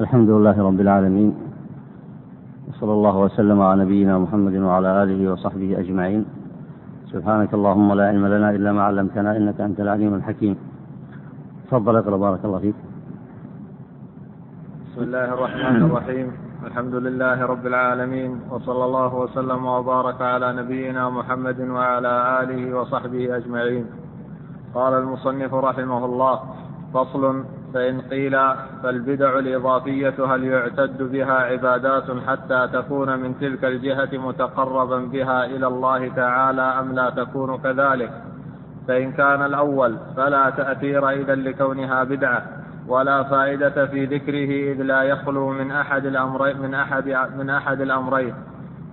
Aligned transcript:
الحمد 0.00 0.30
لله 0.30 0.62
رب 0.68 0.80
العالمين 0.80 1.34
وصلى 2.68 2.92
الله 2.92 3.16
وسلم 3.18 3.62
على 3.62 3.84
نبينا 3.84 4.18
محمد 4.18 4.54
وعلى 4.56 5.02
آله 5.02 5.32
وصحبه 5.32 5.70
أجمعين. 5.78 6.24
سبحانك 7.12 7.54
اللهم 7.54 7.92
لا 7.94 8.04
علم 8.08 8.26
لنا 8.26 8.50
إلا 8.50 8.72
ما 8.72 8.82
علمتنا 8.82 9.36
إنك 9.36 9.60
أنت 9.60 9.80
العليم 9.80 10.14
الحكيم. 10.14 10.56
تفضل 11.70 11.96
اقرأ 11.96 12.16
بارك 12.16 12.44
الله 12.44 12.58
فيك. 12.58 12.74
بسم 14.90 15.02
الله 15.02 15.28
الرحمن 15.34 15.82
الرحيم. 15.86 16.26
الحمد 16.66 16.94
لله 16.94 17.46
رب 17.46 17.66
العالمين 17.66 18.30
وصلى 18.50 18.84
الله 18.84 19.14
وسلم 19.14 19.66
وبارك 19.66 20.18
على 20.22 20.48
نبينا 20.60 21.10
محمد 21.10 21.60
وعلى 21.60 22.12
آله 22.42 22.62
وصحبه 22.78 23.36
أجمعين. 23.36 23.84
قال 24.74 24.92
المصنف 25.02 25.54
رحمه 25.54 26.04
الله 26.04 26.36
فصل 26.94 27.44
فإن 27.74 28.00
قيل 28.00 28.38
فالبدع 28.82 29.38
الإضافية 29.38 30.34
هل 30.34 30.44
يعتد 30.44 31.02
بها 31.02 31.32
عبادات 31.32 32.04
حتى 32.26 32.68
تكون 32.72 33.18
من 33.18 33.38
تلك 33.40 33.64
الجهة 33.64 34.08
متقربا 34.12 34.98
بها 34.98 35.44
إلى 35.44 35.66
الله 35.66 36.08
تعالى 36.08 36.62
أم 36.62 36.92
لا 36.92 37.10
تكون 37.10 37.58
كذلك؟ 37.58 38.10
فإن 38.88 39.12
كان 39.12 39.44
الأول 39.44 39.96
فلا 40.16 40.50
تأثير 40.50 41.10
إذا 41.10 41.34
لكونها 41.34 42.04
بدعة 42.04 42.42
ولا 42.88 43.22
فائدة 43.22 43.86
في 43.86 44.04
ذكره 44.04 44.72
إذ 44.72 44.82
لا 44.82 45.02
يخلو 45.02 45.50
من 45.50 45.70
أحد 45.70 46.06
الأمرين 46.06 46.58
من 46.58 46.74
أحد 46.74 47.16
من 47.38 47.50
أحد 47.50 47.80
الأمرين 47.80 48.34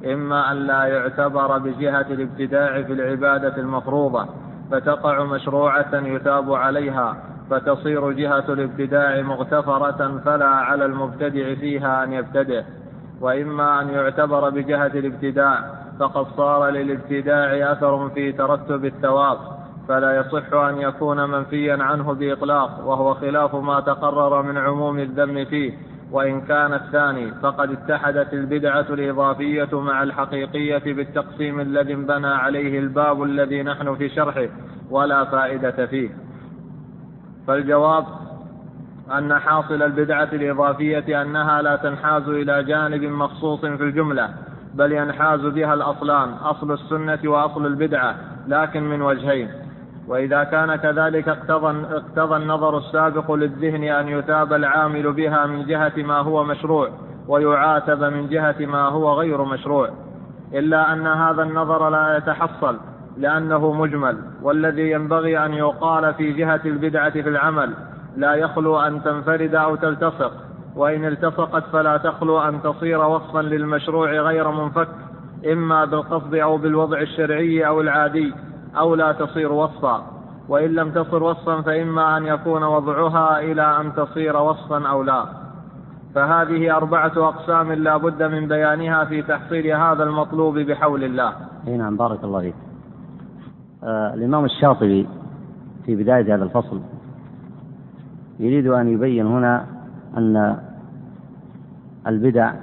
إما 0.05 0.52
أن 0.52 0.58
لا 0.58 0.84
يعتبر 0.84 1.58
بجهة 1.58 2.05
الابتداع 2.10 2.82
في 2.82 2.94
العبادة 2.94 3.58
المفروضة 3.58 4.26
فتقع 4.72 5.24
مشروعة 5.24 5.96
يتاب 5.96 6.54
عليها 6.54 7.30
فتصير 7.52 8.12
جهة 8.12 8.54
الابتداع 8.54 9.22
مغتفرة 9.22 10.22
فلا 10.26 10.46
على 10.46 10.86
المبتدع 10.86 11.55
فيها 11.55 12.04
أن 12.04 12.14
يبتدع 12.14 12.62
وإما 13.22 13.82
أن 13.82 13.90
يعتبر 13.90 14.49
بجهة 14.49 14.88
الابتداع 14.88 15.63
فقد 15.99 16.26
صار 16.38 16.70
للابتداع 16.70 17.72
أثر 17.72 18.10
في 18.10 18.32
ترتب 18.32 18.85
الثواب 18.85 19.38
فلا 19.88 20.16
يصح 20.20 20.54
أن 20.54 20.77
يكون 20.77 21.29
منفيا 21.29 21.84
عنه 21.84 22.13
بإطلاق 22.13 22.88
وهو 22.88 23.13
خلاف 23.13 23.55
ما 23.55 23.79
تقرر 23.79 24.41
من 24.41 24.57
عموم 24.57 24.99
الذم 24.99 25.46
فيه 25.46 25.74
وإن 26.12 26.41
كان 26.41 26.74
الثاني 26.74 27.32
فقد 27.32 27.72
اتحدت 27.72 28.34
البدعة 28.34 28.85
الإضافية 28.90 29.79
مع 29.82 30.04
الحقيقية 30.04 30.94
بالتقسيم 30.94 31.60
الذي 31.60 31.94
انبنى 31.94 32.27
عليه 32.27 32.79
الباب 32.79 33.24
الذي 33.24 33.63
نحن 33.63 33.96
في 33.96 34.10
شرحه 34.10 34.48
ولا 34.90 35.26
فائدة 35.26 35.85
فيه. 35.85 36.30
فالجواب 37.48 38.06
أن 39.12 39.40
حاصل 39.40 39.84
البدعة 39.84 40.30
الإضافية 40.34 41.22
أنها 41.22 41.62
لا 41.62 41.76
تنحاز 41.76 42.30
إلى 42.30 42.64
جانب 42.64 43.04
مخصوص 43.04 43.60
في 43.60 43.84
الجملة 43.84 44.30
بل 44.74 44.92
ينحاز 44.92 45.40
بها 45.40 45.74
الأصلان 45.74 46.30
أصل 46.30 46.72
السنة 46.72 47.20
وأصل 47.26 47.66
البدعة 47.66 48.16
لكن 48.48 48.84
من 48.84 49.02
وجهين. 49.02 49.50
وإذا 50.08 50.44
كان 50.44 50.76
كذلك 50.76 51.30
اقتضى, 51.30 51.96
اقتضى 51.96 52.36
النظر 52.36 52.78
السابق 52.78 53.32
للذهن 53.32 53.84
أن 53.84 54.08
يتاب 54.08 54.54
العامل 54.54 55.14
بها 55.14 55.46
من 55.46 55.66
جهة 55.66 55.94
ما 55.98 56.18
هو 56.18 56.44
مشروع 56.44 56.90
ويعاتب 57.28 58.04
من 58.04 58.30
جهة 58.30 58.56
ما 58.60 58.82
هو 58.82 59.14
غير 59.14 59.44
مشروع. 59.44 59.90
إلا 60.54 60.94
أن 60.94 61.08
هذا 61.08 61.44
النظر 61.44 61.90
لا 61.90 62.18
يتحصل 62.18 62.78
لأنه 63.22 63.74
مجمل 63.74 64.18
والذي 64.41 64.91
ينبغي 64.91 65.46
أن 65.46 65.53
يقال 65.53 66.14
في 66.14 66.31
جهة 66.31 66.62
البدعة 66.66 67.09
في 67.09 67.30
العمل 67.30 67.74
لا 68.18 68.34
يخلو 68.34 68.80
أن 68.80 69.03
تنفرد 69.03 69.56
أو 69.56 69.75
تلتصق 69.75 70.31
وإن 70.75 71.06
التصقت 71.06 71.63
فلا 71.74 71.97
تخلو 71.97 72.40
أن 72.40 72.62
تصير 72.62 73.06
وصفا 73.06 73.40
للمشروع 73.40 74.12
غير 74.12 74.52
منفك 74.52 74.88
إما 75.52 75.86
بالقصد 75.86 76.36
أو 76.36 76.58
بالوضع 76.58 77.02
الشرعي 77.02 77.68
أو 77.68 77.81
العادي 77.81 78.34
أو 78.78 78.95
لا 78.95 79.12
تصير 79.12 79.51
وصفا. 79.51 80.03
وإن 80.50 80.69
لم 80.69 80.91
تصر 80.91 81.24
وصفا 81.24 81.62
فإما 81.62 82.18
أن 82.18 82.25
يكون 82.25 82.63
وضعها 82.63 83.40
إلى 83.40 83.78
أن 83.81 83.94
تصير 83.95 84.38
وصفا 84.38 84.88
أو 84.88 85.03
لا. 85.03 85.25
فهذه 86.16 86.78
أربعة 86.78 87.13
أقسام 87.18 87.72
لا 87.72 87.97
بد 87.97 88.24
من 88.24 88.47
بيانها 88.47 89.06
في 89.06 89.22
تحصيل 89.22 89.68
هذا 89.68 90.03
المطلوب 90.03 90.59
بحول 90.59 91.03
الله. 91.03 91.34
أي 91.68 91.78
نعم 91.78 91.97
بارك 91.97 92.24
الله 92.24 92.41
فيك. 92.41 92.70
الإمام 93.84 94.46
الشاطبي 94.46 95.08
في 95.86 95.96
بداية 95.96 96.36
هذا 96.36 96.44
الفصل 96.44 96.81
يريد 98.40 98.68
أن 98.68 98.88
يبين 98.88 99.28
هنا 99.28 99.66
أن 100.18 100.58
البدع 102.08 102.53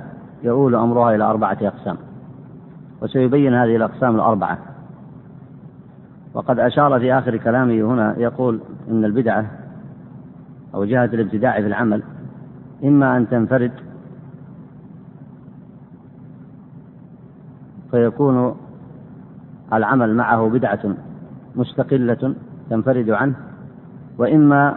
يؤول 0.43 0.75
أمرها 0.75 1.15
إلى 1.15 1.25
أربعة 1.25 1.59
أقسام 1.63 1.97
وسيبين 3.03 3.55
هذه 3.55 3.77
الأقسام 3.77 4.15
الأربعة. 4.15 4.59
وقد 6.35 6.59
أشار 6.59 7.01
في 7.01 7.13
آخر 7.15 7.37
كلامه 7.37 7.81
هنا 7.83 8.15
يقول 8.19 8.61
إن 8.91 9.05
البدعة 9.05 9.47
أو 10.75 10.85
جهة 10.85 11.05
الابتداع 11.05 11.61
في 11.61 11.67
العمل 11.67 12.03
إما 12.85 13.17
أن 13.17 13.29
تنفرد 13.29 13.73
فيكون 17.91 18.57
العمل 19.73 20.15
معه 20.15 20.49
بدعة 20.49 20.95
مستقلة 21.57 22.35
تنفرد 22.71 23.11
عنه 23.11 23.37
وإما 24.19 24.75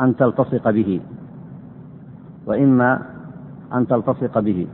أن 0.00 0.16
تلتصق 0.16 0.70
به 0.70 1.00
وإما 2.46 3.02
أن 3.74 3.86
تلتصق 3.86 4.38
به. 4.38 4.66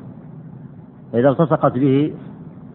فإذا 1.13 1.29
التصقت 1.29 1.73
به 1.73 2.15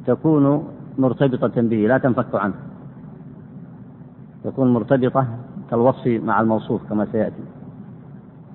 تكون 0.05 0.63
مرتبطة 0.97 1.61
به 1.61 1.77
لا 1.87 1.97
تنفك 1.97 2.35
عنه. 2.35 2.53
تكون 4.43 4.73
مرتبطة 4.73 5.27
كالوصف 5.69 6.07
مع 6.07 6.41
الموصوف 6.41 6.89
كما 6.89 7.05
سيأتي. 7.11 7.43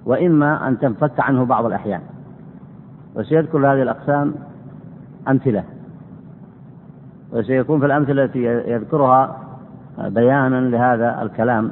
وإما 0.07 0.69
أن 0.69 0.79
تنفك 0.79 1.21
عنه 1.21 1.45
بعض 1.45 1.65
الأحيان. 1.65 2.01
وسيذكر 3.15 3.59
هذه 3.59 3.83
الأقسام 3.83 4.35
أمثلة. 5.29 5.65
وسيكون 7.33 7.81
في 7.81 7.87
الأمثلة 7.87 8.25
التي 8.25 8.45
يذكرها 8.45 9.50
بيانا 10.09 10.61
لهذا 10.61 11.23
الكلام 11.23 11.71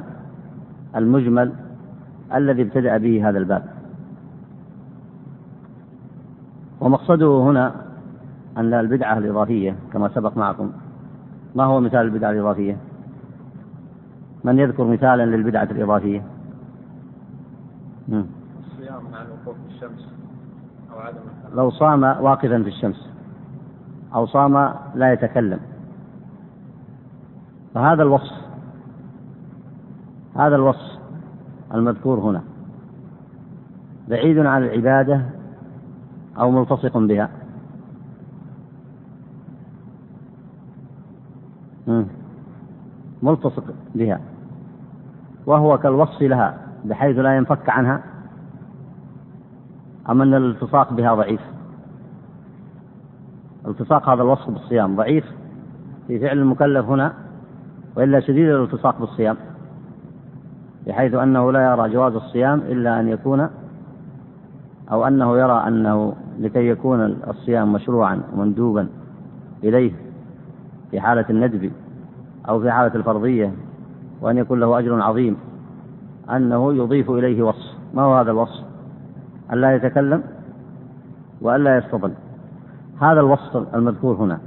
المجمل 0.95 1.53
الذي 2.35 2.61
ابتدأ 2.61 2.97
به 2.97 3.29
هذا 3.29 3.37
الباب. 3.37 3.63
ومقصده 6.81 7.43
هنا 7.43 7.75
أن 8.57 8.73
البدعة 8.73 9.17
الإضافية 9.17 9.75
كما 9.93 10.09
سبق 10.09 10.37
معكم. 10.37 10.71
ما 11.55 11.63
هو 11.63 11.79
مثال 11.79 12.01
البدعة 12.01 12.31
الإضافية؟ 12.31 12.77
من 14.43 14.59
يذكر 14.59 14.83
مثالا 14.83 15.25
للبدعة 15.25 15.67
الإضافية؟ 15.71 16.23
الصيام 18.09 19.03
مع 19.11 19.21
الوقوف 19.21 19.55
في 19.67 19.75
الشمس 19.75 20.13
أو 20.93 20.99
عدم 20.99 21.19
لو 21.55 21.69
صام 21.69 22.03
واقفا 22.03 22.63
في 22.63 22.69
الشمس 22.69 23.09
أو 24.15 24.25
صام 24.25 24.73
لا 24.95 25.13
يتكلم. 25.13 25.59
فهذا 27.73 28.03
الوصف. 28.03 28.35
هذا 30.35 30.55
الوصف 30.55 30.99
المذكور 31.73 32.19
هنا. 32.19 32.43
بعيد 34.07 34.37
عن 34.37 34.63
العبادة 34.63 35.25
أو 36.39 36.51
ملتصق 36.51 36.97
بها. 36.97 37.29
ملتصق 43.23 43.63
بها. 43.95 44.19
وهو 45.45 45.77
كالوصف 45.77 46.21
لها 46.21 46.57
بحيث 46.85 47.17
لا 47.17 47.37
ينفك 47.37 47.69
عنها 47.69 48.03
أم 50.09 50.21
أن 50.21 50.33
الالتصاق 50.33 50.93
بها 50.93 51.15
ضعيف. 51.15 51.41
التصاق 53.67 54.09
هذا 54.09 54.21
الوصف 54.21 54.49
بالصيام 54.49 54.95
ضعيف. 54.95 55.25
في 56.07 56.19
فعل 56.19 56.37
المكلف 56.37 56.85
هنا 56.85 57.28
وإلا 57.97 58.19
شديد 58.19 58.49
الالتصاق 58.49 58.99
بالصيام 58.99 59.37
بحيث 60.87 61.13
أنه 61.13 61.51
لا 61.51 61.71
يرى 61.71 61.89
جواز 61.89 62.13
الصيام 62.13 62.59
إلا 62.59 62.99
أن 62.99 63.07
يكون 63.07 63.49
أو 64.91 65.07
أنه 65.07 65.37
يرى 65.37 65.63
أنه 65.67 66.15
لكي 66.39 66.67
يكون 66.67 67.17
الصيام 67.27 67.73
مشروعا 67.73 68.21
ومندوبا 68.33 68.87
إليه 69.63 69.91
في 70.91 70.99
حالة 70.99 71.25
الندب 71.29 71.71
أو 72.49 72.61
في 72.61 72.71
حالة 72.71 72.95
الفرضية 72.95 73.53
وأن 74.21 74.37
يكون 74.37 74.59
له 74.59 74.79
أجر 74.79 75.01
عظيم 75.01 75.37
أنه 76.29 76.73
يضيف 76.73 77.11
إليه 77.11 77.43
وصف. 77.43 77.77
ما 77.93 78.01
هو 78.01 78.17
هذا 78.17 78.31
الوصف؟ 78.31 78.63
ألا 79.53 79.75
يتكلم 79.75 80.23
وألا 81.41 81.77
يستظل. 81.77 82.11
هذا 83.01 83.19
الوصف 83.19 83.75
المذكور 83.75 84.15
هنا. 84.15 84.39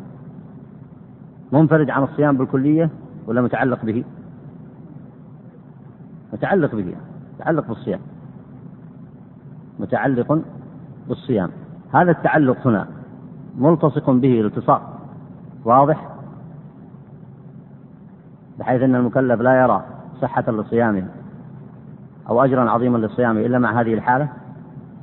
منفرد 1.53 1.91
عن 1.91 2.03
الصيام 2.03 2.37
بالكلية 2.37 2.91
ولا 3.27 3.43
متعلق 3.43 3.85
به؟ 3.85 4.05
متعلق 6.33 6.75
به 6.75 6.95
متعلق 7.35 7.69
بالصيام. 7.69 8.01
متعلق 9.79 10.43
بالصيام. 11.09 11.51
هذا 11.93 12.11
التعلق 12.11 12.67
هنا 12.67 12.87
ملتصق 13.59 14.11
به 14.11 14.41
التصاق 14.41 14.99
واضح؟ 15.65 16.09
بحيث 18.59 18.83
أن 18.83 18.95
المكلف 18.95 19.41
لا 19.41 19.63
يرى 19.63 19.85
صحة 20.21 20.53
لصيامه 20.53 21.07
أو 22.29 22.45
أجرا 22.45 22.71
عظيما 22.71 22.99
لصيامه 22.99 23.41
إلا 23.41 23.59
مع 23.59 23.81
هذه 23.81 23.95
الحالة. 23.95 24.29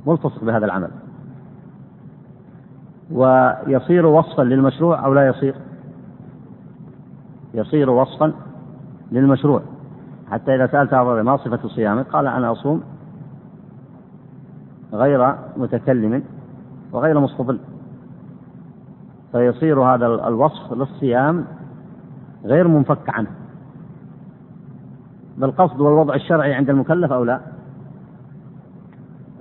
ملتصق 0.08 0.44
بهذا 0.44 0.66
العمل. 0.66 0.92
ويصير 3.12 4.06
وصفا 4.06 4.42
للمشروع 4.42 5.06
أو 5.06 5.14
لا 5.14 5.28
يصير؟ 5.28 5.56
يصير 7.54 7.90
وصفا 7.90 8.34
للمشروع. 9.12 9.62
حتى 10.32 10.56
إذا 10.56 10.68
سألت 10.68 10.94
ما 10.94 11.38
صفة 11.38 11.68
صيامك؟ 11.68 12.08
قال 12.08 12.28
أنا 12.28 12.52
أصوم 12.52 12.84
غير 14.94 15.36
متكلم 15.58 16.24
وغير 16.92 17.20
مستظل. 17.20 17.60
فيصير 19.32 19.82
هذا 19.82 20.06
الوصف 20.06 20.74
للصيام 20.74 21.46
غير 22.46 22.68
منفك 22.68 23.10
عنه. 23.10 23.30
بالقصد 25.38 25.82
والوضع 25.82 26.16
الشرعي 26.16 26.54
عند 26.54 26.70
المكلف 26.70 27.12
أو 27.12 27.24
لا؟ 27.24 27.40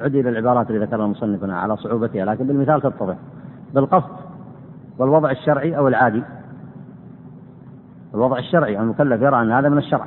عد 0.00 0.14
إلى 0.14 0.28
العبارات 0.28 0.70
اللي 0.70 0.84
ذكرها 0.84 1.04
المصنف 1.04 1.50
على 1.50 1.76
صعوبتها 1.76 2.25
لكن 2.25 2.46
بالمثال 2.46 2.81
تتضح 2.81 3.16
بالقصد 3.75 4.16
والوضع 4.99 5.31
الشرعي 5.31 5.76
أو 5.76 5.88
العادي 5.88 6.22
الوضع 8.14 8.38
الشرعي 8.38 8.81
المكلف 8.81 9.22
يرى 9.22 9.43
أن 9.43 9.52
هذا 9.52 9.69
من 9.69 9.78
الشرع. 9.78 10.06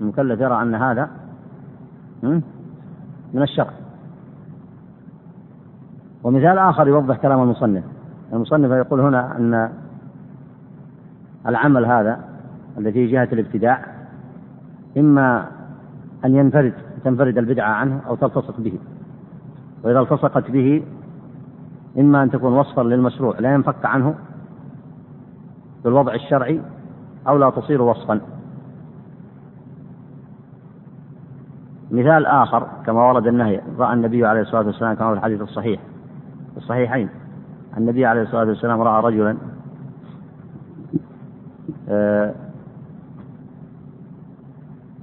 المكلف 0.00 0.40
يرى 0.40 0.62
أن 0.62 0.74
هذا 0.74 1.10
من 3.34 3.42
الشرع. 3.42 3.70
ومثال 6.24 6.58
آخر 6.58 6.88
يوضح 6.88 7.16
كلام 7.16 7.42
المصنف. 7.42 7.84
المصنف 8.32 8.70
يقول 8.70 9.00
هنا 9.00 9.36
أن 9.36 9.70
العمل 11.46 11.84
هذا 11.84 12.20
الذي 12.78 12.92
في 12.92 13.12
جهة 13.12 13.28
الابتداع 13.32 13.84
إما 14.96 15.46
أن 16.24 16.34
ينفرد 16.34 16.72
تنفرد 17.04 17.38
البدعة 17.38 17.70
عنه 17.70 18.00
أو 18.06 18.14
تلتصق 18.14 18.60
به. 18.60 18.78
وإذا 19.84 20.00
التصقت 20.00 20.50
به 20.50 20.82
إما 21.98 22.22
أن 22.22 22.30
تكون 22.30 22.52
وصفا 22.52 22.82
للمشروع 22.82 23.38
لا 23.38 23.54
ينفك 23.54 23.84
عنه 23.84 24.14
بالوضع 25.84 26.14
الشرعي 26.14 26.60
أو 27.28 27.36
لا 27.36 27.50
تصير 27.50 27.82
وصفا. 27.82 28.20
مثال 31.90 32.26
آخر 32.26 32.68
كما 32.86 33.08
ورد 33.08 33.26
النهي 33.26 33.60
رأى 33.78 33.94
النبي 33.94 34.26
عليه 34.26 34.40
الصلاة 34.40 34.66
والسلام 34.66 34.94
كما 34.94 35.10
في 35.10 35.18
الحديث 35.18 35.40
الصحيح 35.40 35.80
الصحيحين. 36.56 37.08
النبي 37.76 38.06
عليه 38.06 38.22
الصلاة 38.22 38.44
والسلام 38.44 38.80
رأى 38.80 39.02
رجلا 39.02 39.36
آه، 41.88 42.34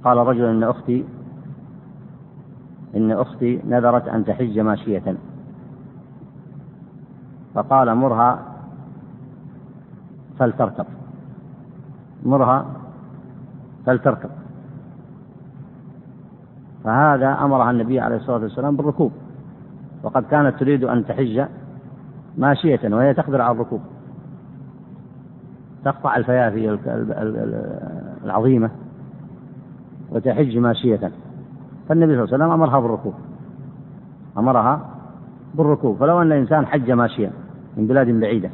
قال 0.04 0.18
رجل 0.18 0.44
إن 0.44 0.62
أختي 0.62 1.04
إن 2.96 3.12
أختي 3.12 3.60
نذرت 3.64 4.08
أن 4.08 4.24
تحج 4.24 4.58
ماشية. 4.58 5.16
فقال 7.54 7.94
مرها 7.94 8.42
فلتركب. 10.38 10.86
مرها 12.24 12.66
فلتركب 13.86 14.30
فهذا 16.84 17.38
أمرها 17.40 17.70
النبي 17.70 18.00
عليه 18.00 18.16
الصلاة 18.16 18.42
والسلام 18.42 18.76
بالركوب. 18.76 19.12
وقد 20.02 20.22
كانت 20.22 20.60
تريد 20.60 20.84
أن 20.84 21.06
تحج 21.06 21.46
ماشية 22.38 22.80
وهي 22.84 23.14
تقدر 23.14 23.40
على 23.40 23.54
الركوب. 23.54 23.80
تقطع 25.84 26.16
الفيافي 26.16 26.78
العظيمة 28.24 28.70
وتحج 30.10 30.58
ماشية. 30.58 31.10
فالنبي 31.88 32.12
صلى 32.14 32.24
الله 32.24 32.34
عليه 32.34 32.44
وسلم 32.44 32.50
أمرها 32.50 32.80
بالركوب. 32.80 33.14
أمرها 34.38 34.90
بالركوب. 35.54 35.96
فلو 35.96 36.22
أن 36.22 36.26
الإنسان 36.26 36.66
حج 36.66 36.90
ماشيا 36.90 37.30
من 37.76 37.86
بلاد 37.86 38.08
بعيدة 38.08 38.50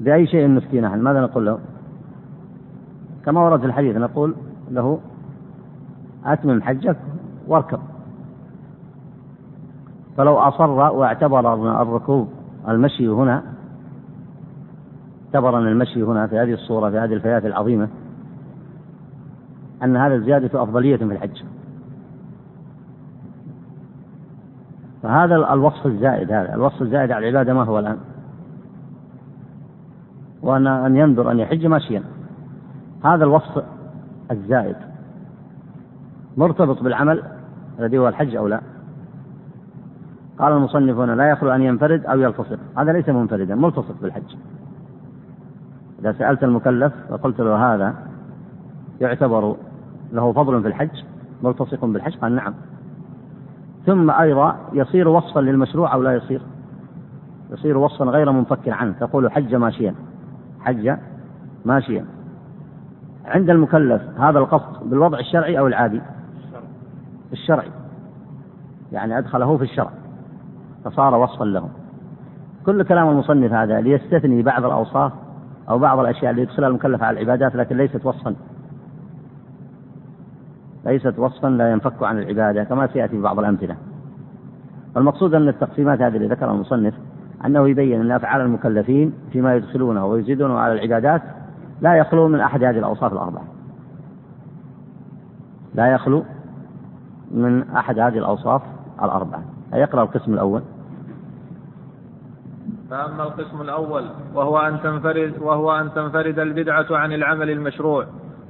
بأي 0.00 0.26
شيء 0.26 0.54
نفتي 0.54 0.80
نحن 0.80 1.00
ماذا 1.00 1.20
نقول 1.20 1.46
له؟ 1.46 1.58
كما 3.24 3.40
ورد 3.44 3.60
في 3.60 3.66
الحديث 3.66 3.96
نقول 3.96 4.34
له 4.70 5.00
أتمم 6.24 6.62
حجك 6.62 6.96
واركب. 7.46 7.78
فلو 10.16 10.36
أصر 10.36 10.70
واعتبر 10.70 11.54
الركوب 11.82 12.28
المشي 12.68 13.08
هنا 13.08 13.42
اعتبر 15.26 15.58
أن 15.58 15.66
المشي 15.66 16.02
هنا 16.02 16.26
في 16.26 16.38
هذه 16.38 16.52
الصورة 16.52 16.90
في 16.90 16.98
هذه 16.98 17.12
الفئات 17.12 17.44
العظيمة 17.44 17.88
أن 19.82 19.96
هذا 19.96 20.18
زيادة 20.18 20.62
أفضلية 20.62 20.96
في 20.96 21.04
الحج. 21.04 21.42
فهذا 25.02 25.36
الوصف 25.36 25.86
الزائد 25.86 26.32
هذا 26.32 26.54
الوصف 26.54 26.82
الزائد 26.82 27.10
على 27.10 27.28
العبادة 27.28 27.54
ما 27.54 27.64
هو 27.64 27.78
الآن؟ 27.78 27.98
وأن 30.42 30.66
أن 30.66 30.96
ينظر 30.96 31.30
أن 31.30 31.38
يحج 31.38 31.66
ماشيا. 31.66 32.02
هذا 33.04 33.24
الوصف 33.24 33.64
الزائد. 34.30 34.76
مرتبط 36.36 36.82
بالعمل 36.82 37.22
الذي 37.78 37.98
هو 37.98 38.08
الحج 38.08 38.36
أو 38.36 38.48
لا. 38.48 38.60
قال 40.38 40.52
المصنف 40.52 40.98
هنا 40.98 41.12
لا 41.12 41.30
يخلو 41.30 41.50
أن 41.50 41.62
ينفرد 41.62 42.04
أو 42.06 42.20
يلتصق. 42.20 42.58
هذا 42.78 42.92
ليس 42.92 43.08
منفردا 43.08 43.54
ملتصق 43.54 43.94
بالحج. 44.02 44.36
إذا 46.00 46.12
سألت 46.12 46.44
المكلف 46.44 46.92
وقلت 47.10 47.40
له 47.40 47.74
هذا 47.74 47.94
يعتبر 49.00 49.56
له 50.12 50.32
فضل 50.32 50.62
في 50.62 50.68
الحج 50.68 51.02
ملتصق 51.42 51.84
بالحج 51.84 52.16
قال 52.16 52.34
نعم. 52.34 52.54
ثم 53.86 54.10
أيضا 54.10 54.56
يصير 54.72 55.08
وصفا 55.08 55.40
للمشروع 55.40 55.94
أو 55.94 56.02
لا 56.02 56.14
يصير؟ 56.14 56.42
يصير 57.50 57.78
وصفا 57.78 58.04
غير 58.04 58.32
منفك 58.32 58.68
عنه 58.68 58.94
تقول 59.00 59.32
حج 59.32 59.54
ماشيا. 59.54 59.94
حج 60.66 60.96
ماشيا 61.64 62.04
عند 63.24 63.50
المكلف 63.50 64.02
هذا 64.20 64.38
القصد 64.38 64.90
بالوضع 64.90 65.18
الشرعي 65.18 65.58
أو 65.58 65.66
العادي؟ 65.66 66.00
الشرعي. 67.32 67.70
يعني 68.92 69.18
أدخله 69.18 69.56
في 69.56 69.64
الشرع. 69.64 69.90
فصار 70.84 71.14
وصفا 71.14 71.44
له 71.44 71.68
كل 72.66 72.82
كلام 72.82 73.08
المصنف 73.08 73.52
هذا 73.52 73.80
ليستثني 73.80 74.42
بعض 74.42 74.64
الأوصاف 74.64 75.12
أو 75.68 75.78
بعض 75.78 75.98
الأشياء 75.98 76.30
اللي 76.30 76.42
يدخلها 76.42 76.68
المكلف 76.68 77.02
على 77.02 77.14
العبادات 77.20 77.56
لكن 77.56 77.76
ليست 77.76 78.06
وصفا. 78.06 78.34
ليست 80.86 81.18
وصفا 81.18 81.46
لا 81.46 81.72
ينفك 81.72 82.02
عن 82.02 82.18
العبادة 82.18 82.64
كما 82.64 82.86
سيأتي 82.86 83.16
في 83.16 83.22
بعض 83.22 83.38
الأمثلة. 83.38 83.76
والمقصود 84.96 85.34
أن 85.34 85.48
التقسيمات 85.48 86.00
هذه 86.00 86.16
اللي 86.16 86.28
ذكرها 86.28 86.52
المصنف 86.52 86.94
أنه 87.44 87.68
يبين 87.68 88.00
أن 88.00 88.12
أفعال 88.12 88.40
المكلفين 88.40 89.12
فيما 89.32 89.54
يدخلونه 89.54 90.06
ويزيدونه 90.06 90.58
على 90.58 90.72
العبادات 90.72 91.22
لا 91.80 91.94
يخلو 91.94 92.28
من 92.28 92.40
أحد 92.40 92.64
هذه 92.64 92.78
الأوصاف 92.78 93.12
الأربعة. 93.12 93.44
لا 95.74 95.86
يخلو 95.86 96.24
من 97.30 97.70
أحد 97.70 97.98
هذه 97.98 98.18
الأوصاف 98.18 98.62
الأربعة. 99.02 99.42
يقرأ 99.72 100.02
القسم 100.02 100.34
الأول؟ 100.34 100.62
فأما 102.90 103.22
القسم 103.22 103.60
الأول 103.60 104.04
وهو 104.34 104.58
أن 104.58 104.80
تنفرد 104.82 105.34
وهو 105.40 105.72
أن 105.72 105.92
تنفرد 105.94 106.38
البدعة 106.38 106.86
عن 106.90 107.12
العمل 107.12 107.50
المشروع 107.50 108.06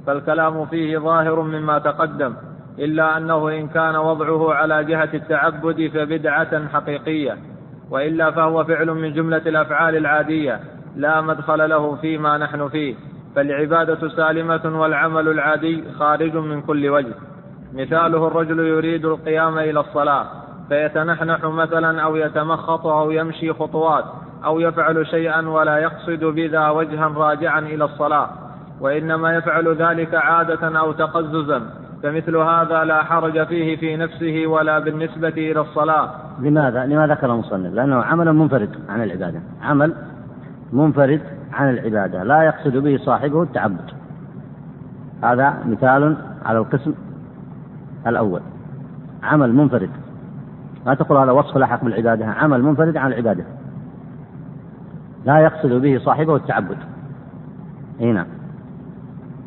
فالكلام 0.07 0.65
فيه 0.65 0.97
ظاهر 0.97 1.41
مما 1.41 1.79
تقدم 1.79 2.33
إلا 2.79 3.17
أنه 3.17 3.49
إن 3.49 3.67
كان 3.67 3.95
وضعه 3.95 4.53
على 4.53 4.83
جهة 4.83 5.09
التعبد 5.13 5.91
فبدعة 5.93 6.67
حقيقية. 6.67 7.37
وإلا 7.91 8.31
فهو 8.31 8.63
فعل 8.63 8.87
من 8.87 9.13
جملة 9.13 9.37
الأفعال 9.37 9.95
العادية 9.95 10.59
لا 10.95 11.21
مدخل 11.21 11.69
له 11.69 11.95
فيما 11.95 12.37
نحن 12.37 12.69
فيه 12.69 12.95
فالعبادة 13.35 14.09
سالمة 14.09 14.79
والعمل 14.81 15.27
العادي 15.27 15.83
خارج 15.99 16.35
من 16.35 16.61
كل 16.61 16.89
وجه. 16.89 17.13
مثاله 17.73 18.27
الرجل 18.27 18.59
يريد 18.59 19.05
القيام 19.05 19.57
إلى 19.57 19.79
الصلاة 19.79 20.25
فيتنحنح 20.69 21.43
مثلا 21.43 22.01
أو 22.01 22.15
يتمخط 22.15 22.87
أو 22.87 23.11
يمشي 23.11 23.53
خطوات 23.53 24.05
أو 24.45 24.59
يفعل 24.59 25.07
شيئا 25.07 25.49
ولا 25.49 25.77
يقصد 25.77 26.23
بذا 26.23 26.69
وجها 26.69 27.07
راجعا 27.07 27.59
إلى 27.59 27.85
الصلاة 27.85 28.29
وإنما 28.81 29.35
يفعل 29.35 29.75
ذلك 29.75 30.15
عادة 30.15 30.79
أو 30.79 30.91
تقززا. 30.91 31.61
فمثل 32.03 32.35
هذا 32.35 32.83
لا 32.83 33.03
حرج 33.03 33.47
فيه 33.47 33.77
في 33.77 33.97
نفسه 33.97 34.47
ولا 34.47 34.79
بالنسبة 34.79 35.27
إلى 35.27 35.61
الصلاة. 35.61 36.09
لماذا؟ 36.39 36.85
لماذا 36.85 37.13
ذكر 37.13 37.33
المصنف؟ 37.33 37.73
لأنه 37.73 38.03
عمل 38.03 38.33
منفرد 38.33 38.69
عن 38.89 39.03
العبادة. 39.03 39.39
عمل 39.63 39.93
منفرد 40.73 41.21
عن 41.53 41.69
العبادة. 41.69 42.23
لا 42.23 42.43
يقصد 42.43 42.77
به 42.77 42.97
صاحبه 42.97 43.43
التعبد. 43.43 43.91
هذا 45.23 45.53
مثال 45.65 46.17
على 46.45 46.57
القسم 46.57 46.93
الأول. 48.07 48.41
عمل 49.23 49.55
منفرد. 49.55 49.89
ما 50.85 50.93
تقول 50.93 51.17
هذا 51.17 51.31
وصف 51.31 51.57
لاحق 51.57 51.83
بالعبادة 51.83 52.25
عمل 52.25 52.63
منفرد 52.63 52.97
عن 52.97 53.11
العبادة. 53.11 53.43
لا 55.25 55.39
يقصد 55.39 55.73
به 55.73 55.97
صاحبه 55.97 56.35
التعبد. 56.35 56.77
نعم. 57.99 58.36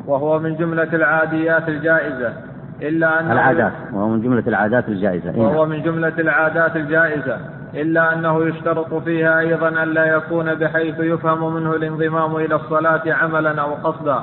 وهو 0.07 0.39
من 0.39 0.55
جملة 0.55 0.93
العاديات 0.93 1.69
الجائزة. 1.69 2.33
إلا 2.81 3.19
أنه 3.19 3.33
العادات 3.33 3.73
وهو 3.93 4.07
من 4.07 4.21
جملة 4.21 4.43
العادات 4.47 4.89
الجائزة. 4.89 5.29
إيه. 5.29 5.41
وهو. 5.41 5.65
من 5.65 5.81
جملة 5.81 6.13
العادات 6.19 6.75
الجائزة. 6.75 7.37
إلا 7.73 8.13
أنه 8.13 8.43
يشترط 8.45 8.93
فيها 8.93 9.39
أيضا 9.39 9.69
ألا 9.69 10.05
يكون 10.05 10.55
بحيث 10.55 10.99
يفهم 10.99 11.53
منه 11.53 11.75
الانضمام 11.75 12.35
إلى 12.35 12.55
الصلاة 12.55 13.13
عملا 13.13 13.61
أو 13.61 13.73
قصدا 13.73 14.19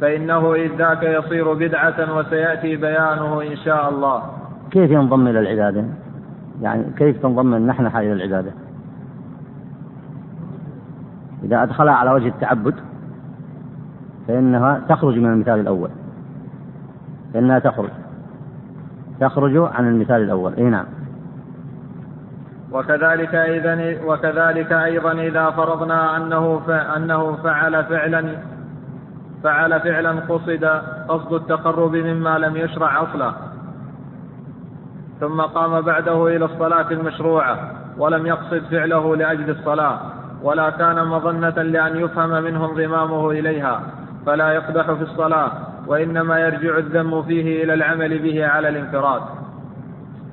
فإنه 0.00 0.54
إذ 0.54 0.76
ذاك 0.76 1.02
يصير 1.02 1.52
بدعة 1.52 2.16
وسيأتي 2.18 2.76
بيانه 2.76 3.42
إن 3.42 3.56
شاء 3.56 3.88
الله. 3.88 4.22
كيف 4.70 4.90
ينضم 4.90 5.28
إلى 5.28 5.40
العبادة؟ 5.40 5.84
يعني 6.62 6.84
كيف 6.98 7.22
تنضم 7.22 7.54
النحنحة 7.54 8.00
إلى 8.00 8.12
العبادة؟ 8.12 8.52
إذا 11.44 11.62
أدخلها 11.62 11.94
على 11.94 12.10
وجه 12.10 12.28
التعبد 12.28 12.74
فإنها 14.30 14.80
تخرج 14.88 15.18
من 15.18 15.32
المثال 15.32 15.60
الأول. 15.60 15.90
فإنها 17.34 17.58
تخرج. 17.58 17.88
تخرج 19.20 19.56
عن 19.56 19.88
المثال 19.88 20.22
الأول. 20.22 20.54
أي 20.54 20.62
نعم. 20.62 20.84
وكذلك 22.72 23.34
أيضا 23.34 23.96
وكذلك 24.06 24.72
أيضا 24.72 25.12
إذا 25.12 25.50
فرضنا 25.50 26.16
أنه 26.16 26.60
أنه 26.96 27.36
فعل 27.36 27.84
فعلا 27.84 28.36
فعل 29.42 29.80
فعلا 29.80 30.10
قصد 30.10 30.64
قصد 31.08 31.32
التقرب 31.32 31.96
مما 31.96 32.38
لم 32.38 32.56
يشرع 32.56 33.02
أصلا. 33.02 33.32
ثم 35.20 35.40
قام 35.40 35.80
بعده 35.80 36.26
إلى 36.36 36.44
الصلاة 36.44 36.90
المشروعة 36.90 37.58
ولم 37.98 38.26
يقصد 38.26 38.62
فعله 38.70 39.16
لأجل 39.16 39.50
الصلاة. 39.50 39.98
ولا 40.42 40.70
كان 40.70 41.06
مظنة 41.06 41.62
لأن 41.62 41.96
يفهم 41.96 42.42
منه 42.42 42.64
انضمامه 42.64 43.30
إليها. 43.30 43.99
فلا 44.26 44.52
يقدح 44.52 44.92
في 44.92 45.02
الصلاة 45.02 45.50
وإنما 45.86 46.38
يرجع 46.38 46.78
الذم 46.78 47.22
فيه 47.22 47.64
إلى 47.64 47.74
العمل 47.74 48.18
به 48.18 48.46
على 48.46 48.68
الانفراد. 48.68 49.22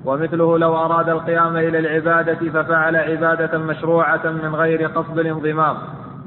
ومثله 0.06 0.58
لو 0.58 0.76
أراد 0.76 1.10
القيام 1.10 1.58
إلى 1.58 1.80
العبادة 1.80 2.50
ففعل 2.50 2.96
عبادة 2.96 3.58
مشروعة 3.58 4.22
من 4.26 4.56
غير 4.56 4.88
قصد 4.88 5.20
الانضمام 5.20 5.78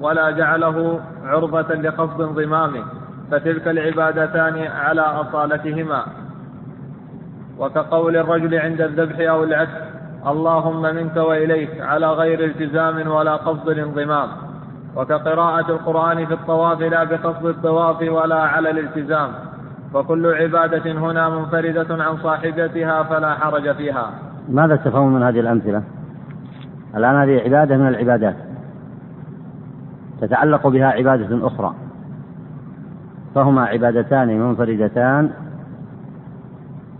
ولا 0.00 0.31
جعله 0.31 1.00
عرضة 1.25 1.75
لقصد 1.75 2.21
انضمامه. 2.21 2.85
فتلك 3.31 3.69
العبادتان 3.69 4.59
على 4.59 5.00
أصالتهما. 5.00 6.05
وكقول 7.59 8.17
الرجل 8.17 8.55
عند 8.55 8.81
الذبح 8.81 9.31
أو 9.31 9.45
العكس 9.45 9.71
اللهم 10.26 10.83
منك 10.83 11.17
وإليك 11.17 11.81
على 11.81 12.07
غير 12.07 12.45
التزام 12.45 13.09
ولا 13.09 13.37
قصد 13.37 13.69
الانضمام. 13.69 14.29
وكقراءة 14.97 15.70
القرآن 15.70 16.26
في 16.26 16.35
الطواف 16.35 16.80
لا 16.80 17.04
بقصد 17.04 17.47
الطواف 17.47 18.02
ولا 18.02 18.42
على 18.42 18.70
الالتزام. 18.70 19.28
فكل 19.94 20.26
عبادة 20.26 20.92
هنا 20.92 21.28
منفردة 21.28 22.04
عن 22.04 22.16
صاحبتها 22.16 23.02
فلا 23.02 23.35
حرج 23.35 23.76
فيها. 23.76 24.11
ماذا 24.49 24.76
تفهم 24.76 25.14
من 25.14 25.23
هذه 25.23 25.40
الأمثلة؟ 25.40 25.82
الآن 26.97 27.14
هذه 27.14 27.40
عبادة 27.40 27.76
من 27.76 27.88
العبادات. 27.88 28.37
تتعلق 30.20 30.66
بها 30.66 30.87
عبادة 30.87 31.47
أخرى. 31.47 31.75
فهما 33.35 33.64
عبادتان 33.64 34.40
منفردتان. 34.40 35.30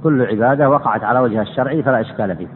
كل 0.03 0.23
عبادة 0.23 0.71
وقعت 0.71 1.05
على 1.05 1.19
وجه 1.19 1.43
الشرعي 1.43 1.83
فلا 1.83 2.01
إشكال 2.01 2.37
فيه. 2.37 2.49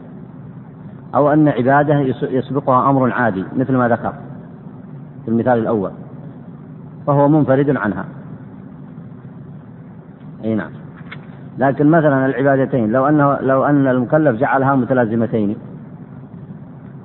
أو 1.15 1.33
أن 1.33 1.47
عبادة 1.47 1.99
يسبقها 2.21 2.89
أمر 2.89 3.11
عادي 3.11 3.45
مثل 3.55 3.73
ما 3.77 3.87
ذكر. 3.87 4.13
في 5.25 5.31
المثال 5.31 5.53
الأول 5.53 5.91
فهو 7.07 7.27
منفرد 7.27 7.77
عنها. 7.77 8.05
أي 10.43 10.55
نعم. 10.55 10.71
لكن 11.57 11.87
مثلا 11.87 12.25
العبادتين 12.25 12.91
لو 12.91 13.07
أنه 13.07 13.39
لو 13.41 13.65
أن 13.65 13.87
المكلف 13.87 14.39
جعلها 14.39 14.75
متلازمتين 14.75 15.57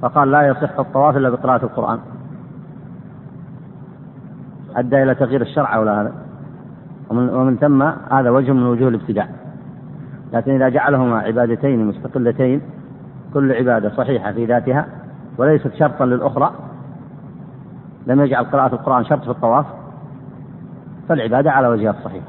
فقال 0.03 0.31
لا 0.31 0.43
يصح 0.43 0.79
الطواف 0.79 1.17
إلا 1.17 1.31
بقراءة 1.31 1.65
القرآن. 1.65 1.99
أدى 4.77 5.03
إلى 5.03 5.15
تغيير 5.15 5.43
الشرع 5.43 5.79
ولا 5.79 6.03
هذا؟ 6.03 6.13
ومن, 7.11 7.29
ومن 7.29 7.57
ثم 7.57 7.83
هذا 8.13 8.31
وجه 8.31 8.53
من 8.53 8.63
وجوه 8.63 8.89
الابتداع 8.89 9.29
لكن 10.33 10.55
إذا 10.55 10.69
جعلهما 10.69 11.19
عبادتين 11.19 11.87
مستقلتين 11.87 12.61
كل 13.35 13.53
عبادة 13.53 13.91
صحيحة 13.97 14.33
في 14.33 14.45
ذاتها 14.45 14.87
وليست 15.39 15.75
شرطا 15.75 16.07
للأخرى 16.07 16.53
لم 18.07 18.21
يجعل 18.21 18.45
قراءة 18.45 18.75
القرآن 18.75 19.05
شرط 19.05 19.25
في 19.25 19.31
الطواف 19.31 19.67
فالعبادة 21.09 21.51
على 21.51 21.69
وجهها 21.69 21.91
الصحيح. 21.91 22.23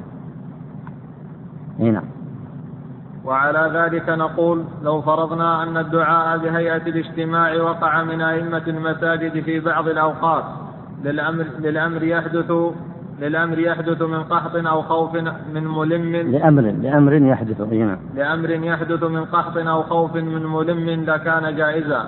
نعم. 1.80 2.04
وعلى 3.26 3.72
ذلك 3.74 4.10
نقول 4.10 4.64
لو 4.84 5.02
فرضنا 5.02 5.64
أن 5.64 5.78
الدعاء 5.78 6.38
بهيئة 6.38 6.88
الاجتماع 6.88 7.56
وقع 7.56 8.04
من 8.04 8.22
أئمة 8.22 8.64
المساجد 8.68 9.44
في 9.44 9.60
بعض 9.60 9.88
الأوقات 9.88 10.44
للأمر, 11.04 11.46
للأمر 11.60 12.04
يحدث 12.04 12.52
للأمر 13.20 13.60
يحدث 13.60 14.02
من 14.02 14.24
قحط 14.24 14.56
أو 14.56 14.82
خوف 14.82 15.16
من 15.54 15.68
ملم. 15.68 16.16
لأمر 16.16 16.62
لأمر 16.62 17.14
يحدث 17.14 17.62
نعم. 17.62 17.98
لأمر 18.16 18.50
يحدث 18.50 19.04
من 19.04 19.26
قحط 19.26 19.58
أو 19.58 19.84
خوف 19.84 20.16
من 20.16 20.46
ملم 20.46 21.04
لكان 21.04 21.56
جائزا 21.56 22.06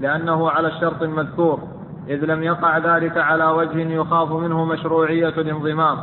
لأنه 0.00 0.50
على 0.50 0.68
الشرط 0.68 1.02
المذكور. 1.02 1.60
إذ 2.08 2.24
لم 2.24 2.42
يقع 2.42 2.78
ذلك 2.78 3.18
على 3.18 3.44
وجه 3.44 3.78
يخاف 3.78 4.32
منه 4.32 4.64
مشروعية 4.64 5.28
الانضمام 5.28 5.98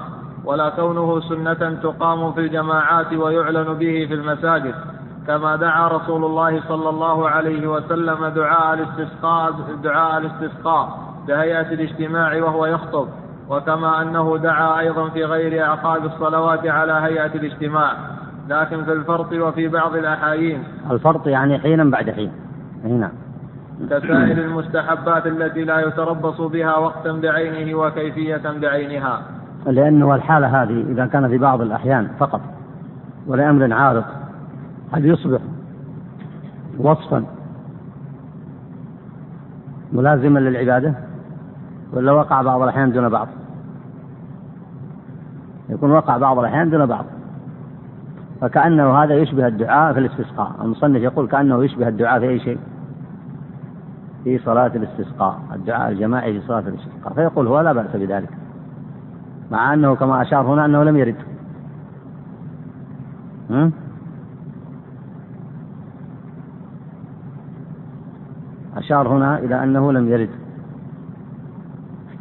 ولا 0.46 0.70
كونه 0.70 1.20
سنة 1.20 1.80
تقام 1.84 2.32
في 2.34 2.40
الجماعات 2.40 3.14
ويعلن 3.14 3.74
به 3.74 4.06
في 4.08 4.14
المساجد 4.14 4.76
كما 5.28 5.56
دعا 5.56 5.88
رسول 5.88 6.26
الله 6.26 6.62
صلى 6.68 6.90
الله 6.90 7.30
عليه 7.30 7.68
وسلم 7.68 8.26
دعاء 8.28 8.74
الاستسقاء 8.74 9.54
دعاء 9.84 10.18
الاستسقاء 10.18 11.00
بهيئة 11.28 11.74
الاجتماع 11.74 12.44
وهو 12.44 12.66
يخطب 12.66 13.08
وكما 13.50 14.02
أنه 14.02 14.38
دعا 14.38 14.80
أيضا 14.80 15.10
في 15.10 15.26
غير 15.26 15.64
أعقاب 15.64 16.06
الصلوات 16.06 16.68
على 16.68 16.94
هيئة 16.94 17.36
الاجتماع 17.36 17.94
لكن 18.50 18.86
في 18.86 18.94
الفرط 18.94 19.34
وفي 19.34 19.68
بعض 19.68 19.96
الأحايين. 19.96 20.64
الفرط 20.92 21.28
يعني 21.28 21.60
حينا 21.60 21.84
بعد 21.84 22.10
حين. 22.10 22.32
نعم 22.84 23.12
كسائر 23.88 24.38
المستحبات 24.38 25.28
التي 25.28 25.64
لا 25.64 25.80
يتربص 25.80 26.42
بها 26.42 26.78
وقتا 26.78 27.12
بعينه 27.12 27.78
وكيفية 27.78 28.60
بعينها. 28.62 29.22
لأنه 29.66 30.16
الحالة 30.16 30.64
هذه 30.64 30.86
إذا 30.90 31.06
كان 31.06 31.28
في 31.28 31.38
بعض 31.38 31.62
الأحيان 31.62 32.08
فقط 32.20 32.42
ولأمر 33.28 33.74
عارض 33.74 34.04
هل 34.92 35.06
يصبح 35.06 35.40
وصفا 36.78 37.24
ملازما 39.94 40.40
للعبادة 40.40 40.94
ولا 41.94 42.12
وقع 42.12 42.42
بعض 42.42 42.62
الأحيان 42.62 42.92
دون 42.92 43.10
بعض؟ 43.10 43.28
يكون 45.70 45.92
وقع 45.92 46.18
بعض 46.18 46.40
الأحيان 46.40 46.70
دون 46.70 46.86
بعض. 46.86 47.06
فكأنه 48.42 49.04
هذا 49.04 49.16
يشبه 49.16 49.48
الدعاء 49.48 49.94
في 49.94 50.00
الاستسقاء. 50.00 50.52
المصنف 50.62 51.02
يقول 51.02 51.28
كأنه 51.28 51.64
يشبه 51.64 51.88
الدعاء 51.88 52.20
في 52.20 52.30
أي 52.30 52.40
شيء؟ 52.40 52.58
في 54.24 54.40
صلاة 54.40 54.72
الاستسقاء 54.76 55.40
الدعاء 55.56 55.92
الجماعي 55.92 56.40
في 56.40 56.48
صلاة 56.48 56.60
الاستسقاء. 56.60 57.14
فيقول 57.14 57.48
هو 57.48 57.60
لا 57.60 57.74
بأس 57.74 57.96
بذلك 57.96 58.30
مع 59.52 59.74
أنه 59.74 59.96
كما 59.96 60.22
أشار 60.22 60.42
هنا 60.54 60.66
أنه 60.66 60.84
لم 60.84 60.98
يرد. 60.98 61.16
أشار 68.78 69.08
هنا 69.08 69.40
إلى 69.40 69.64
أنه 69.64 69.92
لم 69.92 70.08
يرد. 70.10 70.30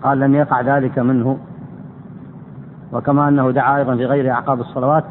قال 0.03 0.21
لم 0.21 0.35
يقع 0.35 0.61
ذلك 0.61 0.99
منه. 0.99 1.39
وكما 2.93 3.29
أنه 3.29 3.51
دعا 3.51 3.79
أيضا 3.79 3.97
في 3.97 4.05
غير 4.05 4.31
أعقاب 4.31 4.61
الصلوات 4.61 5.05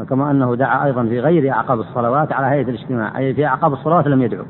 وكما 0.00 0.30
أنه 0.30 0.54
دعا 0.54 0.84
أيضا 0.84 1.02
في 1.02 1.20
غير 1.20 1.52
أعقاب 1.52 1.80
الصلوات 1.80 2.32
على 2.32 2.46
هيئة 2.46 2.68
الاجتماع 2.68 3.18
أي 3.18 3.34
في 3.34 3.46
أعقاب 3.46 3.72
الصلوات 3.72 4.06
لم 4.06 4.22
يدعو. 4.22 4.44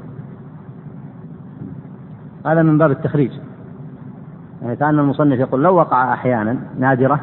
هذا 2.47 2.63
من 2.63 2.79
باب 2.79 2.91
التخريج. 2.91 3.33
يعني 4.63 4.77
كأن 4.77 4.99
المصنف 4.99 5.39
يقول 5.39 5.63
لو 5.63 5.75
وقع 5.75 6.15
أحيانا 6.15 6.57
نادرة 6.79 7.21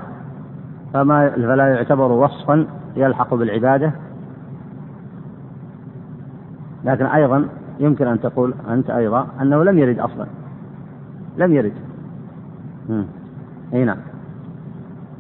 فما 0.94 1.30
فلا 1.30 1.68
يعتبر 1.68 2.12
وصفا 2.12 2.68
يلحق 2.96 3.34
بالعبادة. 3.34 3.92
لكن 6.84 7.06
أيضا 7.06 7.50
يمكن 7.80 8.08
أن 8.08 8.22
تقول 8.22 8.54
أنت 8.70 8.90
أيضا 8.90 9.28
أنه 9.42 9.64
لم 9.64 9.78
يرد 9.78 10.00
أصلا. 10.00 10.26
لم 11.38 11.54
يرد. 11.54 11.74
أي 13.74 13.86
نعم. 13.86 13.98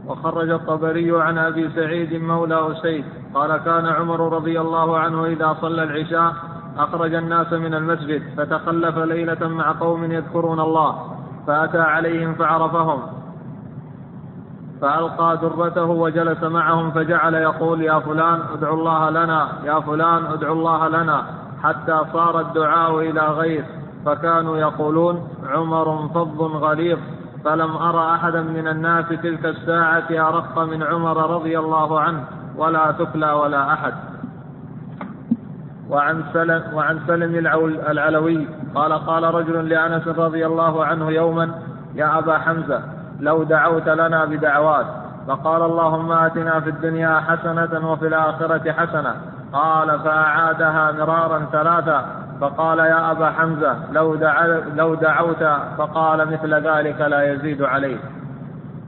وخرج 0.07 0.49
الطبري 0.49 1.21
عن 1.21 1.37
أبي 1.37 1.69
سعيد 1.69 2.13
مولى 2.13 2.71
أسيد 2.71 3.05
قال 3.33 3.57
كان 3.57 3.85
عمر 3.85 4.33
رضي 4.33 4.61
الله 4.61 4.97
عنه 4.97 5.25
إذا 5.25 5.57
صلى 5.61 5.83
العشاء 5.83 6.33
أخرج 6.79 7.13
الناس 7.13 7.53
من 7.53 7.73
المسجد 7.73 8.21
فتخلف 8.37 8.97
ليلة 8.97 9.47
مع 9.47 9.71
قوم 9.71 10.11
يذكرون 10.11 10.59
الله 10.59 10.95
فأتى 11.47 11.79
عليهم 11.79 12.33
فعرفهم. 12.33 12.99
فألقى 14.81 15.37
درته 15.41 15.85
وجلس 15.85 16.43
معهم 16.43 16.91
فجعل 16.91 17.33
يقول 17.33 17.81
يا 17.81 17.99
فلان 17.99 18.39
ادعوا 18.53 18.77
الله 18.77 19.09
لنا 19.09 19.49
يا 19.63 19.79
فلان 19.79 20.25
ادعوا 20.25 20.55
الله 20.55 20.87
لنا. 20.87 21.25
حتى 21.63 22.01
صار 22.13 22.39
الدعاء 22.39 22.99
إلى 22.99 23.21
غير 23.21 23.65
فكانوا 24.05 24.57
يقولون 24.57 25.27
عمر 25.49 26.07
فظ 26.07 26.41
غليظ. 26.41 26.99
فلم 27.45 27.77
أرى 27.77 28.15
أحدا 28.15 28.41
من 28.41 28.67
الناس 28.67 29.09
تلك 29.09 29.45
الساعة 29.45 30.09
أرق 30.11 30.59
من 30.59 30.83
عمر 30.83 31.35
رضي 31.35 31.59
الله 31.59 31.99
عنه 31.99 32.23
ولا 32.57 32.91
تكلى 32.91 33.31
ولا 33.31 33.73
أحد. 33.73 33.93
وعن 35.89 36.23
سلم, 36.33 36.63
وعن 36.73 36.99
سلم 37.07 37.35
العلوي 37.89 38.47
قال 38.75 38.93
قال 38.93 39.23
رجل 39.23 39.69
لأنس 39.69 40.07
رضي 40.07 40.45
الله 40.45 40.85
عنه 40.85 41.11
يوما 41.11 41.51
يا 41.95 42.17
أبا 42.19 42.37
حمزة 42.37 42.81
لو 43.19 43.43
دعوت 43.43 43.89
لنا 43.89 44.25
بدعوات 44.25 44.85
فقال 45.27 45.61
اللهم 45.61 46.11
آتنا 46.11 46.59
في 46.59 46.69
الدنيا 46.69 47.19
حسنة 47.19 47.91
وفي 47.91 48.07
الآخرة 48.07 48.71
حسنة. 48.71 49.15
قال 49.53 49.99
فأعادها 49.99 50.91
مرارا 50.91 51.45
ثلاثا 51.51 52.05
فقال 52.41 52.79
يا 52.79 53.11
أبا 53.11 53.29
حمزة 53.29 53.75
لو, 53.91 54.17
لو 54.75 54.95
دعوت 54.95 55.43
فقال 55.77 56.31
مثل 56.31 56.53
ذلك 56.53 57.01
لا 57.01 57.33
يزيد 57.33 57.61
عليه 57.61 57.97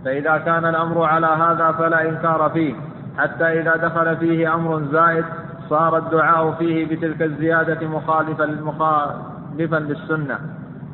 فإذا 0.05 0.37
كان 0.37 0.65
الأمر 0.65 1.03
على 1.03 1.27
هذا 1.27 1.71
فلا 1.71 2.09
إنكار 2.09 2.49
فيه 2.53 2.75
حتى 3.17 3.61
إذا 3.61 3.75
دخل 3.75 4.17
فيه 4.17 4.53
أمر 4.55 4.81
زائد 4.91 5.25
صار 5.71 5.97
الدعاء 5.97 6.51
فيه 6.51 6.85
بتلك 6.85 7.21
الزيادة 7.21 7.87
مخالفا 7.87 8.45
مخالفا 8.45 9.75
للسنة. 9.75 10.37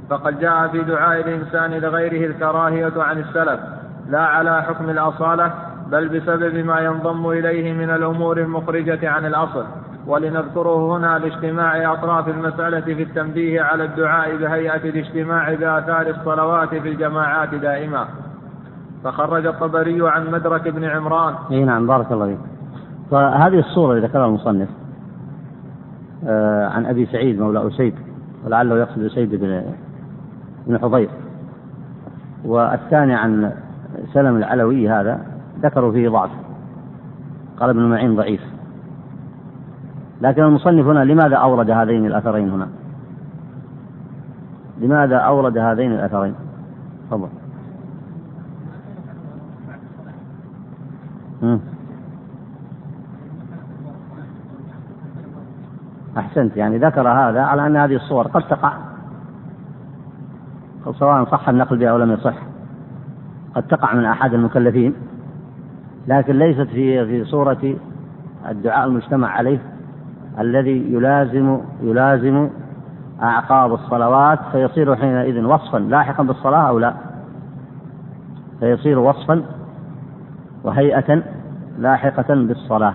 فقد 0.09 0.39
جاء 0.39 0.67
في 0.67 0.83
دعاء 0.83 1.21
الإنسان 1.21 1.71
لغيره 1.71 2.31
الكراهية 2.31 2.93
عن 2.97 3.17
السلف 3.19 3.59
لا 4.09 4.19
على 4.19 4.63
حكم 4.63 4.89
الأصالة 4.89 5.53
بل 5.91 6.07
بسبب 6.07 6.55
ما 6.65 6.79
ينضم 6.79 7.29
إليه 7.29 7.73
من 7.73 7.89
الأمور 7.89 8.37
المخرجة 8.37 9.09
عن 9.09 9.25
الأصل. 9.25 9.65
ولنذكره 10.07 10.97
هنا 10.97 11.19
لاجتماع 11.19 11.93
أطراف 11.93 12.27
المسألة 12.27 12.81
في 12.81 13.03
التنبيه 13.03 13.61
على 13.61 13.83
الدعاء 13.83 14.35
بهيئة 14.35 14.89
الاجتماع 14.89 15.53
بآثار 15.53 16.07
الصلوات 16.07 16.69
في 16.69 16.89
الجماعات 16.89 17.55
دائما. 17.55 18.05
فخرج 19.03 19.45
الطبري 19.45 20.09
عن 20.09 20.31
مدرك 20.31 20.67
بن 20.67 20.83
عمران. 20.83 21.33
اي 21.51 21.63
نعم 21.63 21.87
بارك 21.87 22.11
الله 22.11 22.25
فيك. 22.25 22.56
فهذه 23.11 23.59
الصورة 23.59 23.93
اللي 23.93 24.07
ذكرها 24.07 24.25
المصنف 24.25 24.69
آه 26.25 26.67
عن 26.67 26.85
أبي 26.85 27.05
سعيد 27.05 27.39
مولى 27.39 27.67
أسيد 27.67 27.93
ولعله 28.45 28.77
يقصد 28.77 29.01
أسيد 29.03 29.35
بن 29.35 29.63
بن 30.67 30.79
حضير. 30.79 31.09
والثاني 32.45 33.15
عن 33.15 33.51
سلم 34.13 34.37
العلوي 34.37 34.89
هذا 34.89 35.25
ذكروا 35.61 35.91
فيه 35.91 36.09
ضعف. 36.09 36.29
قال 37.59 37.69
ابن 37.69 37.89
معين 37.89 38.15
ضعيف. 38.15 38.41
لكن 40.21 40.43
المصنف 40.43 40.85
هنا 40.85 41.03
لماذا 41.03 41.35
أورد 41.35 41.69
هذين 41.69 42.05
الأثرين 42.05 42.49
هنا؟ 42.49 42.67
لماذا 44.81 45.17
أورد 45.17 45.57
هذين 45.57 45.91
الأثرين؟ 45.91 46.35
تفضل. 47.11 47.29
أحسنت. 56.17 56.57
يعني 56.57 56.77
ذكر 56.77 57.07
هذا 57.07 57.41
على 57.41 57.67
أن 57.67 57.77
هذه 57.77 57.95
الصور 57.95 58.27
قد 58.27 58.41
تقع. 58.41 58.73
سواء 60.99 61.25
صح 61.25 61.49
النقل 61.49 61.77
بها 61.77 61.89
أو 61.89 61.97
لم 61.97 62.11
يصح. 62.11 62.35
قد 63.55 63.63
تقع 63.63 63.93
من 63.93 64.05
أحد 64.05 64.33
المكلفين. 64.33 64.93
لكن 66.07 66.33
ليست 66.39 66.67
في 66.67 67.05
في 67.05 67.25
صورة 67.25 67.75
الدعاء 68.49 68.87
المجتمع 68.87 69.27
عليه 69.27 69.59
الذي 70.39 70.93
يلازم 70.93 71.59
يلازم 71.81 72.49
أعقاب 73.21 73.73
الصلوات. 73.73 74.39
فيصير 74.51 74.95
حينئذ 74.95 75.45
وصفا. 75.45 75.77
لاحقا 75.77 76.23
بالصلاة 76.23 76.69
أو 76.69 76.79
لا؟ 76.79 76.93
فيصير 78.59 78.99
وصفا 78.99 79.43
وهيئة 80.63 81.23
لاحقة 81.79 82.35
بالصلاة. 82.35 82.93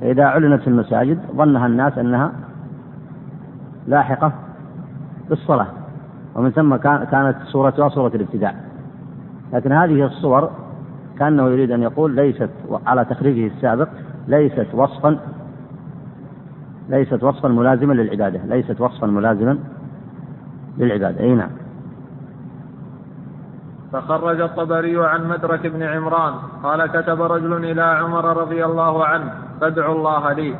فإذا 0.00 0.22
أعلنت 0.22 0.60
في 0.60 0.68
المساجد 0.68 1.18
ظنها 1.36 1.66
الناس 1.66 1.98
أنها 1.98 2.32
لاحقة 3.86 4.32
بالصلاة 5.28 5.66
ومن 6.34 6.50
ثم 6.50 6.76
كانت 6.76 7.36
صورتها 7.44 7.88
صورة 7.88 8.12
الابتداع. 8.14 8.54
لكن 9.52 9.72
هذه 9.72 10.06
الصور 10.06 10.50
كأنه 11.18 11.48
يريد 11.48 11.70
أن 11.70 11.82
يقول 11.82 12.16
ليست 12.16 12.50
على 12.86 13.04
تخريجه 13.04 13.54
السابق 13.54 13.88
ليست 14.28 14.66
وصفا 14.74 15.18
ليست 16.88 17.24
وصفا 17.24 17.48
ملازما 17.48 17.92
للعبادة 17.92 18.40
ليست 18.44 18.80
وصفا 18.80 19.06
ملازما 19.06 19.58
للعبادة. 20.78 21.20
أي 21.20 21.34
نعم. 21.34 21.50
فخرج 24.00 24.40
الطبري 24.40 25.06
عن 25.06 25.28
مدرك 25.28 25.66
بن 25.66 25.82
عمران 25.82 26.34
قال 26.62 26.86
كتب 26.86 27.22
رجل 27.22 27.64
إلى 27.64 27.82
عمر 27.82 28.36
رضي 28.36 28.64
الله 28.64 29.04
عنه 29.04 29.32
فادعوا 29.60 29.94
الله 29.94 30.32
لي. 30.32 30.54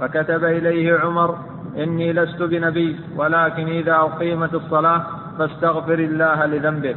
فكتب 0.00 0.44
إليه 0.44 0.98
عمر 0.98 1.34
إني 1.76 2.12
لست 2.12 2.42
بنبي 2.42 3.00
ولكن 3.16 3.66
إذا 3.68 3.94
أقيمت 3.94 4.54
الصلاة 4.54 5.02
فاستغفر 5.38 5.98
الله 5.98 6.46
لذنبك 6.46 6.96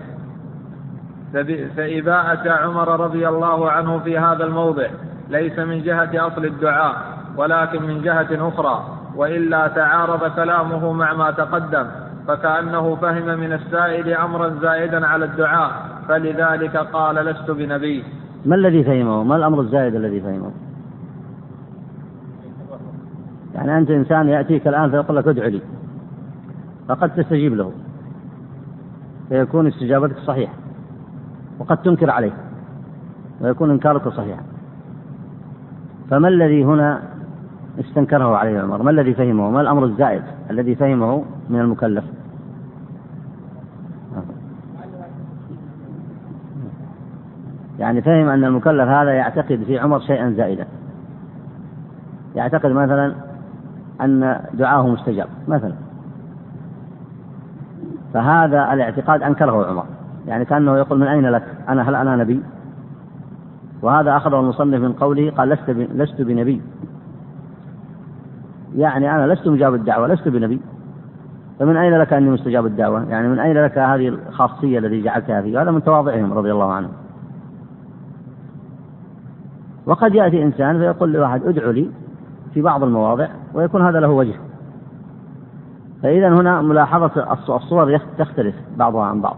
فإباءة 1.78 2.52
عمر 2.52 3.00
رضي 3.00 3.28
الله 3.28 3.72
عنه 3.72 4.00
في 4.00 4.20
هذا 4.20 4.44
الموضع 4.44 4.88
ليس 5.30 5.60
من 5.60 5.84
جهة 5.84 6.28
أصل 6.28 6.46
الدعاء 6.46 6.96
ولكن 7.38 7.84
من 7.84 8.02
جهة 8.02 8.48
أخرى 8.48 8.86
وإلا 9.16 9.68
تعارض 9.68 10.32
كلامه 10.36 10.92
مع 10.92 11.14
ما 11.14 11.32
تقدم. 11.32 11.86
فكأنه 12.28 12.96
فهم 12.96 13.40
من 13.40 13.54
السائل 13.54 14.14
أمرا 14.14 14.50
زائدا 14.62 15.08
على 15.08 15.26
الدعاء 15.26 15.72
فلذلك 16.08 16.78
قال 16.78 17.16
لست 17.16 17.52
بنبي 17.52 18.04
ما 18.46 18.56
الذي 18.56 18.84
فهمه؟ 18.84 19.24
ما 19.24 19.36
الأمر 19.36 19.62
الزائد 19.62 19.96
الذي 19.96 20.22
فهمه؟ 20.22 20.52
يعني 23.56 23.78
أنت 23.78 23.90
إنسان 23.92 24.28
يأتيك 24.28 24.68
الآن 24.68 24.92
فيقول 24.92 25.18
لك 25.18 25.28
ادع 25.28 25.46
لي 25.46 25.62
فقد 26.88 27.16
تستجيب 27.16 27.56
له 27.56 27.72
فيكون 29.30 29.68
استجابتك 29.68 30.18
صحيحة 30.18 30.54
وقد 31.60 31.78
تنكر 31.78 32.10
عليه 32.10 32.34
ويكون 33.42 33.70
إنكارك 33.72 34.08
صحيحا 34.08 34.44
فما 36.10 36.28
الذي 36.28 36.66
هنا 36.66 37.02
استنكره 37.80 38.38
عليه 38.38 38.60
عمر 38.60 38.84
ما 38.84 38.92
الذي 38.92 39.14
فهمه 39.14 39.50
ما 39.50 39.62
الأمر 39.62 39.86
الزائد 39.86 40.24
الذي 40.50 40.76
فهمه 40.76 41.24
من 41.50 41.60
المكلف. 41.60 42.04
يعني 47.80 48.02
فهم 48.02 48.30
أن 48.30 48.44
المكلف 48.44 48.88
هذا 48.90 49.12
يعتقد 49.12 49.64
في 49.68 49.80
عمر 49.80 50.00
شيئا 50.00 50.32
زائدا. 50.32 50.66
يعتقد 52.36 52.72
مثلا 52.72 53.16
أن 54.02 54.40
دعاه 54.54 54.88
مستجاب 54.88 55.28
مثلا. 55.48 55.74
فهذا 58.14 58.74
الاعتقاد 58.74 59.22
أنكره 59.22 59.66
عمر. 59.66 59.86
يعني 60.28 60.46
كأنه 60.46 60.78
يقول 60.78 61.00
من 61.00 61.08
أين 61.08 61.26
لك؟ 61.26 61.44
أنا 61.70 61.90
هل 61.90 61.96
أنا 61.96 62.16
نبي؟ 62.16 62.44
وهذا 63.82 64.18
أخذه 64.18 64.40
المصنف 64.40 64.82
من 64.82 64.94
قوله 64.94 65.32
قال 65.32 65.50
لست 65.50 65.70
لست 65.70 66.22
بنبي. 66.22 66.62
يعني 68.76 69.16
أنا 69.16 69.34
لست 69.34 69.48
مجاب 69.48 69.74
الدعوة 69.74 70.08
لست 70.08 70.28
بنبي. 70.28 70.60
فمن 71.60 71.78
أين 71.78 71.98
لك 71.98 72.14
أني 72.14 72.30
مستجاب 72.30 72.66
الدعوة؟ 72.66 73.10
يعني 73.10 73.28
من 73.28 73.40
أين 73.40 73.64
لك 73.64 73.78
هذه 73.78 74.08
الخاصية 74.08 74.80
التي 74.80 75.02
جعلتها 75.02 75.42
فيه 75.42 75.62
هذا 75.62 75.72
من 75.72 75.84
تواضعهم 75.84 76.34
رضي 76.34 76.52
الله 76.52 76.74
عنهم. 76.74 76.92
وقد 79.86 80.16
يأتي 80.16 80.44
إنسان 80.44 80.80
فيقول 80.80 81.14
لواحد 81.14 81.44
ادعو 81.44 81.72
لي 81.72 81.90
في 82.54 82.62
بعض 82.62 82.84
المواضع 82.84 83.28
ويكون 83.54 83.82
هذا 83.82 84.00
له 84.00 84.10
وجه. 84.10 84.36
فإذا 86.04 86.30
هنا 86.30 86.62
ملاحظة 86.62 87.34
الصور 87.56 88.00
تختلف 88.18 88.56
بعضها 88.78 89.04
عن 89.04 89.22
بعض. 89.22 89.38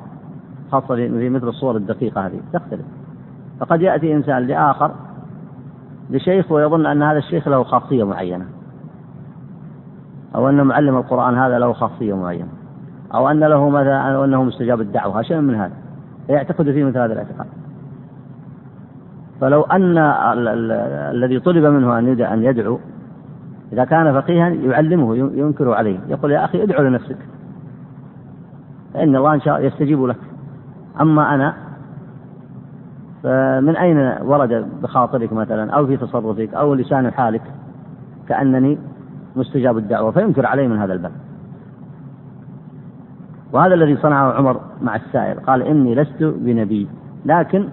خاصة 0.71 0.95
في 0.95 1.29
مثل 1.29 1.47
الصور 1.47 1.75
الدقيقة 1.75 2.25
هذه 2.25 2.39
تختلف. 2.53 2.85
فقد 3.59 3.81
يأتي 3.81 4.13
إنسان 4.13 4.47
لآخر 4.47 4.91
لشيخ 6.09 6.51
ويظن 6.51 6.85
أن 6.85 7.03
هذا 7.03 7.17
الشيخ 7.17 7.47
له 7.47 7.63
خاصية 7.63 8.03
معينة. 8.03 8.45
أو 10.35 10.49
أن 10.49 10.63
معلم 10.63 10.97
القرآن 10.97 11.37
هذا 11.37 11.59
له 11.59 11.73
خاصية 11.73 12.13
معينة. 12.13 12.47
أو 13.13 13.29
أن 13.29 13.39
له 13.39 13.69
مثلا 13.69 14.15
أو 14.15 14.23
أنه 14.23 14.43
مستجاب 14.43 14.81
الدعوة 14.81 15.21
شيء 15.21 15.37
من 15.37 15.55
هذا. 15.55 15.73
فيعتقد 16.27 16.71
فيه 16.71 16.83
مثل 16.83 16.97
هذا 16.97 17.13
الاعتقاد. 17.13 17.47
فلو 19.41 19.61
أن 19.61 19.97
الذي 21.11 21.39
طلب 21.39 21.65
منه 21.65 21.99
أن 22.33 22.43
يدعو 22.43 22.79
إذا 23.73 23.85
كان 23.85 24.21
فقيها 24.21 24.49
يعلمه 24.49 25.15
ينكر 25.15 25.73
عليه. 25.73 25.99
يقول 26.07 26.31
يا 26.31 26.45
أخي 26.45 26.63
ادعو 26.63 26.83
لنفسك. 26.83 27.17
فإن 28.93 29.15
الله 29.15 29.33
إن 29.33 29.41
شاء 29.41 29.65
يستجيب 29.65 30.05
لك. 30.05 30.19
أما 31.01 31.35
أنا 31.35 31.53
فمن 33.23 33.75
أين 33.75 34.17
ورد 34.21 34.65
بخاطرك 34.83 35.33
مثلا 35.33 35.71
أو 35.71 35.87
في 35.87 35.97
تصرفك 35.97 36.53
أو 36.53 36.73
لسان 36.73 37.11
حالك 37.11 37.41
كأنني 38.27 38.77
مستجاب 39.35 39.77
الدعوة 39.77 40.11
فينكر 40.11 40.45
عليه 40.45 40.67
من 40.67 40.77
هذا 40.77 40.93
الباب. 40.93 41.11
وهذا 43.53 43.73
الذي 43.73 43.97
صنعه 43.97 44.33
عمر 44.33 44.61
مع 44.81 44.95
السائل 44.95 45.39
قال 45.39 45.61
إني 45.61 45.95
لست 45.95 46.23
بنبي 46.23 46.87
لكن 47.25 47.69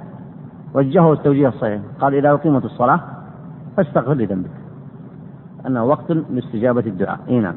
وجهه 0.75 1.13
التوجيه 1.13 1.49
الصحيح. 1.49 1.81
قال 2.01 2.15
إذا 2.15 2.33
أقيمت 2.33 2.65
الصلاة 2.65 3.01
فاستغفر 3.77 4.15
لذنبك. 4.15 4.51
أنه 5.67 5.85
وقت 5.85 6.11
لاستجابة 6.11 6.87
الدعاء. 6.87 7.19
إيه 7.29 7.41
نعم. 7.41 7.55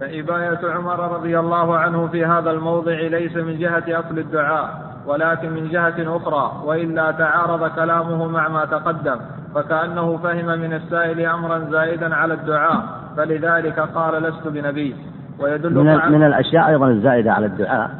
فإباية 0.00 0.72
عمر 0.74 1.16
رضي 1.16 1.38
الله 1.38 1.76
عنه 1.76 2.06
في 2.06 2.26
هذا 2.26 2.50
الموضع 2.50 3.00
ليس 3.00 3.36
من 3.36 3.58
جهة 3.58 4.00
أصل 4.00 4.18
الدعاء. 4.18 4.93
ولكن 5.06 5.50
من 5.50 5.68
جهة 5.68 6.16
أخرى 6.16 6.52
وإلا 6.64 7.10
تعارض 7.10 7.70
كلامه 7.70 8.28
مع 8.28 8.48
ما 8.48 8.64
تقدم 8.64 9.16
فكأنه 9.54 10.16
فهم 10.16 10.46
من 10.46 10.72
السائل 10.72 11.26
أمرا 11.26 11.58
زائدا 11.70 12.14
على 12.14 12.34
الدعاء 12.34 13.04
فلذلك 13.16 13.80
قال 13.80 14.22
لست 14.22 14.48
بنبي. 14.48 14.96
ويدل 15.40 15.74
من, 15.74 16.12
من 16.12 16.26
الأشياء 16.26 16.68
أيضا 16.68 16.88
الزائدة 16.88 17.32
على 17.32 17.46
الدعاء. 17.46 17.90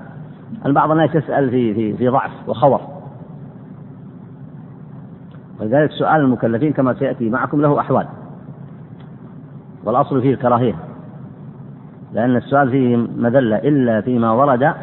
أن 0.67 0.73
بعض 0.73 0.91
الناس 0.91 1.15
يسأل 1.15 1.51
في 1.51 1.75
في 1.75 1.97
في 1.97 2.09
ضعف 2.09 2.31
وخور. 2.47 2.81
ولذلك 5.61 5.91
سؤال 5.91 6.21
المكلفين 6.21 6.73
كما 6.73 6.95
سيأتي 6.95 7.31
معكم 7.31 7.61
له 7.61 7.81
أحوال. 7.81 8.07
والأصل 9.85 10.21
فيه 10.21 10.35
الكراهية. 10.35 10.75
لأن 12.13 12.37
السؤال 12.37 12.71
فيه 12.71 12.97
مذلة 12.97 13.57
إلا 13.57 14.01
فيما 14.01 14.33
ورد 14.33 14.63
آه، 14.63 14.75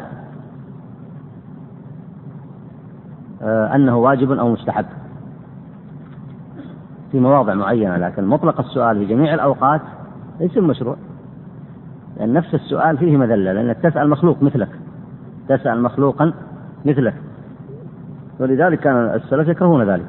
أنه 3.44 3.96
واجب 3.96 4.32
أو 4.32 4.48
مستحب. 4.48 4.86
في 7.12 7.20
مواضع 7.20 7.54
معينة 7.54 7.96
لكن 7.96 8.24
مطلق 8.24 8.60
السؤال 8.60 8.98
في 8.98 9.04
جميع 9.04 9.34
الأوقات 9.34 9.80
ليس 10.40 10.56
مشروع 10.56 10.96
لأن 12.16 12.32
نفس 12.32 12.54
السؤال 12.54 12.98
فيه 12.98 13.16
مذلة 13.16 13.52
لأنك 13.52 13.76
تسأل 13.76 14.10
مخلوق 14.10 14.42
مثلك. 14.42 14.68
تسأل 15.48 15.82
مخلوقا 15.82 16.32
مثلك. 16.84 17.14
ولذلك 18.40 18.78
كان 18.78 18.96
السلف 18.96 19.48
يكرهون 19.48 19.90
ذلك. 19.90 20.06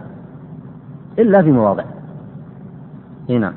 إلا 1.20 1.42
في 1.42 1.52
مواضع. 1.52 1.84
هنا 3.30 3.40
نعم. 3.40 3.54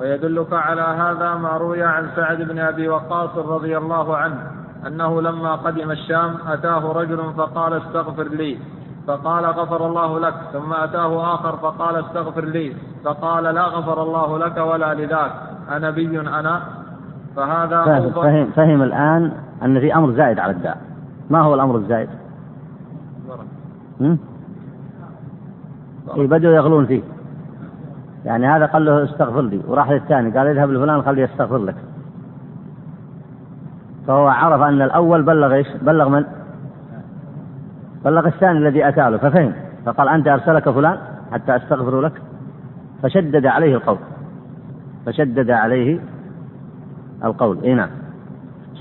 ويدلك 0.00 0.52
على 0.52 0.82
هذا 0.82 1.34
ما 1.34 1.48
روي 1.48 1.82
عن 1.82 2.06
سعد 2.16 2.42
بن 2.42 2.58
أبي 2.58 2.88
وقاص 2.88 3.36
رضي 3.36 3.78
الله 3.78 4.16
عنه. 4.16 4.63
أنه 4.86 5.22
لما 5.22 5.54
قدم 5.54 5.90
الشام 5.90 6.36
أتاه 6.46 6.92
رجل 6.92 7.18
فقال 7.36 7.72
استغفر 7.72 8.28
لي. 8.28 8.58
فقال 9.06 9.44
غفر 9.44 9.86
الله 9.86 10.20
لك. 10.20 10.34
ثم 10.52 10.72
أتاه 10.72 11.34
آخر 11.34 11.56
فقال 11.56 11.96
استغفر 11.96 12.44
لي. 12.44 12.76
فقال 13.04 13.44
لا 13.44 13.64
غفر 13.64 14.02
الله 14.02 14.38
لك 14.38 14.56
ولا 14.56 14.94
لذاك. 14.94 15.32
انبي 15.76 16.20
أنا. 16.20 16.62
فهذا 17.36 17.84
فهم, 17.84 18.10
فهم, 18.10 18.46
فهم 18.46 18.82
الآن 18.82 19.32
أن 19.62 19.80
في 19.80 19.94
أمر 19.94 20.10
زائد 20.12 20.38
على 20.38 20.52
الداء. 20.52 20.78
ما 21.30 21.40
هو 21.40 21.54
الأمر 21.54 21.76
الزائد؟ 21.76 22.08
إيه 26.16 26.28
بدأوا 26.28 26.54
يغلون 26.54 26.86
فيه. 26.86 27.02
يعني 28.24 28.46
هذا 28.46 28.66
قال 28.66 28.84
له 28.84 29.04
استغفر 29.04 29.42
لي. 29.42 29.60
وراح 29.68 29.90
للثاني 29.90 30.38
قال 30.38 30.46
اذهب 30.46 30.70
لفلان 30.70 31.02
خليه 31.02 31.22
يستغفر 31.22 31.58
لك. 31.58 31.76
فهو 34.06 34.28
عرف 34.28 34.60
أن 34.60 34.82
الأول 34.82 35.22
بلغ 35.22 35.54
إيش؟ 35.54 35.66
بلغ 35.82 36.08
من؟ 36.08 36.24
بلغ 38.04 38.26
الثاني 38.26 38.58
الذي 38.58 38.88
أتى 38.88 39.10
له 39.10 39.16
ففهم. 39.16 39.52
فقال 39.86 40.08
أنت 40.08 40.28
أرسلك 40.28 40.70
فلان 40.70 40.98
حتى 41.32 41.56
أستغفر 41.56 42.00
لك. 42.00 42.22
فشدد 43.02 43.46
عليه 43.46 43.74
القول. 43.74 43.98
فشدد 45.06 45.50
عليه 45.50 46.00
القول. 47.24 47.58
إي 47.64 47.74
نعم. 47.74 47.90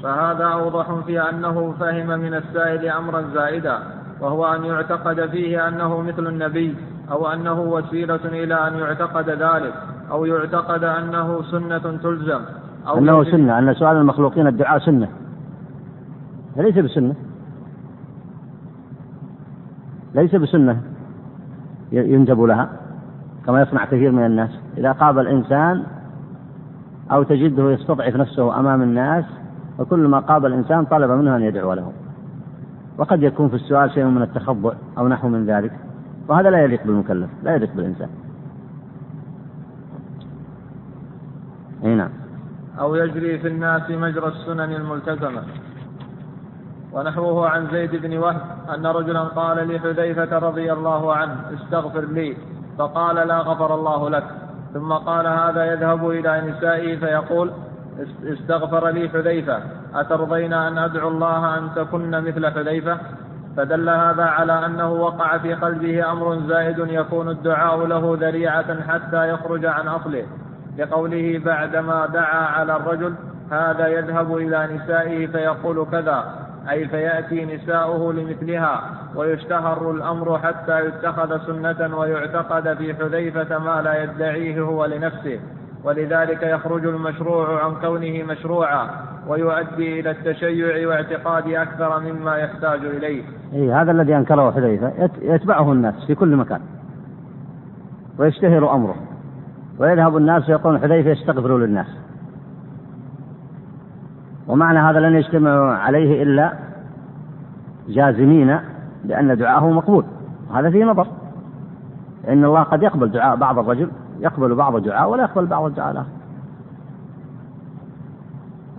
فهذا 0.04 0.46
أوضح 0.46 0.94
في 1.06 1.30
أنه 1.30 1.74
فهم 1.80 2.08
من 2.08 2.34
السائل 2.34 2.90
أمرا 2.90 3.22
زائدا 3.34 3.80
وهو 4.22 4.46
أن 4.46 4.66
يعتقد 4.66 5.30
فيه 5.30 5.68
أنه 5.68 6.02
مثل 6.02 6.28
النبي 6.28 6.76
أو 7.12 7.28
أنه 7.28 7.62
وسيلة 7.62 8.20
إلى 8.26 8.68
أن 8.68 8.80
يعتقد 8.80 9.30
ذلك 9.30 9.74
أو 10.12 10.26
يعتقد 10.26 10.84
أنه 10.84 11.42
سنة 11.52 11.98
تلزم. 12.04 12.42
أو 12.88 12.98
أنه 12.98 13.24
سنة 13.24 13.60
أن 13.60 13.74
سؤال 13.74 13.98
المخلوقين 13.98 14.48
الدعاء 14.48 14.80
سنة. 14.80 15.08
ليس 16.58 16.78
بسنة. 16.78 17.16
ليس 20.16 20.36
بسنة 20.36 20.82
ينجب 21.92 22.42
لها 22.42 22.70
كما 23.46 23.62
يصنع 23.62 23.86
كثير 23.86 24.12
من 24.12 24.26
الناس. 24.26 24.50
إذا 24.78 24.92
قابل 24.92 25.28
إنسان 25.28 25.84
أو 27.12 27.24
تجده 27.24 27.72
يستضعف 27.72 28.16
نفسه 28.16 28.60
أمام 28.60 28.82
الناس 28.82 29.26
وكل 29.80 30.08
ما 30.08 30.20
قابل 30.20 30.54
إنسان 30.54 30.86
طلب 30.86 31.12
منه 31.12 31.36
أن 31.36 31.42
يدعو 31.42 31.74
له. 31.74 31.92
وقد 32.98 33.24
يكون 33.24 33.50
في 33.50 33.56
السؤال 33.56 33.92
شيء 33.92 34.06
من 34.06 34.22
التخبؤ 34.22 34.74
أو 34.98 35.08
نحو 35.08 35.28
من 35.28 35.46
ذلك. 35.46 35.72
وهذا 36.28 36.50
لا 36.50 36.64
يليق 36.64 36.84
بالمكلف 36.88 37.30
لا 37.44 37.56
يليق 37.56 37.76
بالإنسان. 37.76 38.10
أي 41.84 41.96
نعم. 41.96 42.23
أو 42.80 42.96
يجري 42.96 43.40
في 43.40 43.48
الناس 43.48 43.90
مجرى 43.90 44.28
السنن 44.28 44.72
الملتزمة. 44.74 45.44
ونحوه 46.94 47.50
عن 47.50 47.68
زيد 47.72 47.96
بن 47.96 48.18
وهب 48.18 48.42
أن 48.76 48.86
رجلا 48.86 49.24
قال 49.24 49.76
لحذيفة 49.76 50.38
رضي 50.38 50.74
الله 50.74 51.14
عنه 51.16 51.36
استغفر 51.54 52.06
لي 52.06 52.38
فقال 52.78 53.28
لا 53.28 53.40
غفر 53.40 53.76
الله 53.76 54.10
لك. 54.10 54.24
ثم 54.74 54.94
قال 54.94 55.28
هذا 55.28 55.66
يذهب 55.66 56.10
إلى 56.10 56.42
نسائه 56.42 57.00
فيقول 57.00 57.52
استغفر 58.24 58.90
لي 58.90 59.10
حذيفة 59.10 59.60
أترضين 59.96 60.54
أن 60.54 60.78
أدعو 60.78 61.08
الله 61.08 61.58
أن 61.58 61.70
تكن 61.76 62.10
مثل 62.10 62.48
حذيفة؟ 62.48 62.98
فدل 63.58 63.90
هذا 63.90 64.24
على 64.24 64.66
أنه 64.66 64.92
وقع 64.92 65.38
في 65.38 65.54
قلبه 65.54 66.12
أمر 66.12 66.40
زائد 66.48 66.80
يكون 66.80 67.30
الدعاء 67.30 67.86
له 67.86 68.18
ذريعة 68.22 68.82
حتى 68.82 69.30
يخرج 69.30 69.66
عن 69.66 69.88
أصله. 69.88 70.26
لقوله 70.78 71.42
بعدما 71.46 72.06
دعا 72.06 72.46
على 72.46 72.76
الرجل 72.76 73.14
هذا 73.52 73.88
يذهب 73.88 74.38
إلى 74.38 74.70
نسائه 74.76 75.28
فيقول 75.28 75.86
كذا 75.92 76.24
أي 76.70 76.88
فيأتي 76.88 77.56
نساؤه 77.56 78.14
لمثلها 78.14 78.82
ويشتهر 79.16 79.92
الأمر 79.92 80.40
حتى 80.40 80.86
يتخذ 80.86 81.38
سنة 81.48 81.98
ويعتقد 81.98 82.78
في 82.78 82.94
حذيفة 82.94 83.58
ما 83.58 83.82
لا 83.82 84.04
يدعيه 84.04 84.62
هو 84.62 84.86
لنفسه 84.86 85.40
ولذلك 85.84 86.44
يخرج 86.44 86.86
المشروع 86.86 87.64
عن 87.66 87.76
كونه 87.76 88.24
مشروعا 88.24 88.90
ويؤدي 89.28 90.00
إلى 90.00 90.12
التشيع 90.12 90.88
واعتقاد 90.88 91.48
أكثر 91.48 92.00
مما 92.00 92.36
يحتاج 92.38 92.86
إليه. 92.86 93.24
إيه 93.54 93.82
هذا 93.82 93.92
الذي 93.92 94.16
أنكره 94.18 94.52
حذيفة 94.52 95.10
يتبعه 95.22 95.72
الناس 95.72 96.06
في 96.08 96.16
كل 96.16 96.36
مكان 96.36 96.60
ويشتهر 98.20 98.76
أمره. 98.76 98.96
ويذهب 99.80 100.18
الناس 100.18 100.50
ويقولون 100.50 100.80
حذيفة 100.80 101.10
يستغفر 101.10 101.58
للناس. 101.58 101.88
ومعنى 104.48 104.80
هذا 104.80 105.00
لن 105.00 105.16
يجتمع 105.16 105.74
عليه 105.78 106.24
إلا 106.24 106.54
جازمين 107.90 108.60
بأن 109.04 109.38
دعاءه 109.38 109.70
مقبول. 109.70 110.06
هذا 110.54 110.70
فيه 110.70 110.86
نظر. 110.86 111.08
إن 112.28 112.46
الله 112.46 112.64
قد 112.64 112.84
يقبل 112.84 113.12
دعاء 113.12 113.36
بعض 113.36 113.60
الرجل 113.60 113.90
يقبل 114.20 114.56
بعض 114.56 114.76
الدعاء 114.76 115.10
ولا 115.10 115.24
يقبل 115.24 115.46
بعض 115.46 115.66
الدعاء 115.66 115.92
الآخر. 115.92 116.10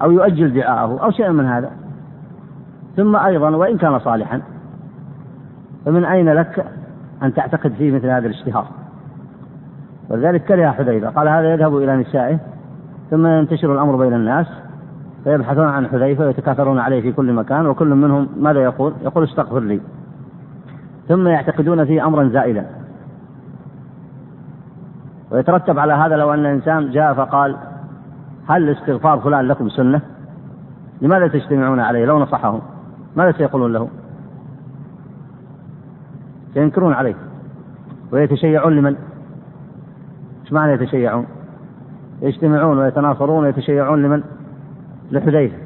أو 0.03 0.11
يؤجل 0.11 0.55
دعاءه 0.55 1.05
أو 1.05 1.11
شيء 1.11 1.31
من 1.31 1.47
هذا. 1.47 1.71
ثم 2.97 3.17
أيضا 3.17 3.51
وإن 3.51 3.79
كان 3.79 3.99
صالحا 3.99 4.43
فمن 5.85 6.05
أين 6.05 6.29
لك 6.29 6.67
أن 7.23 7.35
تعتقد 7.35 7.73
فيه 7.73 7.93
مثل 7.93 8.07
هذا 8.07 8.27
الاشتهار؟ 8.27 8.67
ولذلك 10.11 10.45
كره 10.45 10.71
حذيفة 10.71 11.09
قال 11.09 11.29
هذا 11.29 11.53
يذهب 11.53 11.77
إلى 11.77 11.97
نسائه 11.97 12.39
ثم 13.11 13.27
ينتشر 13.27 13.73
الأمر 13.73 13.97
بين 13.97 14.15
الناس 14.15 14.47
فيبحثون 15.25 15.67
عن 15.67 15.87
حذيفة 15.89 16.25
ويتكاثرون 16.27 16.79
عليه 16.79 17.01
في 17.01 17.13
كل 17.13 17.33
مكان 17.33 17.67
وكل 17.67 17.95
منهم 17.95 18.29
ماذا 18.37 18.63
يقول؟ 18.63 18.93
يقول 19.03 19.25
استغفر 19.25 19.61
لي 19.61 19.81
ثم 21.09 21.29
يعتقدون 21.29 21.85
فيه 21.85 22.07
أمرا 22.07 22.29
زائدا 22.29 22.67
ويترتب 25.31 25.79
على 25.79 25.93
هذا 25.93 26.17
لو 26.17 26.35
أن 26.35 26.47
إنسان 26.47 26.91
جاء 26.91 27.15
فقال 27.15 27.57
هل 28.49 28.71
استغفار 28.71 29.19
فلان 29.19 29.49
لكم 29.49 29.69
سنة؟ 29.69 30.01
لماذا 31.03 31.29
تجتمعون 31.29 31.81
عليه 31.81 32.05
لو 32.05 32.19
نصحهم؟ 32.19 32.61
ماذا 33.17 33.33
سيقولون 33.33 33.73
له؟ 33.73 33.89
سينكرون 36.55 36.93
عليه 36.93 37.15
ويتشيعون 38.13 38.77
لمن؟ 38.77 38.97
إيش 40.45 40.53
معنى 40.53 40.73
يتشيعون؟ 40.73 41.27
يجتمعون 42.23 42.79
ويتناصرون 42.79 43.45
ويتشيعون 43.45 44.03
لمن؟ 44.03 44.23
لحذيفة. 45.13 45.57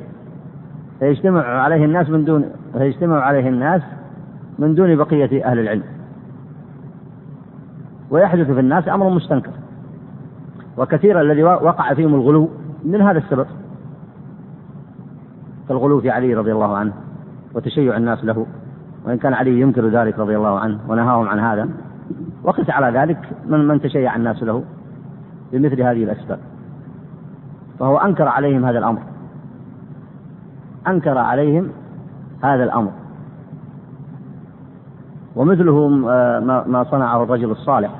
فيجتمع 0.98 1.40
عليه 1.40 1.84
الناس 1.84 2.10
من 2.10 2.24
دون 2.24 2.44
فيجتمع 2.72 3.20
عليه 3.20 3.48
الناس 3.48 3.82
من 4.58 4.74
دون 4.74 4.96
بقية 4.96 5.44
أهل 5.44 5.58
العلم. 5.58 5.82
ويحدث 8.10 8.50
في 8.50 8.60
الناس 8.60 8.88
أمر 8.88 9.08
مستنكر. 9.08 9.50
وكثيرا 10.76 11.20
الذي 11.20 11.42
وقع 11.42 11.94
فيهم 11.94 12.14
الغلو 12.14 12.48
من 12.84 13.00
هذا 13.00 13.18
السبب. 13.18 13.46
كالغلو 15.68 16.00
في 16.00 16.10
علي 16.10 16.34
رضي 16.34 16.52
الله 16.52 16.76
عنه 16.76 16.92
وتشيع 17.54 17.96
الناس 17.96 18.24
له. 18.24 18.46
وإن 19.06 19.18
كان 19.18 19.34
علي 19.34 19.60
ينكر 19.60 19.88
ذلك 19.88 20.18
رضي 20.18 20.36
الله 20.36 20.58
عنه 20.58 20.78
ونهاهم 20.88 21.28
عن 21.28 21.38
هذا. 21.38 21.68
وقس 22.44 22.70
على 22.70 22.98
ذلك 22.98 23.18
من 23.46 23.68
من 23.68 23.80
تشيع 23.80 24.16
الناس 24.16 24.42
له 24.42 24.64
بمثل 25.52 25.82
هذه 25.82 26.04
الأسباب. 26.04 26.38
فهو 27.78 27.96
أنكر 27.96 28.28
عليهم 28.28 28.64
هذا 28.64 28.78
الأمر. 28.78 29.02
أنكر 30.88 31.18
عليهم 31.18 31.70
هذا 32.42 32.64
الأمر. 32.64 32.90
ومثله 35.36 35.88
ما 36.68 36.86
صنعه 36.90 37.22
الرجل 37.22 37.50
الصالح. 37.50 37.94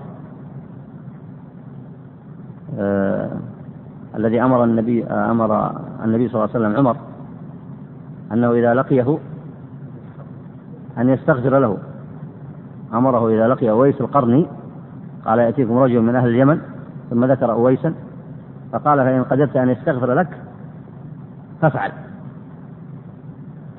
آه، 2.79 3.31
الذي 4.16 4.42
أمر 4.42 4.64
النبي 4.64 5.05
أمر 5.05 5.72
النبي 6.05 6.29
صلى 6.29 6.44
الله 6.44 6.55
عليه 6.55 6.66
وسلم 6.66 6.77
عمر 6.77 6.96
أنه 8.33 8.53
إذا 8.53 8.74
لقيه 8.74 9.18
أن 10.98 11.09
يستغفر 11.09 11.59
له. 11.59 11.77
أمره 12.94 13.29
إذا 13.29 13.48
لقي 13.48 13.70
أويس 13.70 14.01
القرني 14.01 14.46
قال 15.24 15.38
يأتيكم 15.38 15.79
رجل 15.79 16.01
من 16.01 16.16
أهل 16.16 16.29
اليمن 16.29 16.61
ثم 17.11 17.24
ذكر 17.24 17.53
أويسا 17.53 17.94
فقال 18.72 18.98
فإن 18.98 19.22
قدرت 19.22 19.57
أن 19.57 19.68
يستغفر 19.68 20.14
لك 20.14 20.29
فافعل. 21.61 21.92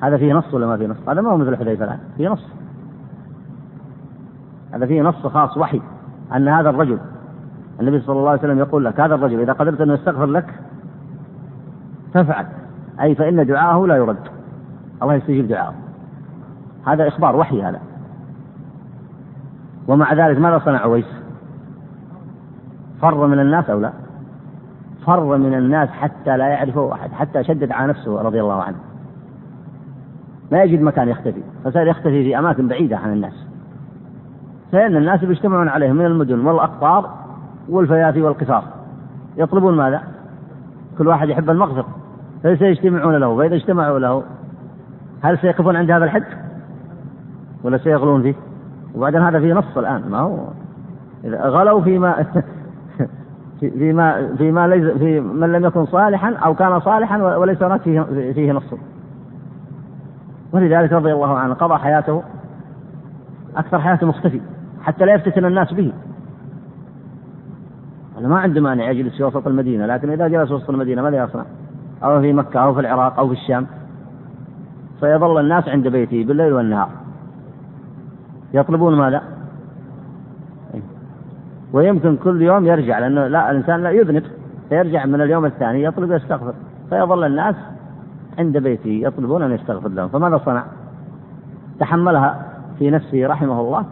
هذا 0.00 0.16
فيه 0.16 0.34
نص 0.34 0.54
ولا 0.54 0.66
ما 0.66 0.76
فيه 0.76 0.86
نص؟ 0.86 1.08
هذا 1.08 1.20
ما 1.20 1.30
هو 1.30 1.36
مثل 1.36 1.56
حذيفة 1.56 1.84
الآن 1.84 1.98
فيه 2.16 2.28
نص. 2.28 2.46
هذا 4.72 4.86
فيه 4.86 5.02
نص 5.02 5.26
خاص 5.26 5.56
وحي 5.56 5.82
أن 6.36 6.48
هذا 6.48 6.70
الرجل 6.70 6.98
النبي 7.80 8.00
صلى 8.00 8.18
الله 8.18 8.30
عليه 8.30 8.40
وسلم 8.40 8.58
يقول 8.58 8.84
لك 8.84 9.00
هذا 9.00 9.14
الرجل 9.14 9.40
إذا 9.40 9.52
قدرت 9.52 9.80
أن 9.80 9.90
يستغفر 9.90 10.26
لك 10.26 10.54
فافعل. 12.14 12.46
أي 13.00 13.14
فإن 13.14 13.46
دعاءه 13.46 13.86
لا 13.86 13.96
يرد. 13.96 14.28
الله 15.02 15.14
يستجيب 15.14 15.48
دعاءه. 15.48 15.74
هذا 16.86 17.08
إخبار 17.08 17.36
وحي 17.36 17.62
هذا. 17.62 17.89
ومع 19.88 20.12
ذلك 20.14 20.38
ماذا 20.38 20.58
صنع 20.58 20.78
عويس؟ 20.78 21.06
فر 23.02 23.26
من 23.26 23.38
الناس 23.38 23.70
أو 23.70 23.80
لا؟ 23.80 23.92
فر 25.06 25.36
من 25.36 25.54
الناس 25.54 25.88
حتى 25.88 26.36
لا 26.36 26.48
يعرفه 26.48 26.92
أحد 26.92 27.12
حتى 27.12 27.44
شدد 27.44 27.72
على 27.72 27.86
نفسه 27.86 28.22
رضي 28.22 28.40
الله 28.40 28.62
عنه. 28.62 28.76
ما 30.52 30.62
يجد 30.62 30.80
مكان 30.80 31.08
يختفي 31.08 31.42
فصار 31.64 31.86
يختفي 31.86 32.24
في 32.24 32.38
أماكن 32.38 32.68
بعيدة 32.68 32.98
عن 32.98 33.12
الناس. 33.12 33.46
فإن 34.72 34.96
الناس 34.96 35.24
بيجتمعون 35.24 35.68
عليه 35.68 35.92
من 35.92 36.06
المدن 36.06 36.46
والأقطار 36.46 37.10
والفيافي 37.68 38.22
والقصار 38.22 38.64
يطلبون 39.36 39.76
ماذا؟ 39.76 40.02
كل 40.98 41.08
واحد 41.08 41.28
يحب 41.28 41.50
المغفر. 41.50 41.84
فسيجتمعون 42.42 43.14
له؟ 43.14 43.36
فإذا 43.36 43.54
اجتمعوا 43.54 43.98
له 43.98 44.22
هل 45.22 45.38
سيقفون 45.38 45.76
عند 45.76 45.90
هذا 45.90 46.04
الحد؟ 46.04 46.24
ولا 47.64 47.78
سيغلون 47.78 48.22
فيه؟ 48.22 48.34
وبعدين 48.94 49.22
هذا 49.22 49.40
فيه 49.40 49.54
نص 49.54 49.76
الآن 49.76 50.10
ما 50.10 50.18
هو؟ 50.18 50.38
إذا 51.24 51.48
غلوا 51.48 51.80
فيما 51.80 52.24
فيما 53.60 54.36
فيما 54.36 54.68
ليس 54.68 54.98
في 54.98 55.20
من 55.20 55.52
لم 55.52 55.64
يكن 55.64 55.86
صالحا 55.86 56.34
أو 56.34 56.54
كان 56.54 56.80
صالحا 56.80 57.22
وليس 57.22 57.62
هناك 57.62 57.80
فيه, 57.80 58.02
فيه 58.32 58.52
نص. 58.52 58.74
ولذلك 60.52 60.92
رضي 60.92 61.12
الله 61.12 61.38
عنه 61.38 61.54
قضى 61.54 61.78
حياته 61.78 62.22
أكثر 63.56 63.80
حياته 63.80 64.06
مختفي 64.06 64.40
حتى 64.82 65.04
لا 65.04 65.14
يفتتن 65.14 65.44
الناس 65.44 65.72
به. 65.72 65.92
أنا 68.18 68.28
ما 68.28 68.38
عنده 68.38 68.60
مانع 68.60 68.90
يجلس 68.90 69.16
في 69.16 69.24
وسط 69.24 69.46
المدينة 69.46 69.86
لكن 69.86 70.10
إذا 70.10 70.28
جلس 70.28 70.50
وسط 70.50 70.70
المدينة 70.70 71.02
ماذا 71.02 71.24
يصنع؟ 71.24 71.44
أو 72.04 72.20
في 72.20 72.32
مكة 72.32 72.60
أو 72.60 72.74
في 72.74 72.80
العراق 72.80 73.18
أو 73.18 73.28
في 73.28 73.34
الشام. 73.34 73.66
فيظل 75.00 75.40
الناس 75.40 75.68
عند 75.68 75.88
بيته 75.88 76.24
بالليل 76.24 76.52
والنهار. 76.52 76.88
يطلبون 78.54 78.94
ماذا؟ 78.94 79.22
ويمكن 81.72 82.16
كل 82.16 82.42
يوم 82.42 82.66
يرجع 82.66 82.98
لأنه 82.98 83.26
لا 83.26 83.50
الإنسان 83.50 83.82
لا 83.82 83.90
يذنب 83.90 84.22
فيرجع 84.68 85.06
من 85.06 85.20
اليوم 85.20 85.44
الثاني 85.44 85.82
يطلب 85.82 86.12
يستغفر. 86.12 86.54
فيظل 86.90 87.24
الناس 87.24 87.54
عند 88.38 88.58
بيته 88.58 89.00
يطلبون 89.04 89.42
أن 89.42 89.52
يستغفر 89.52 89.88
لهم. 89.88 90.08
فماذا 90.08 90.38
صنع؟ 90.38 90.64
تحملها 91.80 92.46
في 92.78 92.90
نفسه 92.90 93.26
رحمه 93.26 93.60
الله 93.60 93.84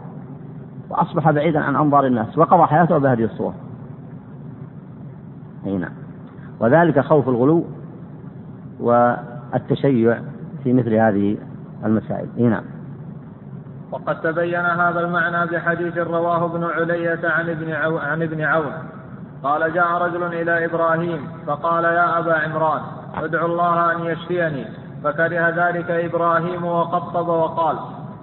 وأصبح 0.89 1.31
بعيدا 1.31 1.59
عن 1.59 1.75
أنظار 1.75 2.05
الناس 2.05 2.37
وقضى 2.37 2.63
حياته 2.63 2.97
بهذه 2.97 3.23
الصورة. 3.23 3.55
أي 5.65 5.77
نعم. 5.77 5.91
وذلك 6.59 6.99
خوف 6.99 7.29
الغلو 7.29 7.65
والتشيع 8.79 10.19
في 10.63 10.73
مثل 10.73 10.93
هذه 10.93 11.37
المسائل. 11.85 12.27
أي 12.37 12.43
نعم. 12.43 12.63
وقد 13.91 14.21
تبين 14.21 14.65
هذا 14.65 14.99
المعنى 14.99 15.45
بحديث 15.45 15.97
رواه 15.97 16.45
ابن 16.45 16.63
علية 16.63 17.19
عن 17.23 17.49
ابن. 17.49 17.73
عن 17.99 18.21
ابن 18.23 18.41
عون 18.41 18.73
قال 19.43 19.73
جاء 19.73 19.87
رجل 19.87 20.23
إلى 20.23 20.65
إبراهيم 20.65 21.29
فقال 21.47 21.83
يا 21.83 22.19
أبا 22.19 22.33
عمران 22.33 22.81
ادعو 23.23 23.45
الله 23.45 23.91
أن 23.91 24.05
يشفيني. 24.05 24.65
فكره 25.03 25.49
ذلك 25.49 25.91
إبراهيم 25.91 26.65
وقطب 26.65 27.27
وقال 27.27 27.75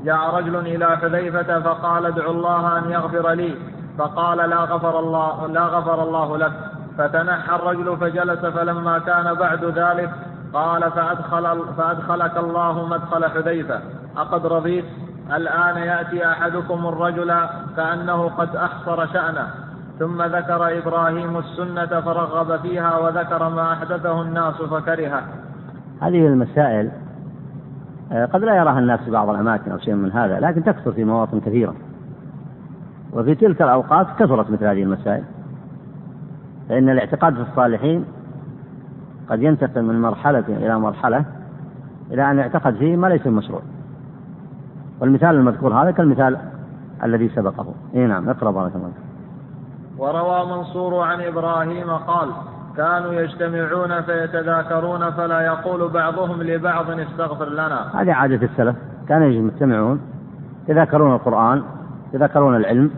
جاء 0.04 0.34
رجل 0.34 0.56
إلى 0.56 0.86
حذيفة 0.86 1.60
فقال 1.60 2.06
ادعو 2.06 2.30
الله 2.30 2.78
أن 2.78 2.90
يغفر 2.90 3.30
لي. 3.30 3.56
فقال 3.98 4.50
لا 4.50 4.56
غفر 4.56 4.98
الله 4.98 5.46
لا 5.46 5.62
غفر 5.62 6.02
الله 6.02 6.36
لك. 6.36 6.52
فتنحى 6.98 7.54
الرجل 7.56 7.96
فجلس 7.96 8.40
فلما 8.40 8.98
كان 8.98 9.34
بعد 9.34 9.64
ذلك 9.64 10.10
قال 10.54 10.90
فأدخل 10.90 11.64
فأدخلك 11.76 12.36
الله 12.36 12.86
مدخل 12.86 13.24
حذيفة. 13.30 13.80
أقد 14.16 14.46
رضيت؟ 14.46 14.84
الآن 15.32 15.76
يأتي 15.76 16.26
أحدكم 16.26 16.86
الرجل 16.86 17.34
كأنه 17.76 18.28
قد 18.28 18.56
أحصر 18.56 19.06
شأنه 19.06 19.46
ثم 19.98 20.22
ذكر 20.22 20.78
إبراهيم 20.78 21.38
السنة 21.38 22.00
فرغب 22.00 22.60
فيها 22.60 22.98
وذكر 22.98 23.48
ما 23.48 23.72
أحدثه 23.72 24.22
الناس 24.22 24.54
فكرهه. 24.54 25.22
هذه 26.00 26.26
المسائل 26.26 26.90
آه، 28.12 28.24
قد 28.26 28.44
لا 28.44 28.56
يراها 28.56 28.78
الناس 28.78 29.00
في 29.00 29.10
بعض 29.10 29.28
الأماكن 29.28 29.70
أو 29.70 29.78
شيء 29.78 29.94
من 29.94 30.12
هذا 30.12 30.40
لكن 30.40 30.64
تكثر 30.64 30.92
في 30.92 31.04
مواطن 31.04 31.40
كثيرة. 31.40 31.74
وفي 33.12 33.34
تلك 33.34 33.62
الأوقات 33.62 34.06
كثرت 34.18 34.50
مثل 34.50 34.64
هذه 34.64 34.82
المسائل. 34.82 35.24
فإن 36.68 36.88
الاعتقاد 36.88 37.34
في 37.34 37.40
الصالحين 37.40 38.04
قد 39.30 39.42
ينتقل 39.42 39.82
من 39.82 40.00
مرحلة 40.00 40.44
إلى 40.48 40.78
مرحلة 40.78 41.24
إلى 42.10 42.30
أن 42.30 42.38
يعتقد 42.38 42.74
فيه 42.74 42.96
ما 42.96 43.06
ليس 43.06 43.26
مشروع. 43.26 43.62
والمثال 45.00 45.34
المذكور 45.34 45.74
هذا 45.74 45.90
كالمثال 45.90 46.36
الذي 47.04 47.28
سبقه. 47.28 47.66
إي 47.94 48.06
نعم 48.06 48.28
اقرأ 48.28 48.50
بارك 48.50 48.72
الله 48.76 48.90
وروى 49.98 50.56
منصور 50.56 51.00
عن 51.00 51.20
إبراهيم 51.20 51.90
قال 51.90 52.28
كانوا 52.76 53.12
يجتمعون 53.12 54.02
فيتذاكرون 54.02 55.10
فلا 55.10 55.40
يقول 55.40 55.88
بعضهم 55.88 56.42
لبعض 56.42 56.90
استغفر 56.90 57.48
لنا. 57.48 58.02
هذه 58.02 58.12
عادة 58.12 58.46
السلف. 58.46 58.76
كانوا 59.08 59.26
يجتمعون 59.26 60.00
يتذاكرون 60.68 61.14
القرآن 61.14 61.62
يتذاكرون 62.08 62.56
العلم 62.56 62.90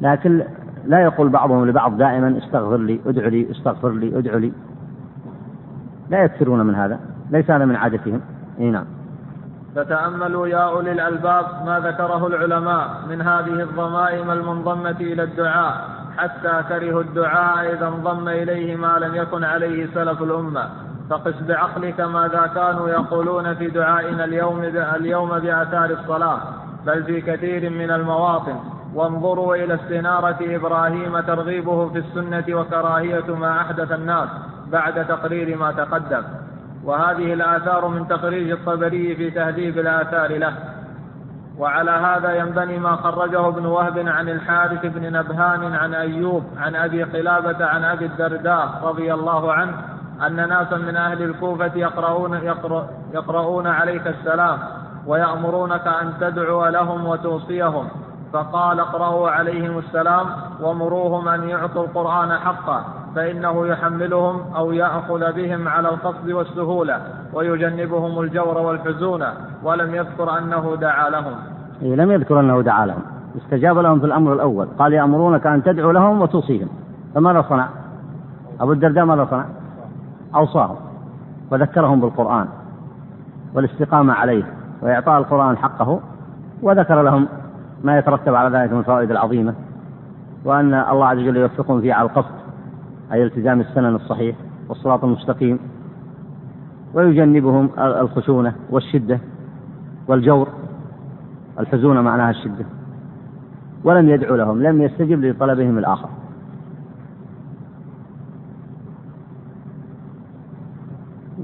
لكن 0.00 0.42
لا 0.86 1.02
يقول 1.02 1.28
بعضهم 1.28 1.66
لبعض 1.66 1.96
دائما 1.96 2.38
استغفر 2.38 2.76
لي 2.76 3.00
ادع 3.06 3.26
لي 3.26 3.50
استغفر 3.50 3.90
لي 3.90 4.18
ادع 4.18 4.34
لي. 4.34 4.52
لا 6.10 6.24
يكثرون 6.24 6.66
من 6.66 6.74
هذا 6.74 7.00
ليس 7.30 7.50
هذا 7.50 7.64
من 7.64 7.76
عادتهم. 7.76 8.20
إي 8.60 8.70
نعم. 8.70 8.84
فتأملوا 9.76 10.48
يا 10.48 10.64
أولي 10.68 10.92
الألباب 10.92 11.46
ما 11.66 11.80
ذكره 11.80 12.26
العلماء 12.26 12.88
من 13.08 13.22
هذه 13.22 13.62
الضمائم 13.62 14.30
المنضمة 14.30 14.96
إلى 15.00 15.22
الدعاء 15.22 16.04
حتى 16.16 16.62
كرهوا 16.68 17.00
الدعاء 17.00 17.72
إذا 17.72 17.88
انضم 17.88 18.28
إليه 18.28 18.76
ما 18.76 18.98
لم 18.98 19.14
يكن 19.14 19.44
عليه 19.44 19.88
سلف 19.94 20.22
الأمة. 20.22 20.68
فقس 21.10 21.34
بعقلك 21.48 22.00
ماذا 22.00 22.50
كانوا 22.54 22.88
يقولون 22.88 23.54
في 23.54 23.66
دعائنا 23.66 24.24
اليوم 24.24 24.62
اليوم 24.96 25.38
بآثار 25.38 25.90
الصلاة 25.90 26.38
بل 26.86 27.04
في 27.04 27.20
كثير 27.20 27.70
من 27.70 27.90
المواطن. 27.90 28.56
وانظروا 28.94 29.56
إلى 29.56 29.74
استنارة 29.74 30.38
إبراهيم 30.40 31.20
ترغيبه 31.20 31.88
في 31.88 31.98
السنة 31.98 32.44
وكراهية 32.60 33.34
ما 33.34 33.60
أحدث 33.60 33.92
الناس 33.92 34.28
بعد 34.72 35.06
تقرير 35.06 35.58
ما 35.58 35.72
تقدم. 35.72 36.22
وهذه 36.84 37.32
الآثار 37.32 37.88
من 37.88 38.08
تخريج 38.08 38.50
الطبري 38.50 39.16
في 39.16 39.30
تهذيب 39.30 39.78
الآثار 39.78 40.38
له. 40.38 40.54
وعلى 41.58 41.90
هذا 41.90 42.34
ينبني 42.34 42.78
ما 42.78 42.96
خرجه 42.96 43.48
ابن 43.48 43.66
وهب 43.66 43.98
عن 43.98 44.28
الحارث 44.28 44.86
بن 44.86 45.12
نبهان 45.12 45.74
عن 45.74 45.94
أيوب 45.94 46.44
عن 46.58 46.74
أبي 46.76 47.02
قلابة 47.02 47.66
عن 47.66 47.84
أبي 47.84 48.06
الدرداء 48.06 48.80
رضي 48.82 49.14
الله 49.14 49.52
عنه 49.52 49.72
أن 50.26 50.48
ناسا 50.48 50.76
من 50.76 50.96
أهل 50.96 51.22
الكوفة 51.22 51.70
يقرؤون, 51.74 52.34
يقرأ 52.34 52.88
يقرؤون 53.12 53.66
عليك 53.66 54.06
السلام 54.06 54.58
ويأمرونك 55.06 55.86
أن 55.86 56.12
تدعو 56.20 56.66
لهم 56.66 57.06
وتوصيهم. 57.06 57.88
فقال 58.32 58.80
اقرأوا 58.80 59.30
عليهم 59.30 59.78
السلام 59.78 60.26
ومروهم 60.60 61.28
أن 61.28 61.48
يعطوا 61.48 61.84
القرآن 61.84 62.32
حقه 62.32 62.84
فإنه 63.14 63.66
يحملهم 63.66 64.40
أو 64.56 64.72
يأخذ 64.72 65.32
بهم 65.32 65.68
على 65.68 65.88
القصد 65.88 66.30
والسهولة 66.30 67.00
ويجنبهم 67.32 68.20
الجور 68.20 68.58
والحزون 68.58 69.24
ولم 69.62 69.94
يذكر 69.94 70.38
أنه 70.38 70.76
دعا 70.80 71.10
لهم. 71.10 71.34
إيه 71.82 71.94
لم 71.94 72.10
يذكر 72.10 72.40
أنه 72.40 72.60
دعا 72.60 72.86
لهم. 72.86 73.02
استجاب 73.36 73.78
لهم 73.78 74.00
في 74.00 74.06
الأمر 74.06 74.32
الأول. 74.32 74.68
قال 74.78 74.92
يأمرونك 74.92 75.46
أن 75.46 75.62
تدعو 75.62 75.90
لهم 75.90 76.20
وتوصيهم 76.20 76.68
فماذا 77.14 77.44
صنع؟ 77.48 77.68
أبو 78.60 78.72
الدرداء 78.72 79.04
ماذا 79.04 79.26
صنع؟ 79.30 79.44
أوصاهم 80.34 80.76
وذكرهم 81.50 82.00
بالقرآن 82.00 82.46
والاستقامة 83.54 84.12
عليه 84.12 84.44
وإعطاء 84.82 85.18
القرآن 85.18 85.56
حقه 85.56 86.00
وذكر 86.62 87.02
لهم 87.02 87.28
ما 87.84 87.98
يترتب 87.98 88.34
على 88.34 88.58
ذلك 88.58 88.72
من 88.72 88.78
الفوائد 88.78 89.10
العظيمة 89.10 89.54
وأن 90.44 90.74
الله 90.74 91.06
عز 91.06 91.18
وجل 91.18 91.36
يوفقهم 91.36 91.80
فيه 91.80 91.94
على 91.94 92.08
القصد. 92.08 92.43
أي 93.12 93.24
التزام 93.24 93.60
السنن 93.60 93.94
الصحيح 93.94 94.36
والصراط 94.68 95.04
المستقيم. 95.04 95.58
ويجنبهم 96.94 97.70
الخشونة 97.78 98.54
والشدة 98.70 99.20
والجور 100.08 100.48
الحزون 101.58 102.00
معناها 102.00 102.30
الشدة. 102.30 102.64
ولم 103.84 104.08
يدعو 104.08 104.36
لهم 104.36 104.62
لم 104.62 104.82
يستجب 104.82 105.24
لطلبهم 105.24 105.78
الآخر. 105.78 106.08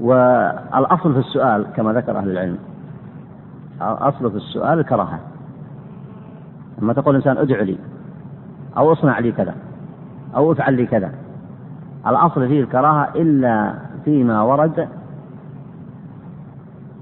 والأصل 0.01 1.13
في 1.13 1.19
السؤال 1.19 1.65
كما 1.75 1.93
ذكر 1.93 2.17
أهل 2.17 2.29
العلم 2.29 2.57
أصل 3.81 4.31
في 4.31 4.37
السؤال 4.37 4.79
الكراهة. 4.79 5.19
لما 6.81 6.93
تقول 6.93 7.15
إنسان 7.15 7.37
ادع 7.37 7.61
لي 7.61 7.77
أو 8.77 8.91
اصنع 8.91 9.19
لي 9.19 9.31
كذا 9.31 9.55
أو 10.35 10.51
افعل 10.51 10.73
لي 10.73 10.85
كذا. 10.85 11.11
الأصل 12.07 12.47
فيه 12.47 12.61
الكراهة 12.61 13.09
إلا 13.15 13.73
فيما 14.05 14.41
ورد 14.41 14.87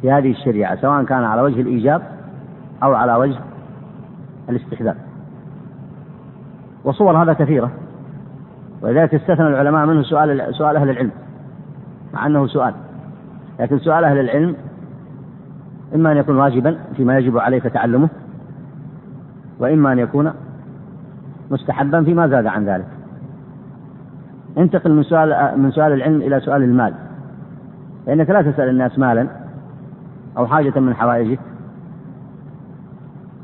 في 0.01 0.11
هذه 0.11 0.31
الشريعة 0.31 0.75
سواء 0.75 1.03
كان 1.03 1.23
على 1.23 1.41
وجه 1.41 1.61
الإيجاب 1.61 2.01
أو 2.83 2.93
على 2.93 3.15
وجه 3.15 3.39
الاستحباب. 4.49 4.95
وصور 6.83 7.23
هذا 7.23 7.33
كثيرة 7.33 7.71
ولذلك 8.81 9.15
استثنى 9.15 9.47
العلماء 9.47 9.85
منه 9.85 10.03
سؤال 10.03 10.55
سؤال 10.55 10.75
أهل 10.75 10.89
العلم 10.89 11.11
مع 12.13 12.25
أنه 12.25 12.47
سؤال 12.47 12.73
لكن 13.59 13.79
سؤال 13.79 14.03
أهل 14.03 14.19
العلم 14.19 14.55
إما 15.95 16.11
أن 16.11 16.17
يكون 16.17 16.37
واجبا 16.37 16.77
فيما 16.95 17.17
يجب 17.17 17.37
عليك 17.37 17.63
تعلمه 17.63 18.09
وإما 19.59 19.91
أن 19.91 19.99
يكون 19.99 20.33
مستحبا 21.51 22.03
فيما 22.03 22.27
زاد 22.27 22.45
عن 22.45 22.65
ذلك. 22.65 22.87
انتقل 24.57 24.93
من 24.93 25.03
سؤال 25.03 25.59
من 25.59 25.71
سؤال 25.71 25.91
العلم 25.91 26.21
إلى 26.21 26.39
سؤال 26.39 26.63
المال. 26.63 26.93
فإنك 28.05 28.29
لا 28.29 28.41
تسأل 28.41 28.69
الناس 28.69 28.99
مالا 28.99 29.27
أو 30.37 30.47
حاجة 30.47 30.79
من 30.79 30.95
حوائجك 30.95 31.39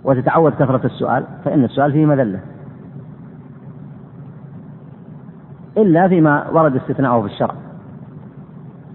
وتتعود 0.04 0.52
كثرة 0.52 0.86
السؤال 0.86 1.24
فإن 1.46 1.64
السؤال 1.64 1.92
فيه 1.92 2.06
مذلة. 2.06 2.40
إلا 5.78 6.08
فيما 6.08 6.50
ورد 6.50 6.76
استثناؤه 6.76 7.22
في 7.22 7.28
الشرع. 7.28 7.56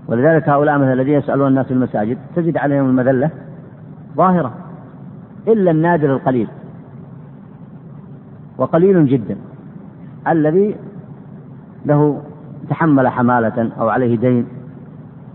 ولذلك 0.09 0.49
هؤلاء 0.49 0.79
مثلا 0.79 0.93
الذين 0.93 1.15
يسألون 1.15 1.49
الناس 1.49 1.67
في 1.67 1.73
المساجد 1.73 2.19
تجد 2.37 2.57
عليهم 2.57 2.89
المذلة 2.89 3.31
ظاهرة 4.17 4.53
إلا 5.49 5.71
النادر 5.71 6.15
القليل. 6.15 6.49
وقليل 8.59 9.07
جدا. 9.07 9.37
الذي 10.29 10.77
له 11.85 12.23
تحمل 12.69 13.09
حمالة 13.09 13.71
أو 13.81 13.89
عليه 13.89 14.17
دين 14.17 14.47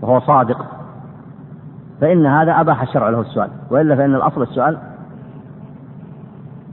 وهو 0.02 0.20
صادق. 0.20 0.66
فإن 2.02 2.26
هذا 2.26 2.62
أباح 2.62 2.82
الشرع 2.82 3.10
له 3.10 3.22
السؤال. 3.22 3.50
وإلا 3.72 3.96
فإن 3.96 4.16
الأصل 4.16 4.42
السؤال 4.42 4.78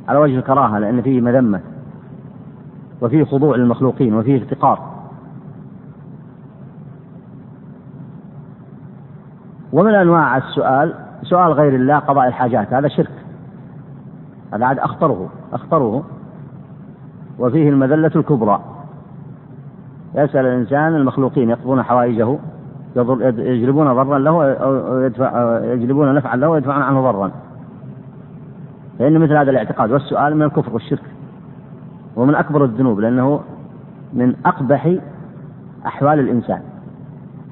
على 0.09 0.19
وجه 0.19 0.39
الكراهة 0.39 0.79
لأن 0.79 1.03
فيه 1.03 1.21
مذمة 1.21 1.61
وفيه 3.01 3.25
خضوع 3.25 3.57
للمخلوقين 3.57 4.15
وفيه 4.15 4.43
افتقار. 4.43 4.79
ومن 9.73 9.95
أنواع 9.95 10.37
السؤال 10.37 10.95
سؤال 11.23 11.53
غير 11.53 11.75
الله 11.75 11.99
قضاء 11.99 12.27
الحاجات. 12.27 12.73
هذا 12.73 12.89
شرك. 12.89 13.11
هذا 14.55 14.67
عاد 14.67 14.79
أخطره 14.79 15.29
أخطره. 15.53 16.05
وفيه 17.39 17.69
المذلة 17.69 18.11
الكبرى. 18.17 18.61
يسأل 20.15 20.47
الإنسان 20.47 20.97
المخلوقين 20.97 21.51
يقضون 21.51 21.83
حوائجه 21.83 22.39
يجلبون 22.97 23.93
ضرا 23.93 24.19
له 24.19 24.53
أو 24.53 25.01
يدفع 25.01 25.61
يجلبون 25.65 26.15
نفعا 26.15 26.37
له 26.37 26.49
ويدفعون 26.49 26.83
عنه 26.83 27.13
ضرا. 27.13 27.31
فإن 28.99 29.19
مثل 29.19 29.37
هذا 29.37 29.51
الاعتقاد 29.51 29.91
والسؤال 29.91 30.37
من 30.37 30.43
الكفر 30.43 30.75
والشرك 30.75 31.03
ومن 32.17 32.35
أكبر 32.35 32.65
الذنوب 32.65 33.01
لأنه 33.01 33.41
من 34.13 34.35
أقبح 34.47 34.97
أحوال 35.87 36.21
الإنسان 36.21 36.63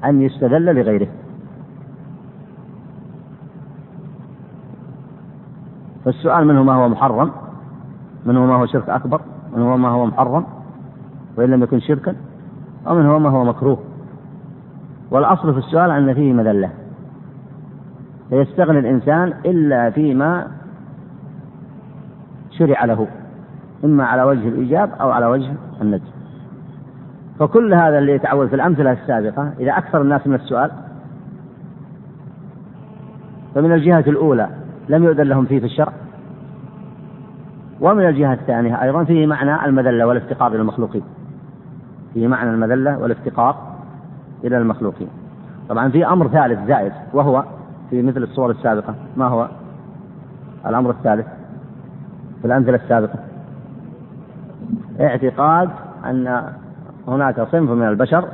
أن 0.04 0.22
يستذل 0.22 0.74
لغيره. 0.74 1.08
فالسؤال 6.04 6.46
منه 6.46 6.62
ما 6.62 6.74
هو 6.74 6.88
محرم 6.88 7.30
منه 8.26 8.46
ما 8.46 8.54
هو 8.54 8.66
شرك 8.66 8.88
أكبر 8.88 9.20
منه 9.56 9.76
ما 9.76 9.88
هو 9.88 10.06
محرم 10.06 10.44
وإن 11.36 11.50
لم 11.50 11.62
يكن 11.62 11.80
شركا 11.80 12.14
ومنه 12.86 13.18
ما 13.18 13.30
هو 13.30 13.44
مكروه. 13.44 13.78
والأصل 15.10 15.52
في 15.52 15.58
السؤال 15.58 15.90
أن 15.90 16.14
فيه 16.14 16.32
مذلة. 16.32 16.70
فيستغني 18.30 18.78
الإنسان 18.78 19.32
إلا 19.46 19.90
فيما 19.90 20.46
شرع 22.50 22.84
له 22.84 23.06
إما 23.84 24.04
على 24.04 24.22
وجه 24.22 24.48
الإيجاب 24.48 24.90
أو 25.00 25.10
على 25.10 25.26
وجه 25.26 25.52
الندب 25.82 26.02
فكل 27.38 27.74
هذا 27.74 27.98
اللي 27.98 28.12
يتعود 28.12 28.48
في 28.48 28.54
الأمثلة 28.54 28.92
السابقة 28.92 29.52
إذا 29.60 29.72
أكثر 29.72 30.02
الناس 30.02 30.26
من 30.26 30.34
السؤال 30.34 30.70
فمن 33.54 33.72
الجهة 33.72 34.04
الأولى 34.06 34.48
لم 34.88 35.04
يؤذن 35.04 35.24
لهم 35.24 35.44
فيه 35.44 35.60
في 35.60 35.66
الشرع 35.66 35.92
ومن 37.80 38.08
الجهة 38.08 38.32
الثانية 38.32 38.82
أيضا 38.82 39.04
فيه 39.04 39.26
معنى 39.26 39.64
المذلة 39.64 40.06
والافتقار 40.06 40.54
إلى 40.54 40.62
فيه 42.14 42.28
معنى 42.28 42.50
المذلة 42.50 42.98
والافتقار 42.98 43.56
إلى 44.44 44.58
المخلوقين. 44.58 45.08
طبعا 45.68 45.88
في 45.88 46.06
أمر 46.06 46.28
ثالث 46.28 46.66
زائد 46.68 46.92
وهو 47.12 47.44
في 47.90 48.02
مثل 48.02 48.22
الصور 48.22 48.50
السابقة. 48.50 48.94
ما 49.16 49.26
هو؟ 49.26 49.48
الأمر 50.66 50.90
الثالث 50.90 51.26
في 52.40 52.46
الأمثلة 52.46 52.76
السابقة. 52.76 53.18
اعتقاد 55.00 55.70
أن 56.06 56.42
هناك 57.08 57.40
صنف 57.40 57.70
من 57.70 57.88
البشر 57.88 58.24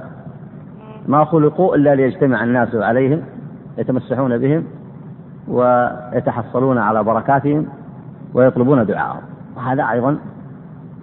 ما 1.08 1.24
خلقوا 1.24 1.76
إلا 1.76 1.94
ليجتمع 1.94 2.44
الناس 2.44 2.74
عليهم 2.74 3.22
يتمسحون 3.78 4.38
بهم 4.38 4.64
ويتحصلون 5.48 6.78
على 6.78 7.04
بركاتهم 7.04 7.66
ويطلبون 8.34 8.86
دعاءهم. 8.86 9.22
وهذا 9.56 9.82
أيضا 9.90 10.18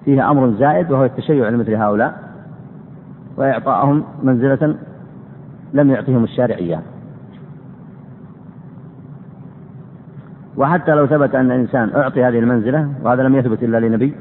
فيه 0.05 0.31
أمر 0.31 0.51
زائد 0.51 0.91
وهو 0.91 1.05
التشيع 1.05 1.49
لمثل 1.49 1.75
هؤلاء. 1.75 2.22
وإعطائهم 3.37 4.03
منزلة 4.23 4.75
لم 5.73 5.91
يعطهم 5.91 6.23
الشارع 6.23 6.55
إياها 6.55 6.83
وحتى 10.57 10.91
لو 10.91 11.07
ثبت 11.07 11.35
أن 11.35 11.51
الإنسان 11.51 11.89
أعطي 11.95 12.23
هذه 12.23 12.39
المنزلة 12.39 12.89
وهذا 13.03 13.23
لم 13.23 13.35
يثبت 13.35 13.63
إلا 13.63 13.79
لنبي 13.79 14.13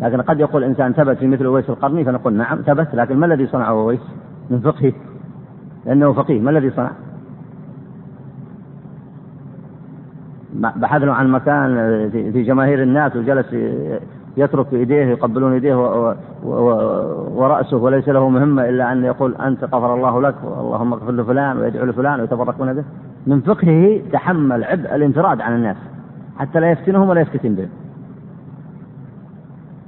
لكن 0.00 0.20
قد 0.20 0.40
يقول 0.40 0.64
إنسان 0.64 0.92
ثبت 0.92 1.18
في 1.18 1.26
مثل 1.26 1.44
أويس 1.44 1.70
القرني 1.70 2.04
فنقول 2.04 2.32
نعم 2.32 2.58
ثبت 2.58 2.94
لكن 2.94 3.16
ما 3.16 3.26
الذي 3.26 3.46
صنعه 3.46 3.70
أويس؟ 3.70 4.00
من 4.50 4.60
فقهه 4.60 4.92
لأنه 5.86 6.12
فقيه 6.12 6.40
ما 6.40 6.50
الذي 6.50 6.70
صنع؟ 6.70 6.90
بحث 10.52 11.02
له 11.02 11.12
عن 11.12 11.30
مكان 11.30 11.70
في 12.10 12.42
جماهير 12.42 12.82
الناس 12.82 13.16
وجلس 13.16 13.46
يترك 14.38 14.72
إيديه 14.72 15.04
يقبلون 15.04 15.52
إيديه 15.52 15.74
ورأسه 17.34 17.76
وليس 17.76 18.08
له 18.08 18.28
مهمة 18.28 18.68
إلا 18.68 18.92
أن 18.92 19.04
يقول 19.04 19.34
أنت 19.34 19.64
غفر 19.64 19.94
الله 19.94 20.22
لك 20.22 20.34
اللهم 20.44 20.92
اغفر 20.92 21.12
لفلان 21.12 21.58
ويدعو 21.58 21.84
لفلان 21.84 22.20
ويتبركون 22.20 22.74
به. 22.74 22.84
من 23.26 23.40
فقهه 23.40 24.00
تحمل 24.12 24.64
عبء 24.64 24.94
الانفراد 24.94 25.40
عن 25.40 25.54
الناس 25.54 25.76
حتى 26.38 26.60
لا 26.60 26.70
يفتنهم 26.70 27.08
ولا 27.08 27.20
يفتتن 27.20 27.54
بهم 27.54 27.68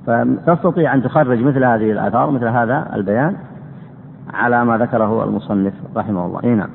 فتستطيع 0.07 0.94
أن 0.94 1.03
تخرج 1.03 1.42
مثل 1.42 1.64
هذه 1.64 1.92
الآثار 1.92 2.30
مثل 2.30 2.46
هذا 2.48 2.90
البيان 2.94 3.36
على 4.34 4.64
ما 4.64 4.78
ذكره 4.78 5.24
المصنف 5.24 5.74
رحمه 5.96 6.26
الله. 6.26 6.40
إيه 6.44 6.55
نعم. 6.55 6.70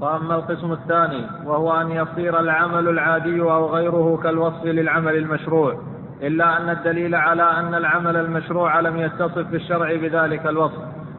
وأما 0.00 0.34
القسم 0.34 0.72
الثاني 0.72 1.26
وهو 1.46 1.80
أن 1.80 1.90
يصير 1.90 2.40
العمل 2.40 2.88
العادي 2.88 3.40
أو 3.40 3.66
غيره 3.66 4.20
كالوصف 4.22 4.64
للعمل 4.64 5.16
المشروع. 5.16 5.74
إلا 6.22 6.56
أن 6.56 6.70
الدليل 6.70 7.14
على 7.14 7.42
أن 7.42 7.74
العمل 7.74 8.16
المشروع 8.16 8.80
لم 8.80 8.96
يتصف 8.96 9.38
في 9.38 9.56
الشرع 9.56 9.96
بذلك 9.96 10.46
الوصف 10.46 10.78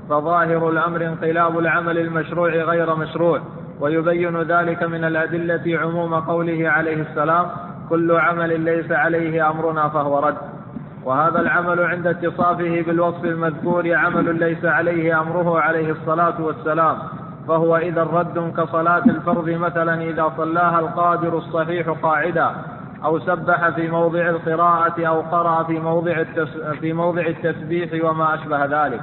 فظاهر 0.09 0.69
الأمر 0.69 1.05
انقلاب 1.05 1.59
العمل 1.59 1.97
المشروع 1.97 2.49
غير 2.49 2.95
مشروع 2.95 3.41
ويبين 3.79 4.41
ذلك 4.41 4.83
من 4.83 5.03
الأدلة 5.03 5.79
عموم 5.79 6.15
قوله 6.15 6.69
عليه 6.69 7.01
السلام 7.01 7.45
كل 7.89 8.11
عمل 8.11 8.59
ليس 8.59 8.91
عليه 8.91 9.49
أمرنا 9.49 9.89
فهو 9.89 10.19
رد 10.19 10.37
وهذا 11.05 11.39
العمل 11.39 11.81
عند 11.81 12.07
اتصافه 12.07 12.81
بالوصف 12.81 13.25
المذكور 13.25 13.95
عمل 13.95 14.39
ليس 14.39 14.65
عليه 14.65 15.21
أمره 15.21 15.59
عليه 15.59 15.91
الصلاة 15.91 16.41
والسلام 16.41 16.97
فهو 17.47 17.77
إذا 17.77 18.03
رد 18.03 18.53
كصلاة 18.57 19.03
الفرض 19.05 19.49
مثلا 19.49 20.01
إذا 20.01 20.33
صلاها 20.37 20.79
القادر 20.79 21.37
الصحيح 21.37 21.89
قاعدا. 21.89 22.51
أو 23.05 23.19
سبح 23.19 23.69
في 23.69 23.87
موضع 23.87 24.29
القراءة 24.29 25.05
أو 25.07 25.21
قرأ 25.21 25.63
في 25.63 25.79
موضع 25.79 26.23
في 26.81 26.93
موضع 26.93 27.21
التسبيح 27.21 28.05
وما 28.05 28.35
أشبه 28.35 28.65
ذلك. 28.65 29.01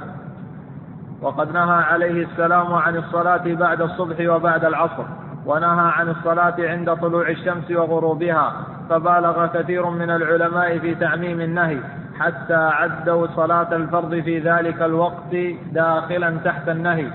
وقد 1.21 1.53
نهى 1.53 1.83
عليه 1.83 2.25
السلام 2.25 2.73
عن 2.73 2.95
الصلاة 2.95 3.43
بعد 3.45 3.81
الصبح 3.81 4.29
وبعد 4.29 4.65
العصر 4.65 5.03
ونهى 5.45 5.91
عن 5.91 6.09
الصلاة 6.09 6.55
عند 6.59 6.93
طلوع 6.95 7.29
الشمس 7.29 7.71
وغروبها 7.71 8.53
فبالغ 8.89 9.45
كثير 9.45 9.89
من 9.89 10.09
العلماء 10.09 10.79
في 10.79 10.95
تعميم 10.95 11.41
النهي 11.41 11.79
حتى 12.19 12.55
عدوا 12.55 13.27
صلاة 13.35 13.75
الفرض 13.75 14.19
في 14.19 14.39
ذلك 14.39 14.81
الوقت 14.81 15.35
داخلا 15.71 16.37
تحت 16.45 16.69
النهي. 16.69 17.07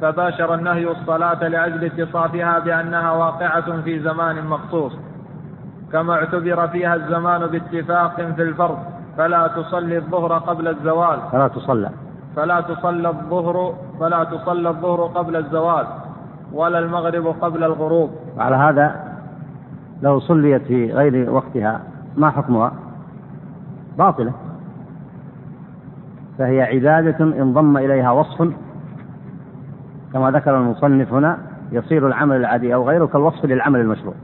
فباشر 0.00 0.54
النهي 0.54 0.90
الصلاة 0.90 1.48
لأجل 1.48 1.84
اتصافها 1.84 2.58
بأنها 2.58 3.12
واقعة 3.12 3.80
في 3.82 4.00
زمان 4.00 4.46
مخصوص. 4.46 4.92
كما 5.92 6.14
اعتبر 6.14 6.68
فيها 6.68 6.94
الزمان 6.94 7.46
باتفاق 7.46 8.16
في 8.16 8.42
الفرض 8.42 8.78
فلا 9.16 9.46
تصلي 9.46 9.96
الظهر 9.96 10.32
قبل 10.38 10.68
الزوال. 10.68 11.18
فلا 11.32 11.48
تصلى. 11.48 11.90
فلا 12.36 12.60
تصلى 12.60 13.08
الظهر 13.08 13.74
فلا 14.00 14.24
تصلى 14.24 14.68
الظهر 14.68 15.06
قبل 15.06 15.36
الزوال 15.36 15.86
ولا 16.52 16.78
المغرب 16.78 17.26
قبل 17.26 17.64
الغروب. 17.64 18.10
على 18.38 18.56
هذا 18.56 18.96
لو 20.02 20.20
صليت 20.20 20.62
في 20.62 20.92
غير 20.92 21.30
وقتها 21.30 21.80
ما 22.16 22.30
حكمها؟ 22.30 22.72
باطلة. 23.98 24.32
فهي 26.38 26.62
عبادة 26.62 27.24
انضم 27.24 27.76
إليها 27.76 28.10
وصف. 28.10 28.48
كما 30.12 30.30
ذكر 30.30 30.56
المصنف 30.56 31.12
هنا 31.12 31.38
يصير 31.72 32.06
العمل 32.06 32.36
العادي 32.36 32.74
أو 32.74 32.88
غيره 32.88 33.06
كالوصف 33.06 33.44
للعمل 33.44 33.80
المشروع. 33.80 34.14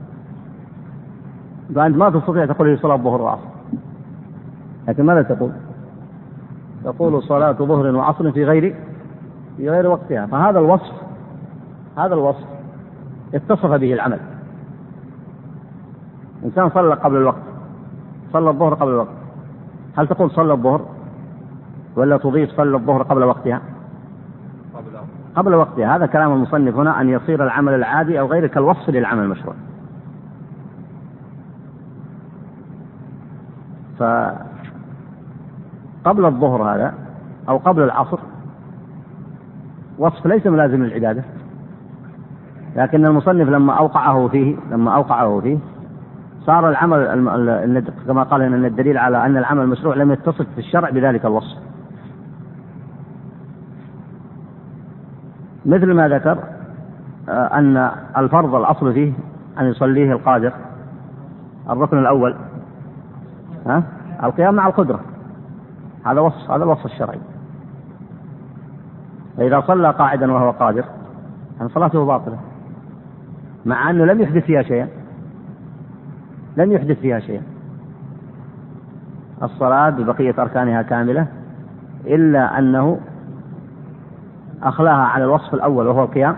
فأنت 1.74 1.96
ما 1.96 2.10
تستطيع 2.10 2.46
تقول 2.46 2.68
لي 2.68 2.76
صلاة 2.76 2.94
الظهر 2.94 3.20
والعصر 3.20 3.48
لكن 4.88 5.06
ماذا 5.06 5.22
تقول؟ 5.22 5.52
تقول 6.84 7.22
صلاة 7.22 7.52
ظهر 7.52 7.96
وعصر 7.96 8.32
في 8.32 8.44
غير 8.44 8.74
في 9.56 9.70
غير 9.70 9.86
وقتها. 9.86 10.26
فهذا 10.26 10.58
الوصف 10.58 10.92
هذا 11.98 12.14
الوصف 12.14 12.44
اتصف 13.34 13.66
به 13.66 13.92
العمل. 13.94 14.18
إنسان 16.44 16.70
صلى 16.70 16.94
قبل 16.94 17.16
الوقت 17.16 17.42
صلى 18.32 18.50
الظهر 18.50 18.74
قبل 18.74 18.90
الوقت. 18.90 19.08
هل 19.96 20.08
تقول 20.08 20.30
صلى 20.30 20.52
الظهر 20.52 20.80
ولا 21.96 22.16
تضيف 22.16 22.50
صلى 22.50 22.76
الظهر 22.76 23.02
قبل 23.02 23.24
وقتها؟ 23.24 23.60
قبل 24.74 24.98
قبل 25.34 25.54
وقتها. 25.54 25.96
هذا 25.96 26.06
كلام 26.06 26.32
المصنف 26.32 26.76
هنا 26.76 27.00
أن 27.00 27.08
يصير 27.08 27.44
العمل 27.44 27.74
العادي 27.74 28.20
أو 28.20 28.26
غيره 28.26 28.46
كالوصف 28.46 28.90
للعمل 28.90 29.22
المشروع. 29.22 29.54
فقبل 33.98 34.44
الظهر 36.24 36.74
هذا 36.74 36.94
أو 37.48 37.56
قبل 37.56 37.82
العصر 37.82 38.18
وصف 39.98 40.26
ليس 40.26 40.46
ملازم 40.46 40.84
للعبادة 40.84 41.22
لكن 42.76 43.06
المصنف 43.06 43.48
لما 43.48 43.72
أوقعه 43.72 44.28
فيه 44.28 44.56
لما 44.70 44.94
أوقعه 44.94 45.40
فيه 45.40 45.58
صار 46.46 46.68
العمل 46.68 47.84
كما 48.06 48.22
قال 48.22 48.42
إن 48.42 48.64
الدليل 48.64 48.98
على 48.98 49.26
أن 49.26 49.36
العمل 49.36 49.62
المشروع 49.62 49.94
لم 49.94 50.12
يتصف 50.12 50.46
في 50.54 50.58
الشرع 50.58 50.90
بذلك 50.90 51.24
الوصف. 51.24 51.58
مثل 55.66 55.92
ما 55.92 56.08
ذكر 56.08 56.38
آه، 57.28 57.58
أن 57.58 57.90
الفرض 58.16 58.54
الأصل 58.54 58.92
فيه 58.92 59.12
أن 59.58 59.64
يصليه 59.64 60.12
القادر 60.12 60.52
الركن 61.70 61.98
الأول 61.98 62.34
ها؟ 63.66 63.82
القيام 64.22 64.54
مع 64.54 64.66
القدرة. 64.66 65.00
هذا 66.04 66.20
وصف 66.20 66.50
هذا 66.50 66.64
الوصف 66.64 66.84
الشرعي. 66.84 67.18
فإذا 69.36 69.60
صلى 69.60 69.90
قاعدا 69.90 70.32
وهو 70.32 70.50
قادر 70.50 70.84
فان 71.58 71.68
صلاته 71.68 72.06
باطلة. 72.06 72.38
مع 73.66 73.90
أنه 73.90 74.04
لم 74.04 74.20
يحدث 74.20 74.44
فيها 74.44 74.62
شيئا. 74.62 74.88
لم 76.56 76.72
يحدث 76.72 77.00
فيها 77.00 77.20
شيئا. 77.20 77.42
الصلاة 79.42 79.90
ببقية 79.90 80.34
أركانها 80.38 80.82
كاملة 80.82 81.26
إلا 82.06 82.58
أنه 82.58 83.00
أخلاها 84.62 85.04
على 85.04 85.24
الوصف 85.24 85.54
الأول 85.54 85.86
وهو 85.86 86.02
القيام 86.02 86.36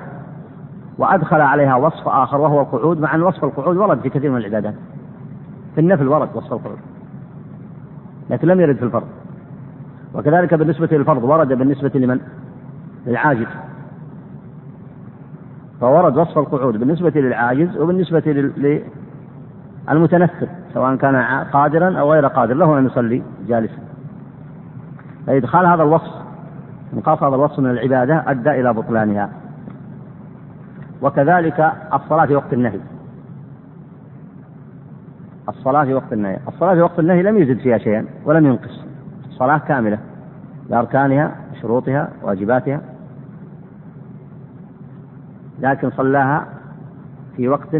وأدخل 0.98 1.40
عليها 1.40 1.76
وصف 1.76 2.08
آخر 2.08 2.40
وهو 2.40 2.60
القعود 2.60 3.00
مع 3.00 3.14
أن 3.14 3.22
وصف 3.22 3.44
القعود 3.44 3.76
ورد 3.76 4.00
في 4.00 4.08
كثير 4.08 4.30
من 4.30 4.36
العبادات. 4.36 4.74
في 5.74 5.80
النفل 5.80 6.08
ورد 6.08 6.28
وصف 6.34 6.52
القعود. 6.52 6.78
لكن 8.30 8.48
لم 8.48 8.60
يرد 8.60 8.76
في 8.76 8.84
الفرض. 8.84 9.06
وكذلك 10.14 10.54
بالنسبة 10.54 10.88
للفرض 10.92 11.24
ورد 11.24 11.48
بالنسبة 11.48 11.90
لمن؟ 11.94 12.20
للعاجز. 13.06 13.46
فورد 15.80 16.16
وصف 16.16 16.38
القعود 16.38 16.76
بالنسبة 16.76 17.12
للعاجز 17.14 17.76
وبالنسبة 17.76 18.50
المتنفل 19.90 20.48
سواء 20.74 20.96
كان 20.96 21.16
قادرا 21.52 21.98
أو 21.98 22.12
غير 22.12 22.26
قادر 22.26 22.54
له 22.54 22.78
أن 22.78 22.86
يصلي 22.86 23.22
جالسا. 23.48 23.78
فإدخال 25.26 25.66
هذا 25.66 25.82
الوصف 25.82 26.14
إنقاص 26.94 27.22
هذا 27.22 27.34
الوصف 27.34 27.58
من 27.58 27.70
العبادة 27.70 28.24
أدى 28.26 28.50
إلى 28.50 28.72
بطلانها. 28.72 29.30
وكذلك 31.02 31.72
الصلاة 31.94 32.26
في 32.26 32.34
وقت 32.34 32.52
النهي. 32.52 32.80
الصلاة 35.48 35.84
في 35.84 35.94
وقت 35.94 36.12
النهي. 36.12 36.38
الصلاة 36.48 36.74
في 36.74 36.80
وقت 36.80 36.98
النهي 36.98 37.22
لم 37.22 37.38
يزد 37.38 37.58
فيها 37.58 37.78
شيئا 37.78 38.06
ولم 38.24 38.46
ينقص. 38.46 38.84
صلاة 39.30 39.58
كاملة 39.58 39.98
بأركانها 40.70 41.36
شروطها 41.60 42.08
واجباتها. 42.22 42.80
لكن 45.60 45.90
صلاها 45.90 46.46
في 47.36 47.48
وقت 47.48 47.76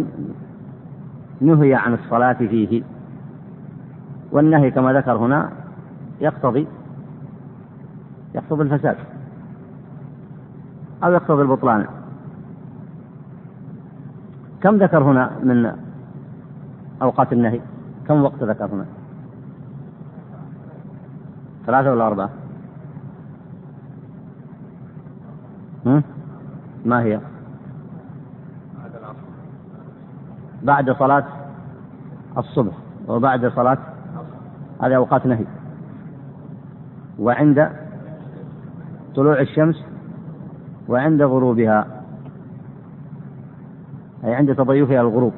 نهي 1.41 1.75
عن 1.75 1.95
الصلاة 1.95 2.33
فيه. 2.33 2.83
والنهي 4.33 4.71
كما 4.71 4.93
ذكر 4.93 5.17
هنا 5.17 5.51
يقتضي 6.21 6.67
يقتضي 8.35 8.63
الفساد 8.63 8.97
أو 11.05 11.13
يقتضي 11.13 11.43
البطلان. 11.43 11.87
كم 14.61 14.77
ذكر 14.77 15.03
هنا 15.03 15.31
من 15.43 15.84
أوقات 17.03 17.33
النهي. 17.33 17.61
كم 18.09 18.23
وقت 18.23 18.43
ذكر 18.43 18.65
هنا 18.65 18.87
ثلاثة 21.67 21.93
ولا 21.93 22.07
أربعة؟ 22.07 22.31
ما 26.85 27.03
هي؟ 27.03 27.21
بعد 30.63 30.91
صلاة 30.91 31.25
الصبح 32.39 32.73
وبعد 33.09 33.47
صلاة 33.47 33.79
هذه 34.83 34.97
أوقات 34.97 35.27
نهي. 35.27 35.47
وعند 37.19 37.71
طلوع 39.15 39.41
الشمس 39.41 39.85
وعند 40.89 41.23
غروبها. 41.23 41.87
أي 44.25 44.35
عند 44.35 44.55
تضيفها 44.55 45.01
الغروب. 45.01 45.33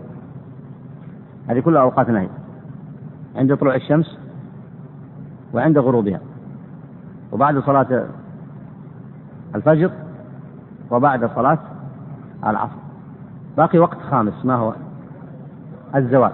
هذه 1.48 1.60
كلها 1.60 1.82
أوقات 1.82 2.10
نهي 2.10 2.28
عند 3.36 3.56
طلوع 3.56 3.74
الشمس 3.74 4.18
وعند 5.54 5.78
غروبها. 5.78 6.20
وبعد 7.32 7.58
صلاة 7.58 8.06
الفجر 9.54 9.90
وبعد 10.90 11.30
صلاة 11.34 11.58
العصر. 12.46 12.76
باقي 13.56 13.78
وقت 13.78 13.98
خامس 14.10 14.44
ما 14.44 14.54
هو؟ 14.54 14.74
الزوال. 15.94 16.32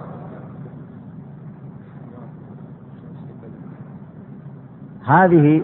هذه 5.05 5.63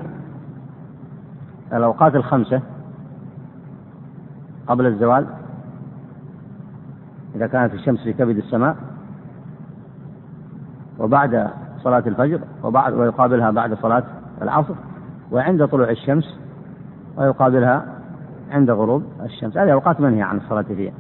الأوقات 1.74 2.16
الخمسة 2.16 2.62
قبل 4.68 4.86
الزوال. 4.86 5.26
إذا 7.36 7.48
كانت 7.48 7.74
الشمس 7.74 8.00
في 8.00 8.14
كبد 8.14 8.38
السماء 8.38 8.89
وبعد 11.00 11.50
صلاة 11.84 12.04
الفجر 12.08 12.40
وبعد 12.64 12.94
ويقابلها 12.94 13.52
بعد 13.52 13.74
صلاة 13.74 14.04
العصر 14.42 14.74
وعند 15.32 15.66
طلوع 15.66 15.90
الشمس 15.90 16.40
ويقابلها 17.18 17.86
عند 18.52 18.72
غروب 18.72 19.04
الشمس. 19.24 19.58
هذه 19.58 19.74
أوقات 19.74 20.02
منهي 20.02 20.22
عن 20.22 20.38
الصلاة 20.38 20.62
فيها. 20.62 20.94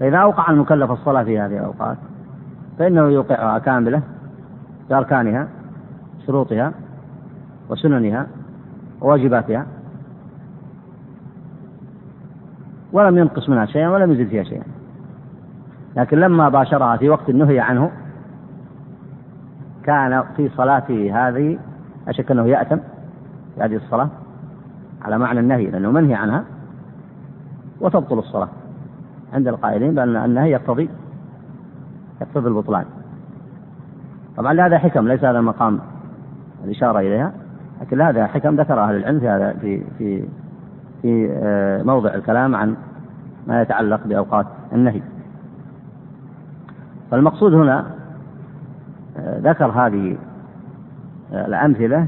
فإذا 0.00 0.16
أوقع 0.16 0.50
المكلف 0.50 0.90
الصلاة 0.90 1.22
في 1.22 1.40
هذه 1.40 1.58
الأوقات 1.58 1.96
فإنه 2.78 3.08
يوقعها 3.08 3.58
كاملة 3.58 4.02
بأركانها 4.90 5.48
شروطها 6.26 6.72
وسننها 7.68 8.26
وواجباتها. 9.00 9.66
ولم 12.92 13.18
ينقص 13.18 13.48
منها 13.48 13.66
شيئا 13.66 13.88
ولم 13.88 14.12
يزد 14.12 14.28
فيها 14.28 14.42
شيئا. 14.42 14.64
لكن 15.96 16.18
لما 16.18 16.48
باشرها 16.48 16.96
في 16.96 17.08
وقت 17.08 17.30
نهي 17.30 17.60
عنه 17.60 17.90
كان 19.90 20.24
في 20.36 20.48
صلاته 20.48 21.28
هذه 21.28 21.58
أشك 22.08 22.30
أنه 22.30 22.46
يأتم 22.46 22.80
في 23.54 23.62
هذه 23.62 23.76
الصلاة 23.76 24.08
على 25.02 25.18
معنى 25.18 25.40
النهي 25.40 25.66
لأنه 25.66 25.90
منهي 25.90 26.14
عنها 26.14 26.44
وتبطل 27.80 28.18
الصلاة 28.18 28.48
عند 29.32 29.48
القائلين 29.48 29.94
بأن 29.94 30.16
النهي 30.16 30.50
يقتضي 30.50 30.88
يقتضي 32.20 32.48
البطلان. 32.48 32.84
طبعا 34.36 34.52
لهذا 34.52 34.78
حكم 34.78 35.08
ليس 35.08 35.24
هذا 35.24 35.40
مقام 35.40 35.80
الإشارة 36.64 36.98
إليها 36.98 37.32
لكن 37.80 38.00
هذا 38.00 38.26
حكم 38.26 38.56
ذكر 38.56 38.80
أهل 38.80 38.96
العلم 38.96 39.20
في 39.20 39.28
هذا 39.28 39.52
في 39.52 39.84
في 39.98 40.24
في 41.02 41.28
آه، 41.32 41.82
موضع 41.82 42.14
الكلام 42.14 42.54
عن 42.54 42.76
ما 43.46 43.62
يتعلق 43.62 44.00
بأوقات 44.06 44.46
النهي. 44.72 45.02
فالمقصود 47.10 47.54
هنا 47.54 47.99
ذكر 49.18 49.66
هذه 49.66 50.16
الأمثلة 51.32 52.06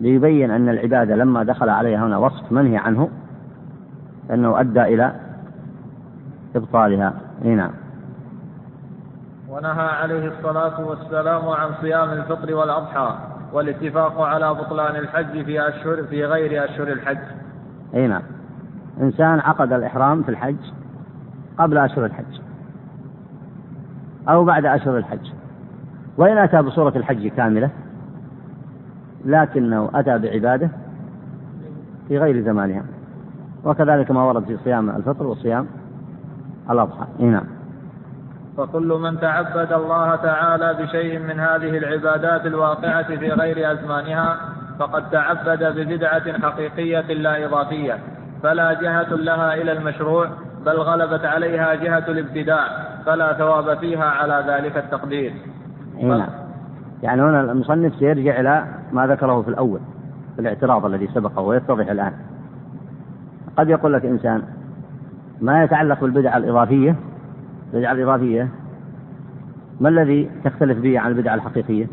ليبين 0.00 0.50
أن 0.50 0.68
العبادة 0.68 1.16
لما 1.16 1.42
دخل 1.42 1.68
عليها 1.68 2.06
هنا 2.06 2.18
وصف 2.18 2.52
منهي 2.52 2.76
عنه 2.76 3.08
فإنه 4.28 4.60
أدى 4.60 4.82
إلى 4.82 5.12
إبطالها. 6.56 7.14
نعم. 7.42 7.70
ونهى 9.48 9.88
عليه 9.88 10.28
الصلاة 10.28 10.80
والسلام 10.80 11.48
عن 11.48 11.70
صيام 11.80 12.10
الفطر 12.10 12.54
والأضحى 12.54 13.14
والاتفاق 13.52 14.20
على 14.20 14.54
بطلان 14.54 14.96
الحج 14.96 15.44
في 15.44 15.68
أشهر 15.68 16.02
في 16.02 16.24
غير 16.24 16.64
أشهر 16.64 16.88
الحج. 16.88 17.18
أي 17.94 18.06
نعم. 18.06 18.22
إنسان 19.00 19.40
عقد 19.40 19.72
الإحرام 19.72 20.22
في 20.22 20.28
الحج 20.28 20.72
قبل 21.58 21.78
أشهر 21.78 22.04
الحج 22.04 22.40
أو 24.28 24.44
بعد 24.44 24.64
أشهر 24.64 24.98
الحج. 24.98 25.32
وإن 26.20 26.38
أتى 26.38 26.62
بصورة 26.62 26.92
الحج 26.96 27.28
كاملة 27.28 27.70
لكنه 29.24 29.90
أتى 29.94 30.18
بعبادة 30.18 30.70
في 32.08 32.18
غير 32.18 32.44
زمانها. 32.44 32.84
وكذلك 33.64 34.10
ما 34.10 34.24
ورد 34.24 34.44
في 34.44 34.56
صيام 34.64 34.90
الفطر 34.90 35.26
وصيام 35.26 35.66
الأضحى. 36.70 37.06
نعم. 37.18 37.44
فكل 38.56 38.98
من 39.02 39.20
تعبد 39.20 39.72
الله 39.72 40.16
تعالى 40.16 40.74
بشيء 40.82 41.18
من 41.18 41.40
هذه 41.40 41.78
العبادات 41.78 42.46
الواقعة 42.46 43.16
في 43.16 43.28
غير 43.30 43.72
أزمانها 43.72 44.36
فقد 44.78 45.10
تعبد 45.10 45.64
ببدعة 45.64 46.40
حقيقية 46.40 47.14
لا 47.14 47.46
إضافية 47.46 47.98
فلا 48.42 48.72
جهة 48.72 49.14
لها 49.14 49.54
إلى 49.54 49.72
المشروع 49.72 50.28
بل 50.66 50.76
غلبت 50.76 51.24
عليها 51.24 51.74
جهة 51.74 52.04
الابتداع 52.08 52.66
فلا 53.06 53.32
ثواب 53.32 53.78
فيها 53.78 54.04
على 54.04 54.44
ذلك 54.48 54.76
التقدير. 54.76 55.32
نعم. 56.00 56.28
يعني 57.02 57.22
هنا 57.22 57.40
المصنف 57.40 57.94
سيرجع 57.94 58.40
إلى 58.40 58.64
ما 58.92 59.06
ذكره 59.06 59.42
في 59.42 59.48
الأول 59.48 59.80
في 60.34 60.40
الاعتراض 60.40 60.84
الذي 60.84 61.06
سبقه 61.06 61.42
ويتضح 61.42 61.90
الآن. 61.90 62.12
قد 63.56 63.68
يقول 63.68 63.92
لك 63.92 64.04
إنسان 64.04 64.42
ما 65.40 65.64
يتعلق 65.64 66.00
بالبدعة 66.00 66.36
الإضافية؟ 66.36 66.96
البدعة 67.74 67.92
الإضافية 67.92 68.48
ما 69.80 69.88
الذي 69.88 70.30
تختلف 70.44 70.78
به 70.78 71.00
عن 71.00 71.10
البدعة 71.10 71.34
الحقيقية؟ 71.34 71.86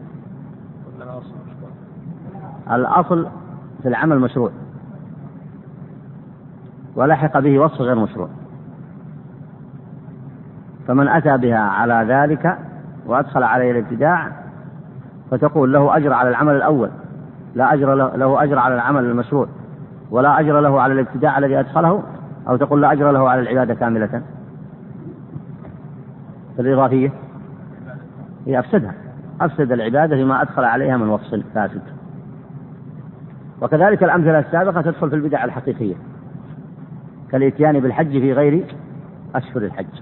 الأصل 2.72 3.28
في 3.82 3.88
العمل 3.88 4.20
مشروع. 4.20 4.51
ولحق 6.95 7.39
به 7.39 7.60
وصف 7.60 7.82
غير 7.82 7.95
مشروع. 7.95 8.30
فمن 10.88 11.08
أتى 11.08 11.38
بها 11.38 11.60
على 11.60 12.05
ذلك 12.10 12.58
وأدخل 13.08 13.43
عليه 13.43 13.72
الابتداع 13.72 14.32
فتقول 15.32 15.74
له 15.74 15.97
أجر 15.97 16.14
على 16.14 16.30
العمل 16.30 16.55
الأول 16.55 16.89
لا 17.55 17.74
أجر 17.74 17.95
له 17.95 18.43
أجر 18.43 18.60
على 18.60 18.76
العمل 18.76 19.05
المشروع 19.05 19.47
ولا 20.12 20.39
أجر 20.39 20.60
له 20.60 20.82
على 20.82 20.93
الابتداع 20.93 21.38
الذي 21.38 21.60
أدخله 21.60 22.03
أو 22.47 22.55
تقول 22.55 22.82
لا 22.82 22.91
أجر 22.91 23.12
له 23.12 23.30
على 23.30 23.41
العبادة 23.41 23.74
كاملة. 23.74 24.22
الإضافية 26.60 27.12
هي 28.45 28.60
أفسدها 28.60 28.93
أفسد 29.41 29.72
العبادة 29.72 30.16
فيما 30.16 30.41
أدخل 30.41 30.64
عليها 30.64 30.97
من 30.97 31.10
وصف 31.10 31.43
فاسد. 31.55 31.82
وكذلك 33.62 34.03
الأمثلة 34.03 34.39
السابقة 34.39 34.82
تدخل 34.82 35.10
في 35.10 35.16
البدع 35.16 35.43
الحقيقية 35.43 35.95
كالإتيان 37.32 37.80
بالحج 37.80 38.12
في 38.12 38.34
غير 38.34 38.76
أشهر 39.36 39.64
الحج 39.64 40.01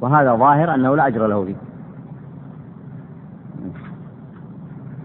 وهذا 0.00 0.34
ظاهر 0.34 0.74
أنه 0.74 0.96
لا 0.96 1.06
أجر 1.06 1.26
له 1.26 1.44
فيه. 1.44 1.54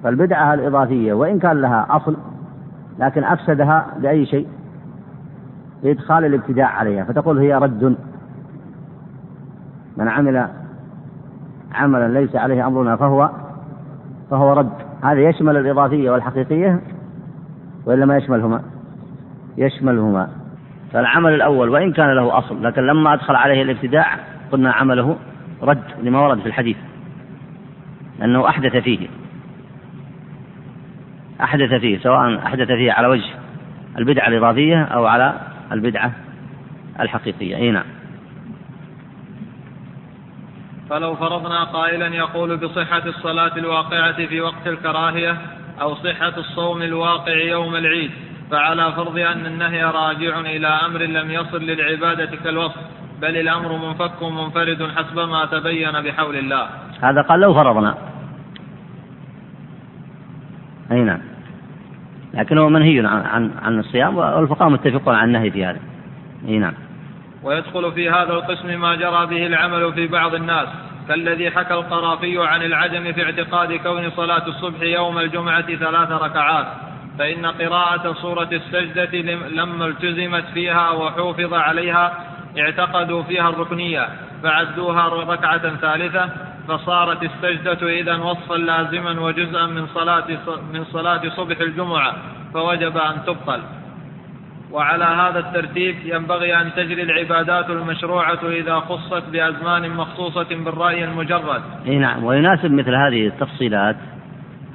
فالبدعة 0.03 0.53
الإضافية 0.53 1.13
وإن 1.13 1.39
كان 1.39 1.61
لها 1.61 1.87
أصل 1.89 2.17
لكن 2.99 3.23
أفسدها 3.23 3.87
بأي 3.97 4.25
شيء 4.25 4.47
بإدخال 5.83 6.25
الابتداع 6.25 6.67
عليها. 6.67 7.03
فتقول 7.03 7.37
هي 7.37 7.55
رد. 7.55 7.95
من 9.97 10.07
عمل 10.07 10.47
عملا 11.73 12.19
ليس 12.19 12.35
عليه 12.35 12.67
أمرنا 12.67 12.95
فهو 12.95 13.29
فهو 14.29 14.53
رد. 14.53 14.71
هذا 15.03 15.29
يشمل 15.29 15.57
الإضافية 15.57 16.11
والحقيقية 16.11 16.81
وإلا 17.85 18.05
ما 18.05 18.17
يشملهما؟ 18.17 18.61
يشملهما. 19.57 20.29
فالعمل 20.91 21.33
الأول 21.33 21.69
وإن 21.69 21.93
كان 21.93 22.15
له 22.15 22.37
أصل 22.37 22.63
لكن 22.63 22.81
لما 22.81 23.13
أدخل 23.13 23.35
عليه 23.35 23.61
الابتداع 23.61 24.05
قلنا 24.51 24.71
عمله 24.71 25.15
رد 25.61 25.83
لما 26.03 26.19
ورد 26.19 26.39
في 26.39 26.45
الحديث 26.45 26.77
لأنه 28.19 28.47
أحدث 28.49 28.75
فيه. 28.75 29.07
أحدث 31.43 31.73
فيه 31.73 31.99
سواء 31.99 32.37
أحدث 32.45 32.67
فيه 32.67 32.91
على 32.91 33.07
وجه 33.07 33.29
البدعة 33.97 34.27
الإضافية 34.27 34.83
أو 34.83 35.05
على 35.05 35.33
البدعة 35.71 36.11
الحقيقية. 36.99 37.55
أي 37.55 37.71
نعم. 37.71 37.85
فلو 40.89 41.15
فرضنا 41.15 41.63
قائلا 41.63 42.07
يقول 42.07 42.57
بصحة 42.57 43.05
الصلاة 43.05 43.57
الواقعة 43.57 44.25
في 44.25 44.41
وقت 44.41 44.67
الكراهية 44.67 45.37
أو 45.81 45.95
صحة 45.95 46.37
الصوم 46.37 46.81
الواقع 46.81 47.37
يوم 47.37 47.75
العيد 47.75 48.11
فعلى 48.51 48.91
فرض 48.91 49.17
أن 49.17 49.45
النهي 49.45 49.83
راجع 49.83 50.39
إلى 50.39 50.67
أمر 50.67 50.99
لم 50.99 51.31
يصل 51.31 51.61
للعبادة 51.61 52.37
كالوصف 52.43 52.81
بل 53.21 53.37
الأمر 53.37 53.87
منفك 53.87 54.23
منفرد 54.23 54.91
حسب 54.95 55.19
ما 55.19 55.45
تبين 55.45 56.01
بحول 56.01 56.35
الله. 56.35 56.67
هذا 57.01 57.21
قال 57.21 57.39
لو 57.39 57.53
فرضنا. 57.53 57.97
أي 60.91 61.01
نعم. 61.01 61.30
لكن 62.33 62.57
هو 62.57 62.69
منهي 62.69 62.99
عن 62.99 63.05
عن, 63.05 63.51
عن 63.61 63.79
الصيام 63.79 64.17
والفقهاء 64.17 64.69
متفقون 64.69 65.15
على 65.15 65.25
النهي 65.25 65.51
في 65.51 65.65
هذا. 65.65 65.79
إي 66.47 66.59
نعم. 66.59 66.73
ويدخل 67.43 67.91
في 67.91 68.09
هذا 68.09 68.33
القسم 68.33 68.81
ما 68.81 68.95
جرى 68.95 69.25
به 69.25 69.45
العمل 69.45 69.93
في 69.93 70.07
بعض 70.07 70.35
الناس 70.35 70.67
كالذي 71.07 71.51
حكى 71.51 71.73
القرافي 71.73 72.47
عن 72.47 72.63
العجم 72.63 73.13
في 73.13 73.23
اعتقاد 73.23 73.73
كون 73.73 74.09
صلاة 74.09 74.47
الصبح 74.47 74.81
يوم 74.81 75.19
الجمعة 75.19 75.75
ثلاث 75.75 76.11
ركعات 76.11 76.65
فإن 77.19 77.45
قراءة 77.45 78.13
سورة 78.13 78.49
السجدة 78.51 79.17
لما 79.49 79.85
التزمت 79.85 80.43
فيها 80.53 80.91
وحوفظ 80.91 81.53
عليها 81.53 82.13
اعتقدوا 82.59 83.23
فيها 83.23 83.49
الركنية 83.49 84.07
فعدوها 84.43 85.07
ركعة 85.07 85.75
ثالثة 85.75 86.29
فصارت 86.67 87.23
السجدة 87.23 87.89
إذا 87.99 88.15
وصفا 88.15 88.55
لازما 88.55 89.21
وجزءا 89.21 89.65
من 89.65 89.87
صلاة 89.87 90.27
من 90.73 90.83
صلاة 90.85 91.21
صبح 91.29 91.59
الجمعة 91.59 92.15
فوجب 92.53 92.97
أن 92.97 93.25
تبطل. 93.25 93.61
وعلى 94.71 95.03
هذا 95.03 95.39
الترتيب 95.39 95.95
ينبغي 96.05 96.61
أن 96.61 96.71
تجري 96.75 97.01
العبادات 97.01 97.69
المشروعة 97.69 98.39
إذا 98.43 98.79
خصت 98.79 99.23
بأزمان 99.31 99.89
مخصوصة 99.89 100.47
بالرأي 100.65 101.03
المجرد 101.03 101.61
إي 101.87 101.97
نعم 101.97 102.23
ويناسب 102.23 102.71
مثل 102.71 102.95
هذه 102.95 103.27
التفصيلات 103.27 103.95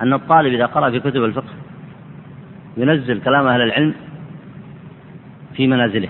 أن 0.02 0.12
الطالب 0.12 0.54
إذا 0.54 0.66
قرأ 0.66 0.90
في 0.90 1.00
كتب 1.00 1.24
الفقه 1.24 1.54
ينزل 2.76 3.20
كلام 3.20 3.46
أهل 3.46 3.60
العلم 3.60 3.94
في 5.56 5.66
منازله 5.66 6.08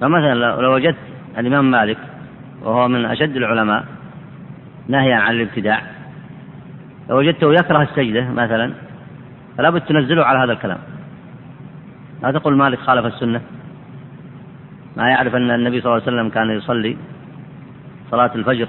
فمثلا 0.00 0.34
لو 0.34 0.74
وجدت 0.74 0.96
الإمام 1.38 1.70
مالك 1.70 1.98
وهو 2.62 2.88
من 2.88 3.04
أشد 3.04 3.36
العلماء 3.36 3.84
نهيا 4.88 5.16
عن 5.16 5.34
الابتداع. 5.34 5.82
لو 7.08 7.18
وجدته 7.18 7.52
يكره 7.52 7.82
السجدة 7.82 8.30
مثلا 8.30 8.72
فلا 9.58 9.70
بد 9.70 9.80
تنزله 9.80 10.24
على 10.24 10.38
هذا 10.38 10.52
الكلام. 10.52 10.78
لا 12.22 12.32
تقول 12.32 12.56
مالك 12.56 12.78
خالف 12.78 13.06
السنة. 13.06 13.40
ما 14.96 15.08
يعرف 15.08 15.34
أن 15.34 15.50
النبي 15.50 15.80
صلى 15.80 15.92
الله 15.92 16.02
عليه 16.06 16.16
وسلم 16.16 16.28
كان 16.28 16.50
يصلي 16.50 16.96
صلاة 18.10 18.30
الفجر 18.34 18.68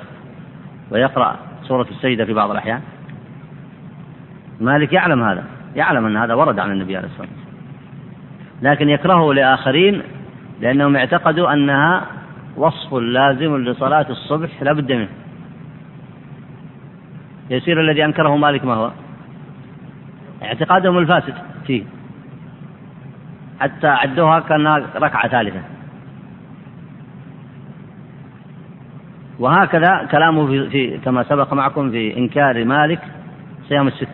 ويقرأ 0.92 1.36
سورة 1.64 1.88
السجدة 1.92 2.26
في 2.26 2.34
بعض 2.34 2.52
الأحيان. 2.52 2.82
مالك 4.60 4.94
يعلم 4.94 5.24
هذا 5.24 5.44
يعلم 5.76 6.06
أن 6.06 6.18
هذا 6.18 6.34
ورد 6.34 6.60
عن 6.60 6.72
النبي 6.72 6.98
عليه 6.98 7.08
الصلاة 7.08 7.28
والسلام. 7.28 7.48
لكن 8.62 8.90
يكرهه 8.90 9.34
لآخرين 9.34 10.02
لأنهم 10.62 10.96
اعتقدوا 10.96 11.54
أنها 11.54 12.06
وصف 12.58 12.94
لازم 12.94 13.58
لصلاة 13.58 14.06
الصبح 14.10 14.64
لا 14.64 14.74
بد 14.74 14.92
منه. 14.92 15.10
يصير 17.50 17.82
الذي 17.82 18.06
أنكره 18.06 18.36
مالك 18.36 18.66
ما 18.66 18.74
هو؟ 18.74 18.92
اعتقادهم 20.44 20.98
الفاسد 20.98 21.34
فيه. 21.68 21.84
حتى 23.60 23.88
عدوها 23.88 24.40
كأنها 24.40 24.78
ركعة 24.96 25.28
ثالثة. 25.28 25.62
وهكذا 29.40 30.08
كلامه 30.12 30.48
في, 30.48 30.70
في 30.70 30.98
كما 30.98 31.24
سبق 31.24 31.54
معكم 31.54 31.92
في 31.92 32.18
إنكار 32.18 32.66
مالك 32.66 33.00
صيام 33.70 33.88
الست. 33.88 34.08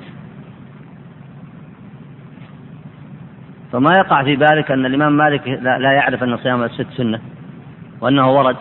فما 3.72 3.92
يقع 3.98 4.24
في 4.24 4.36
بالك 4.36 4.72
أن 4.72 4.86
الإمام 4.86 5.18
مالك 5.18 5.48
لا 5.62 5.92
يعرف 5.92 6.24
أن 6.24 6.38
صيام 6.38 6.64
الست 6.64 6.88
سنة 6.98 7.20
وأنه 8.02 8.32
ورد. 8.32 8.58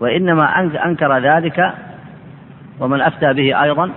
وإنما 0.00 0.60
أنكر 0.86 1.18
ذلك 1.18 1.74
ومن 2.80 3.00
أفتى 3.00 3.32
به 3.32 3.62
أيضا 3.62 3.90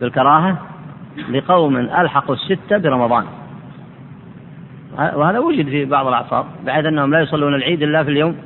بالكراهة 0.00 0.58
لقوم 1.30 1.76
ألحقوا 1.76 2.34
الستة 2.34 2.78
برمضان. 2.78 3.24
وهذا 4.96 5.38
وجد 5.38 5.68
في 5.68 5.84
بعض 5.84 6.06
الأعصار 6.06 6.46
بحيث 6.66 6.84
أنهم 6.84 7.10
لا 7.10 7.20
يصلون 7.20 7.54
العيد 7.54 7.82
إلا 7.82 8.04
في 8.04 8.10
اليوم 8.10 8.36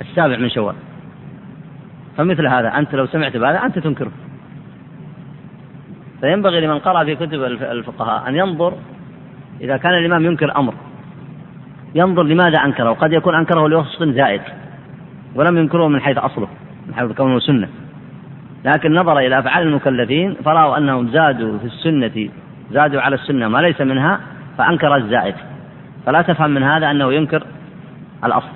السابع 0.00 0.36
من 0.36 0.50
شوال. 0.50 0.74
فمثل 2.16 2.46
هذا 2.46 2.68
أنت 2.68 2.94
لو 2.94 3.06
سمعت 3.06 3.36
بهذا 3.36 3.64
أنت 3.64 3.78
تنكره. 3.78 4.10
فينبغي 6.20 6.60
لمن 6.60 6.78
قرأ 6.78 7.04
في 7.04 7.16
كتب 7.16 7.42
الفقهاء 7.44 8.28
أن 8.28 8.36
ينظر 8.36 8.74
إذا 9.60 9.76
كان 9.76 9.94
الإمام 9.94 10.24
ينكر 10.24 10.56
أمر. 10.56 10.74
ينظر 11.94 12.22
لماذا 12.22 12.58
أنكره 12.64 12.90
وقد 12.90 13.12
يكون 13.12 13.34
أنكره 13.34 13.68
لوصف 13.68 14.02
زائد 14.02 14.42
ولم 15.34 15.58
ينكره 15.58 15.88
من 15.88 16.00
حيث 16.00 16.18
أصله 16.18 16.48
من 16.86 16.94
حيث 16.94 17.12
كونه 17.12 17.38
سنة. 17.38 17.68
لكن 18.64 18.94
نظر 18.94 19.18
إلى 19.18 19.38
أفعال 19.38 19.66
المكلفين 19.66 20.34
فرأوا 20.34 20.78
أنهم 20.78 21.08
زادوا 21.08 21.58
في 21.58 21.64
السنة 21.64 22.28
زادوا 22.70 23.00
على 23.00 23.14
السنة 23.14 23.48
ما 23.48 23.58
ليس 23.58 23.80
منها 23.80 24.20
فأنكر 24.58 24.96
الزائد. 24.96 25.34
فلا 26.06 26.22
تفهم 26.22 26.50
من 26.50 26.62
هذا 26.62 26.90
أنه 26.90 27.12
ينكر 27.12 27.42
الأصل. 28.24 28.48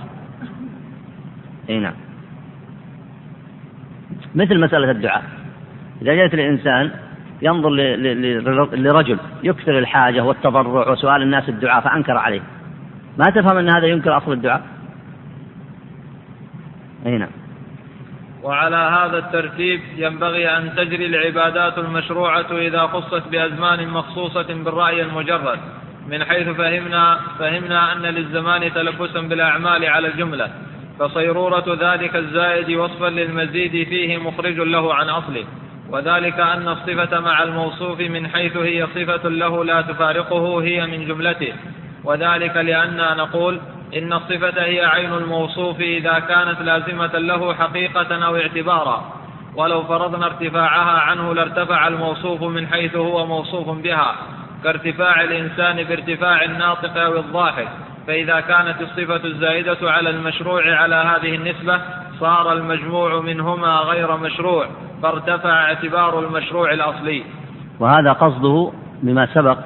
أي 1.70 1.80
نعم. 1.80 1.94
مثل 4.34 4.60
مسألة 4.60 4.90
الدعاء. 4.90 5.22
إذا 6.02 6.14
جاءت 6.14 6.34
الإنسان 6.34 6.90
ينظر 7.42 7.70
لرجل 8.74 9.18
يكثر 9.42 9.78
الحاجة 9.78 10.24
والتضرع 10.24 10.90
وسؤال 10.90 11.22
الناس 11.22 11.48
الدعاء 11.48 11.80
فأنكر 11.80 12.16
عليه. 12.16 12.42
ما 13.18 13.24
تفهم 13.24 13.58
أن 13.58 13.68
هذا 13.68 13.86
ينكر 13.86 14.16
أصل 14.16 14.32
الدعاء؟ 14.32 14.62
أي 17.06 17.18
نعم. 17.18 17.41
وعلى 18.42 18.76
هذا 18.76 19.18
الترتيب 19.18 19.80
ينبغي 19.96 20.48
أن 20.48 20.74
تجري 20.76 21.06
العبادات 21.06 21.78
المشروعة 21.78 22.46
إذا 22.52 22.86
خصت 22.86 23.28
بأزمان 23.28 23.88
مخصوصة 23.88 24.54
بالرأي 24.54 25.02
المجرد 25.02 25.58
من 26.08 26.24
حيث 26.24 26.48
فهمنا 26.48 27.18
فهمنا 27.38 27.92
أن 27.92 28.02
للزمان 28.02 28.74
تلبسا 28.74 29.20
بالأعمال 29.20 29.84
على 29.84 30.08
الجملة 30.08 30.50
فصيرورة 30.98 31.78
ذلك 31.80 32.16
الزائد 32.16 32.70
وصفا 32.76 33.06
للمزيد 33.06 33.88
فيه 33.88 34.18
مخرج 34.18 34.60
له 34.60 34.94
عن 34.94 35.08
أصله 35.08 35.44
وذلك 35.90 36.40
أن 36.40 36.68
الصفة 36.68 37.20
مع 37.20 37.42
الموصوف 37.42 38.00
من 38.00 38.28
حيث 38.28 38.56
هي 38.56 38.86
صفة 38.86 39.28
له 39.28 39.64
لا 39.64 39.80
تفارقه 39.80 40.62
هي 40.62 40.86
من 40.86 41.08
جملته 41.08 41.52
وذلك 42.04 42.56
لأننا 42.56 43.14
نقول 43.14 43.60
إن 43.96 44.12
الصفة 44.12 44.62
هي 44.64 44.84
عين 44.84 45.12
الموصوف 45.12 45.80
إذا 45.80 46.18
كانت 46.18 46.60
لازمة 46.60 47.18
له 47.18 47.54
حقيقة 47.54 48.26
أو 48.26 48.36
اعتبارا. 48.36 49.22
ولو 49.56 49.82
فرضنا 49.82 50.26
ارتفاعها 50.26 51.00
عنه 51.00 51.34
لارتفع 51.34 51.88
الموصوف 51.88 52.42
من 52.42 52.66
حيث 52.66 52.96
هو 52.96 53.26
موصوف 53.26 53.68
بها 53.68 54.14
كارتفاع 54.64 55.20
الإنسان 55.22 55.82
بارتفاع 55.84 56.44
الناطق 56.44 56.96
أو 56.96 57.16
الضاحك 57.16 57.68
فإذا 58.06 58.40
كانت 58.40 58.80
الصفة 58.80 59.24
الزائدة 59.24 59.76
على 59.82 60.10
المشروع 60.10 60.76
على 60.76 60.94
هذه 60.94 61.34
النسبة 61.34 61.80
صار 62.20 62.52
المجموع 62.52 63.20
منهما 63.20 63.76
غير 63.76 64.16
مشروع 64.16 64.66
فارتفع 65.02 65.64
اعتبار 65.64 66.18
المشروع 66.18 66.72
الأصلي. 66.72 67.24
وهذا 67.80 68.12
قصده 68.12 68.72
بما 69.02 69.26
سبق 69.34 69.58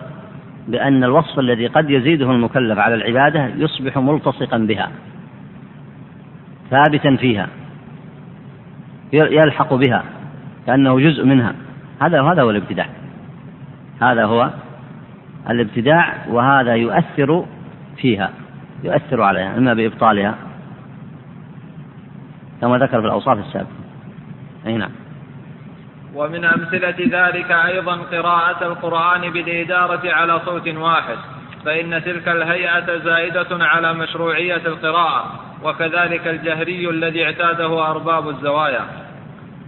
بأن 0.69 1.05
الوصف 1.05 1.39
الذي 1.39 1.67
قد 1.67 1.91
يزيده 1.91 2.31
المكلف 2.31 2.79
على 2.79 2.95
العبادة 2.95 3.47
يصبح 3.47 3.99
ملتصقا 3.99 4.59
بها 4.59 4.91
ثابتا 6.71 7.17
فيها 7.17 7.49
يلحق 9.12 9.75
بها 9.75 10.05
كأنه 10.67 11.01
جزء 11.01 11.25
منها. 11.25 11.55
هذا 12.03 12.23
هذا 12.23 12.43
هو 12.43 12.51
الابتداع. 12.51 12.87
هذا 14.03 14.25
هو 14.25 14.51
الابتداع 15.51 16.14
وهذا 16.29 16.75
يؤثر 16.75 17.47
فيها 17.97 18.31
يؤثر 18.85 19.23
عليها 19.23 19.59
إما 19.59 19.75
بإبطالها 19.75 20.35
كما 22.61 22.79
ذكر 22.79 23.01
في 23.01 23.07
الأوصاف 23.07 23.39
السابقة. 23.39 23.71
أي 24.67 24.77
نعم. 24.77 24.91
ومن 26.17 26.45
أمثلة 26.45 26.97
ذلك 26.99 27.51
أيضا 27.51 27.97
قراءة 27.97 28.67
القرآن 28.67 29.31
بالإدارة 29.31 30.12
على 30.12 30.41
صوت 30.47 30.69
واحد 30.69 31.17
فإن 31.64 32.03
تلك 32.05 32.29
الهيئة 32.29 32.99
زائدة 33.05 33.47
على 33.51 33.95
مشروعية 33.95 34.62
القراءة 34.67 35.25
وكذلك 35.64 36.27
الجهري 36.27 36.91
الذي 36.91 37.25
اعتاده 37.25 37.91
أرباب 37.91 38.29
الزوايا 38.29 38.81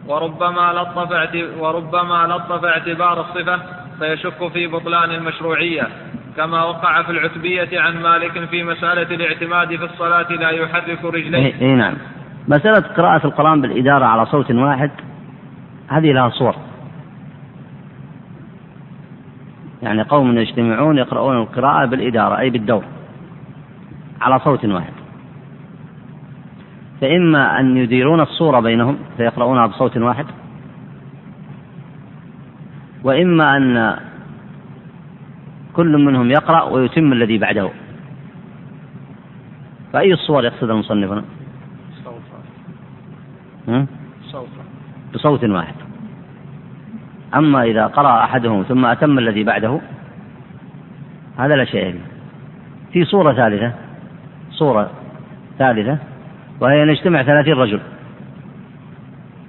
وربما 0.06 0.72
لطف 0.72 1.34
وربما 1.58 2.26
لطف 2.26 2.64
اعتبار 2.64 3.20
الصفة 3.20 3.60
فيشك 3.98 4.52
في 4.52 4.66
بطلان 4.66 5.10
المشروعية 5.10 5.88
كما 6.36 6.64
وقع 6.64 7.02
في 7.02 7.12
العتبية 7.12 7.80
عن 7.80 8.02
مالك 8.02 8.48
في 8.50 8.64
مسألة 8.64 9.14
الاعتماد 9.14 9.76
في 9.76 9.84
الصلاة 9.84 10.32
لا 10.32 10.50
يحرك 10.50 11.04
رجليه. 11.04 11.38
إيه, 11.38 11.60
إيه 11.60 11.74
نعم. 11.74 11.94
مسألة 12.48 12.84
قراءة 12.96 13.26
القرآن 13.26 13.60
بالإدارة 13.60 14.04
على 14.04 14.26
صوت 14.26 14.50
واحد 14.50 14.90
هذه 15.88 16.12
لها 16.12 16.28
صور. 16.28 16.54
يعني 19.82 20.02
قوم 20.02 20.38
يجتمعون 20.38 20.98
يقرؤون 20.98 21.36
القراءة 21.36 21.86
بالإدارة 21.86 22.38
أي 22.38 22.50
بالدور 22.50 22.84
على 24.20 24.40
صوت 24.40 24.64
واحد. 24.64 24.92
فإما 27.00 27.60
أن 27.60 27.76
يديرون 27.76 28.20
الصورة 28.20 28.60
بينهم 28.60 28.98
فيقرؤونها 29.16 29.66
بصوت 29.66 29.96
واحد. 29.96 30.26
وإما 33.04 33.56
أن 33.56 33.98
كل 35.76 36.04
منهم 36.04 36.30
يقرأ 36.30 36.62
ويتم 36.62 37.12
الذي 37.12 37.38
بعده. 37.38 37.70
فأي 39.92 40.12
الصور 40.12 40.44
يقصد 40.44 40.70
المصنف 40.70 41.10
هنا؟ 41.10 41.24
صوت 44.32 44.48
بصوت 45.14 45.44
واحد 45.44 45.74
أما 47.34 47.62
إذا 47.62 47.86
قرأ 47.86 48.24
أحدهم 48.24 48.62
ثم 48.62 48.84
أتم 48.84 49.18
الذي 49.18 49.44
بعده 49.44 49.80
هذا 51.38 51.56
لا 51.56 51.64
شيء 51.64 51.92
فيه 51.92 52.00
في 52.92 53.04
صورة 53.04 53.32
ثالثة 53.32 53.72
صورة 54.50 54.90
ثالثة 55.58 55.98
وهي 56.60 56.82
أن 56.82 56.88
يجتمع 56.88 57.22
ثلاثين 57.22 57.54
رجل 57.54 57.80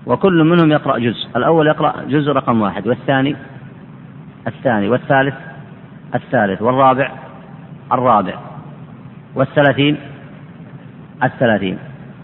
وكل 0.06 0.44
منهم 0.44 0.72
يقرأ 0.72 1.00
جزء 1.00 1.28
الأول 1.36 1.68
يقرأ 1.68 2.04
جزء 2.08 2.32
رقم 2.32 2.62
واحد 2.62 2.88
والثاني 2.88 3.36
الثاني 4.48 4.90
والثالث 4.90 5.34
الثالث 6.16 6.62
والرابع 6.62 7.12
الرابع 7.92 8.34
والثلاثين 9.36 9.98
الثلاثين 11.24 11.78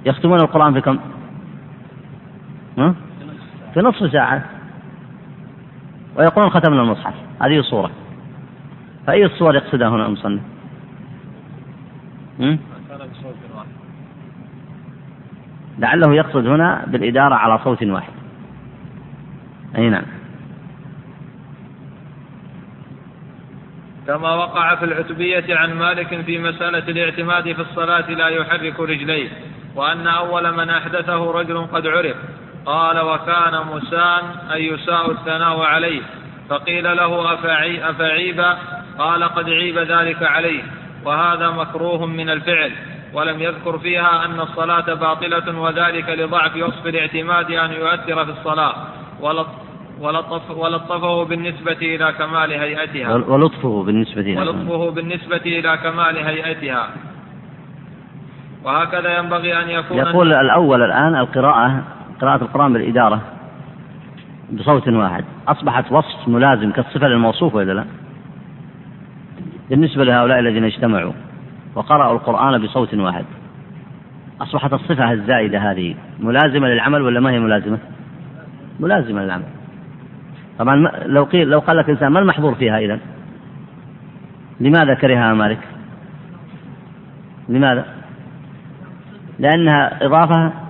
يختمون 0.05 0.39
القرآن 0.39 0.73
في 0.73 0.81
كم؟ 0.81 0.99
ها؟ 0.99 1.14
في 3.75 3.81
نصف 3.81 4.11
ساعة. 4.11 4.45
ويقولون 6.15 6.49
ختمنا 6.49 6.81
المصحف. 6.81 7.13
هذه 7.41 7.61
صورة. 7.61 7.91
فأي 9.07 9.25
الصور 9.25 9.55
يقصدها 9.55 9.89
هنا 9.89 10.05
المصنف؟ 10.05 10.41
لعله 15.79 16.15
يقصد 16.15 16.47
هنا 16.47 16.85
بالإدارة 16.87 17.35
على 17.35 17.59
صوت 17.63 17.83
واحد. 17.83 18.13
أي 19.77 19.89
نعم. 19.89 20.05
كما 24.07 24.35
وقع 24.35 24.75
في 24.75 24.85
العتبية 24.85 25.55
عن 25.55 25.73
مالك 25.73 26.21
في 26.21 26.39
مسألة 26.39 26.87
الاعتماد 26.87 27.53
في 27.53 27.61
الصلاة 27.61 28.11
لا 28.11 28.27
يحرك 28.27 28.79
رجليه 28.79 29.29
وأن 29.75 30.07
أول 30.07 30.51
من 30.51 30.69
أحدثه 30.69 31.31
رجل 31.31 31.65
قد 31.65 31.87
عرف. 31.87 32.15
قال 32.65 32.99
وكان 32.99 33.61
مسان 33.73 34.23
أن 34.55 34.61
يساء 34.61 35.11
الثناء 35.11 35.59
عليه 35.59 36.01
فقيل 36.49 36.83
له 36.83 37.33
أفعي 37.33 37.89
أفعيب؟ 37.89 38.45
قال 38.99 39.23
قد 39.23 39.49
عيب 39.49 39.77
ذلك 39.77 40.23
عليه 40.23 40.63
وهذا 41.05 41.49
مكروه 41.49 42.05
من 42.05 42.29
الفعل 42.29 42.71
ولم 43.13 43.41
يذكر 43.41 43.79
فيها 43.79 44.25
أن 44.25 44.39
الصلاة 44.39 44.93
باطلة 44.93 45.59
وذلك 45.59 46.09
لضعف 46.09 46.55
وصف 46.55 46.87
الاعتماد 46.87 47.51
أن 47.51 47.71
يؤثر 47.71 48.25
في 48.25 48.31
الصلاة 48.31 48.73
ولطف 50.01 50.51
ولطفه 50.51 51.23
بالنسبة 51.23 51.77
إلى 51.81 52.13
كمال 52.19 52.51
هيئتها. 52.51 53.13
ولطفه 53.13 53.83
بالنسبة 53.83 54.21
إلى 54.21 54.39
ولطفه 54.39 54.91
بالنسبة 54.91 55.41
إلى 55.45 55.77
كمال 55.77 56.17
هيئتها. 56.17 56.89
وهكذا 58.63 59.17
ينبغي 59.17 59.61
أن 59.61 59.69
يكون 59.69 59.97
يقول 59.97 60.33
الأول 60.33 60.81
الآن 60.81 61.15
القراءة 61.15 61.83
قراءة 62.21 62.41
القرآن 62.41 62.73
بالإدارة 62.73 63.21
بصوت 64.53 64.87
واحد 64.87 65.25
أصبحت 65.47 65.91
وصف 65.91 66.27
ملازم 66.27 66.71
كالصفة 66.71 67.07
للموصوف 67.07 67.55
ولا 67.55 67.73
لا؟ 67.73 67.85
بالنسبة 69.69 70.03
لهؤلاء 70.03 70.39
الذين 70.39 70.63
اجتمعوا 70.63 71.13
وقرأوا 71.75 72.13
القرآن 72.13 72.61
بصوت 72.61 72.93
واحد 72.93 73.25
أصبحت 74.41 74.73
الصفة 74.73 75.11
الزائدة 75.11 75.71
هذه 75.71 75.95
ملازمة 76.19 76.67
للعمل 76.67 77.01
ولا 77.01 77.19
ما 77.19 77.31
هي 77.31 77.39
ملازمة؟ 77.39 77.77
ملازمة 78.79 79.23
للعمل 79.23 79.45
طبعا 80.59 80.75
لو 81.05 81.23
قيل 81.23 81.47
لو 81.47 81.59
قال 81.59 81.77
لك 81.77 81.89
إنسان 81.89 82.07
ما 82.11 82.19
المحظور 82.19 82.55
فيها 82.55 82.79
إذا؟ 82.79 82.99
لماذا 84.59 84.93
كرهها 84.93 85.33
مالك؟ 85.33 85.59
لماذا؟ 87.49 87.85
لأنها 89.39 90.05
إضافة 90.05 90.64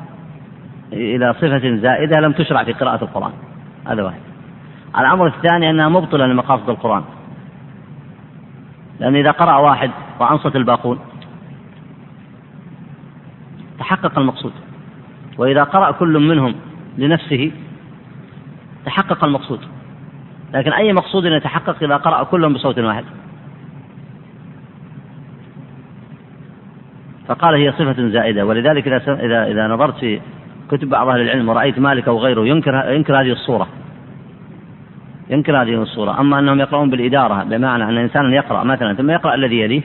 إلى 0.95 1.33
صفة 1.33 1.75
زائدة 1.75 2.19
لم 2.19 2.31
تشرع 2.31 2.63
في 2.63 2.73
قراءة 2.73 3.03
القرآن. 3.03 3.31
هذا 3.87 4.03
واحد. 4.03 4.19
الأمر 4.99 5.27
الثاني 5.27 5.69
أنها 5.69 5.89
مبطلة 5.89 6.25
لمقاصد 6.25 6.69
القرآن. 6.69 7.03
لأن 8.99 9.15
إذا 9.15 9.31
قرأ 9.31 9.57
واحد 9.57 9.91
وأنصت 10.19 10.55
الباقون 10.55 10.99
تحقق 13.79 14.19
المقصود. 14.19 14.53
وإذا 15.37 15.63
قرأ 15.63 15.91
كل 15.91 16.19
منهم 16.19 16.55
لنفسه 16.97 17.51
تحقق 18.85 19.23
المقصود. 19.23 19.59
لكن 20.53 20.73
أي 20.73 20.93
مقصود 20.93 21.25
يتحقق 21.25 21.83
إذا 21.83 21.97
قرأ 21.97 22.23
كلهم 22.23 22.53
بصوت 22.53 22.79
واحد؟ 22.79 23.03
فقال 27.27 27.55
هي 27.55 27.71
صفة 27.71 28.09
زائدة. 28.09 28.45
ولذلك 28.45 28.87
إذا 28.87 29.13
إذا 29.13 29.45
إذا 29.51 29.67
نظرت 29.67 29.97
في 29.97 30.21
كتب 30.71 30.89
بعض 30.89 31.07
أهل 31.07 31.21
العلم 31.21 31.49
ورأيت 31.49 31.79
مالك 31.79 32.07
أو 32.07 32.17
غيره 32.17 32.47
ينكر 32.47 32.91
ينكر 32.91 33.21
هذه 33.21 33.31
الصورة. 33.31 33.67
ينكر 35.29 35.61
هذه 35.61 35.81
الصورة. 35.81 36.19
أما 36.19 36.39
أنهم 36.39 36.59
يقرؤون 36.59 36.89
بالإدارة 36.89 37.43
بمعنى 37.43 37.83
أن 37.83 37.97
إنسانا 37.97 38.35
يقرأ 38.35 38.63
مثلا 38.63 38.93
ثم 38.93 39.09
يقرأ 39.09 39.35
الذي 39.35 39.59
يليه. 39.59 39.81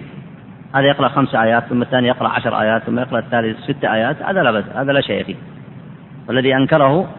هذا 0.75 0.87
يقرأ 0.87 1.09
خمس 1.09 1.35
آيات 1.35 1.65
ثم 1.65 1.83
الثاني 1.83 2.09
يقرأ 2.09 2.29
عشر 2.29 2.61
آيات 2.61 2.83
ثم 2.83 2.99
يقرأ 2.99 3.19
الثالث 3.19 3.61
ست 3.61 3.85
آيات 3.85 4.23
هذا 4.23 4.43
لا 4.43 4.51
بس 4.51 4.65
هذا 4.75 4.93
لا 4.93 5.01
شيء 5.01 5.25
فيه. 5.25 5.37
والذي 6.29 6.57
أنكره 6.57 7.11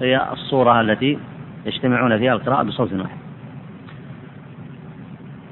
هي 0.00 0.20
الصورة 0.32 0.80
التي 0.80 1.18
يجتمعون 1.66 2.18
فيها 2.18 2.32
القراءة 2.32 2.62
بصوت 2.62 2.92
واحد. 2.92 3.18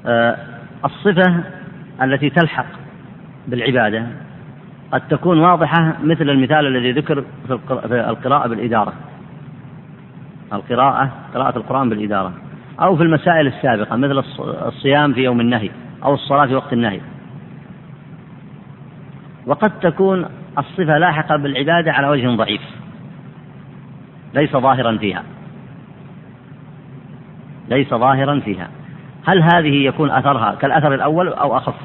آه 0.05 0.37
الصفة 0.85 1.43
التي 2.01 2.29
تلحق 2.29 2.65
بالعبادة 3.47 4.05
قد 4.95 5.07
تكون 5.09 5.39
واضحة 5.39 5.95
مثل 6.03 6.29
المثال 6.29 6.67
الذي 6.67 6.91
ذكر 6.91 7.23
في 7.47 8.09
القراءة 8.09 8.47
بالإدارة. 8.47 8.93
القراءة 10.53 11.11
قراءة 11.33 11.57
القرآن 11.57 11.89
بالإدارة. 11.89 12.33
أو 12.81 12.95
في 12.95 13.03
المسائل 13.03 13.47
السابقة 13.47 13.95
مثل 13.95 14.23
الصيام 14.67 15.13
في 15.13 15.23
يوم 15.23 15.41
النهي 15.41 15.69
أو 16.03 16.13
الصلاة 16.13 16.45
في 16.45 16.55
وقت 16.55 16.73
النهي. 16.73 17.01
وقد 19.45 19.79
تكون 19.79 20.25
الصفة 20.57 20.97
لاحقة 20.97 21.35
بالعبادة 21.35 21.91
على 21.91 22.07
وجه 22.07 22.35
ضعيف. 22.35 22.61
ليس 24.33 24.51
ظاهرا 24.51 24.97
فيها. 24.97 25.23
ليس 27.69 27.89
ظاهرا 27.89 28.39
فيها. 28.39 28.69
هل 29.25 29.41
هذه 29.41 29.85
يكون 29.85 30.11
أثرها 30.11 30.55
كالأثر 30.55 30.93
الأول 30.93 31.27
أو 31.27 31.57
أخف؟ 31.57 31.75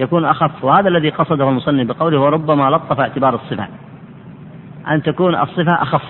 يكون 0.00 0.24
أخف. 0.24 0.64
وهذا 0.64 0.88
الذي 0.88 1.10
قصده 1.10 1.48
المصنف 1.48 1.86
بقوله 1.86 2.20
وربما 2.20 2.70
لطف 2.70 3.00
اعتبار 3.00 3.34
الصفة. 3.34 3.68
أن 4.90 5.02
تكون 5.02 5.34
الصفة 5.34 5.82
أخف. 5.82 6.02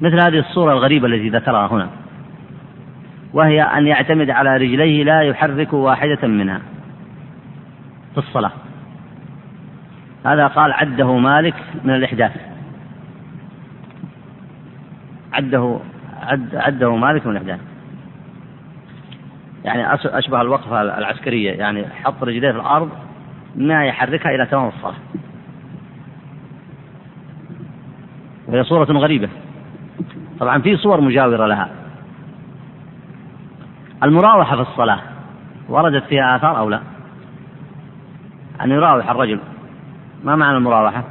مثل 0.00 0.20
هذه 0.22 0.38
الصورة 0.38 0.72
الغريبة 0.72 1.06
التي 1.06 1.28
ذكرها 1.28 1.66
هنا. 1.66 1.88
وهي 3.32 3.62
أن 3.62 3.86
يعتمد 3.86 4.30
على 4.30 4.56
رجليه 4.56 5.04
لا 5.04 5.22
يحرك 5.22 5.72
واحدة 5.72 6.28
منها 6.28 6.60
في 8.14 8.18
الصلاة. 8.18 8.52
هذا 10.26 10.46
قال 10.46 10.72
عده 10.72 11.16
مالك 11.16 11.54
من 11.84 11.94
الإحداث. 11.94 12.32
عده 15.32 15.78
عد 16.22 16.54
عده 16.54 16.96
مالك 16.96 17.26
من 17.26 17.36
الإحداث. 17.36 17.60
يعني 19.64 19.94
أشبه 19.94 20.40
الوقفة 20.40 20.82
العسكرية. 20.82 21.52
يعني 21.52 21.86
حط 22.04 22.22
رجليه 22.22 22.52
في 22.52 22.58
الأرض 22.58 22.90
ما 23.54 23.84
يحركها 23.84 24.34
إلى 24.34 24.46
تمام 24.46 24.68
الصلاة. 24.68 24.94
وهي 28.48 28.64
صورة 28.64 28.84
غريبة. 28.84 29.28
طبعا 30.40 30.62
في 30.62 30.76
صور 30.76 31.00
مجاورة 31.00 31.46
لها. 31.46 31.68
المراوحة 34.02 34.56
في 34.56 34.70
الصلاة 34.70 35.00
وردت 35.68 36.04
فيها 36.04 36.36
آثار 36.36 36.58
أو 36.58 36.68
لا؟ 36.68 36.80
أن 38.60 38.70
يراوح 38.70 39.10
الرجل. 39.10 39.40
ما 40.24 40.36
معنى 40.36 40.56
المراوحة؟ 40.56 41.04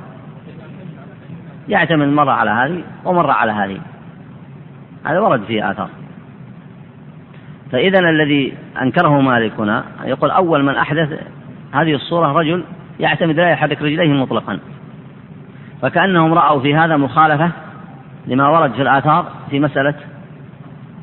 يعتمد 1.67 2.07
مرة 2.07 2.31
على 2.31 2.51
هذه 2.51 2.83
ومرة 3.05 3.31
على 3.31 3.51
هذه. 3.51 3.79
هذا 5.05 5.19
ورد 5.19 5.43
فيه 5.43 5.71
آثار. 5.71 5.89
فإذا 7.71 7.99
الذي 7.99 8.53
أنكره 8.81 9.21
مالك 9.21 9.51
هنا 9.59 9.83
يقول 10.03 10.31
أول 10.31 10.63
من 10.63 10.75
أحدث 10.75 11.19
هذه 11.71 11.95
الصورة 11.95 12.31
رجل 12.31 12.63
يعتمد 12.99 13.35
لا 13.35 13.49
يحرك 13.49 13.81
رجليه 13.81 14.13
مطلقا. 14.13 14.59
فكأنهم 15.81 16.33
رأوا 16.33 16.59
في 16.59 16.75
هذا 16.75 16.97
مخالفة 16.97 17.51
لما 18.27 18.47
ورد 18.47 18.73
في 18.73 18.81
الآثار 18.81 19.31
في 19.49 19.59
مسألة 19.59 19.95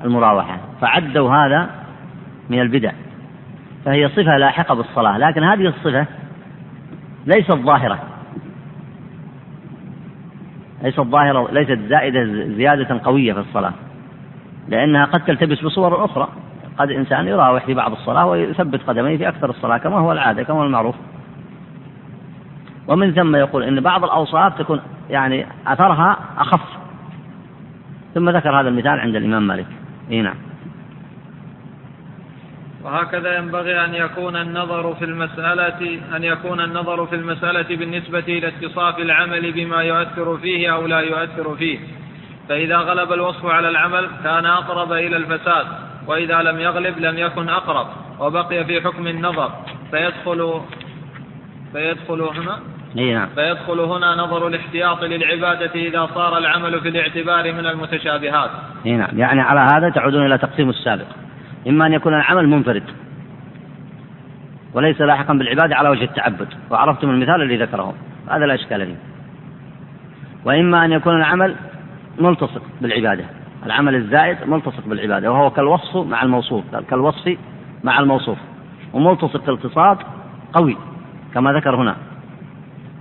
المراوحة 0.04 0.58
فعدوا 0.80 1.30
هذا 1.30 1.70
من 2.50 2.60
البدع. 2.60 2.92
فهي 3.84 4.08
صفة 4.08 4.36
لاحقة 4.36 4.74
بالصلاة 4.74 5.18
لكن 5.18 5.44
هذه 5.44 5.66
الصفة 5.66 6.06
ليست 7.26 7.52
ظاهرة. 7.52 7.98
ليست 10.82 11.00
ظاهرة 11.00 11.52
ليست 11.52 11.78
زائدة 11.88 12.24
زيادة 12.56 13.00
قوية 13.04 13.32
في 13.32 13.40
الصلاة 13.40 13.72
لأنها 14.68 15.04
قد 15.04 15.24
تلتبس 15.24 15.60
بصور 15.60 16.04
أخرى. 16.04 16.28
قد 16.78 16.90
إنسان 16.90 17.28
يراوح 17.28 17.64
في 17.64 17.74
بعض 17.74 17.92
الصلاة 17.92 18.26
ويثبت 18.26 18.80
قدميه 18.86 19.16
في 19.16 19.28
أكثر 19.28 19.50
الصلاة 19.50 19.78
كما 19.78 19.98
هو 19.98 20.12
العادة 20.12 20.42
كما 20.42 20.58
هو 20.58 20.64
المعروف. 20.64 20.94
ومن 22.88 23.12
ثم 23.12 23.36
يقول 23.36 23.62
إن 23.62 23.80
بعض 23.80 24.04
الأوصاف 24.04 24.58
تكون 24.58 24.80
يعني 25.10 25.46
أثرها 25.66 26.16
أخف. 26.38 26.60
ثم 28.14 28.30
ذكر 28.30 28.60
هذا 28.60 28.68
المثال 28.68 29.00
عند 29.00 29.16
الإمام 29.16 29.46
مالك. 29.46 29.66
إي 30.10 30.22
نعم. 30.22 30.36
وهكذا 32.84 33.38
ينبغي 33.38 33.84
أن 33.84 33.94
يكون 33.94 34.36
النظر 34.36 34.94
في 34.94 35.04
المسألة 35.04 36.00
أن 36.16 36.24
يكون 36.24 36.60
النظر 36.60 37.06
في 37.06 37.14
المسألة 37.14 37.76
بالنسبة 37.76 38.24
إلى 38.28 38.48
اتصاف 38.48 38.98
العمل 38.98 39.52
بما 39.52 39.82
يؤثر 39.82 40.36
فيه 40.36 40.74
أو 40.74 40.86
لا 40.86 41.00
يؤثر 41.00 41.54
فيه. 41.56 41.78
فإذا 42.48 42.76
غلب 42.76 43.12
الوصف 43.12 43.46
على 43.46 43.68
العمل 43.68 44.08
كان 44.24 44.46
أقرب 44.46 44.92
إلى 44.92 45.16
الفساد. 45.16 45.66
وإذا 46.06 46.42
لم 46.42 46.60
يغلب 46.60 46.98
لم 46.98 47.18
يكن 47.18 47.48
أقرب 47.48 47.86
وبقي 48.20 48.64
في 48.64 48.80
حكم 48.80 49.06
النظر. 49.06 49.50
فيدخل 49.90 50.60
فيدخل 51.72 52.22
هنا 52.22 52.58
اي 52.98 53.14
نعم. 53.14 53.28
فيدخل 53.34 53.80
هنا 53.80 54.14
نظر 54.14 54.46
الاحتياط 54.46 55.04
للعبادة 55.04 55.74
إذا 55.74 56.08
صار 56.14 56.38
العمل 56.38 56.80
في 56.80 56.88
الاعتبار 56.88 57.52
من 57.52 57.66
المتشابهات. 57.66 58.50
اي 58.86 58.92
نعم. 58.92 59.18
يعني 59.18 59.40
على 59.40 59.60
هذا 59.60 59.90
تعودون 59.90 60.26
إلى 60.26 60.38
تقسيم 60.38 60.70
السابق. 60.70 61.06
إما 61.68 61.86
أن 61.86 61.92
يكون 61.92 62.14
العمل 62.14 62.48
منفرد 62.48 62.82
وليس 64.74 65.00
لاحقا 65.00 65.34
بالعبادة 65.34 65.76
على 65.76 65.88
وجه 65.88 66.04
التعبد. 66.04 66.48
وعرفتم 66.70 67.10
المثال 67.10 67.42
الذي 67.42 67.56
ذكره. 67.56 67.94
هذا 68.30 68.46
لا 68.46 68.54
إشكال 68.54 68.86
فيه. 68.86 68.96
وإما 70.44 70.84
أن 70.84 70.92
يكون 70.92 71.16
العمل 71.16 71.56
ملتصق 72.18 72.62
بالعبادة. 72.80 73.24
العمل 73.66 73.94
الزائد 73.94 74.36
ملتصق 74.46 74.86
بالعبادة 74.86 75.32
وهو 75.32 75.50
كالوصف 75.50 75.96
مع 75.96 76.22
الموصوف 76.22 76.64
كالوصف 76.90 77.36
مع 77.84 78.00
الموصوف 78.00 78.38
وملتصق 78.92 79.48
التصاق 79.48 79.98
قوي 80.52 80.76
كما 81.34 81.52
ذكر 81.52 81.76
هنا 81.76 81.96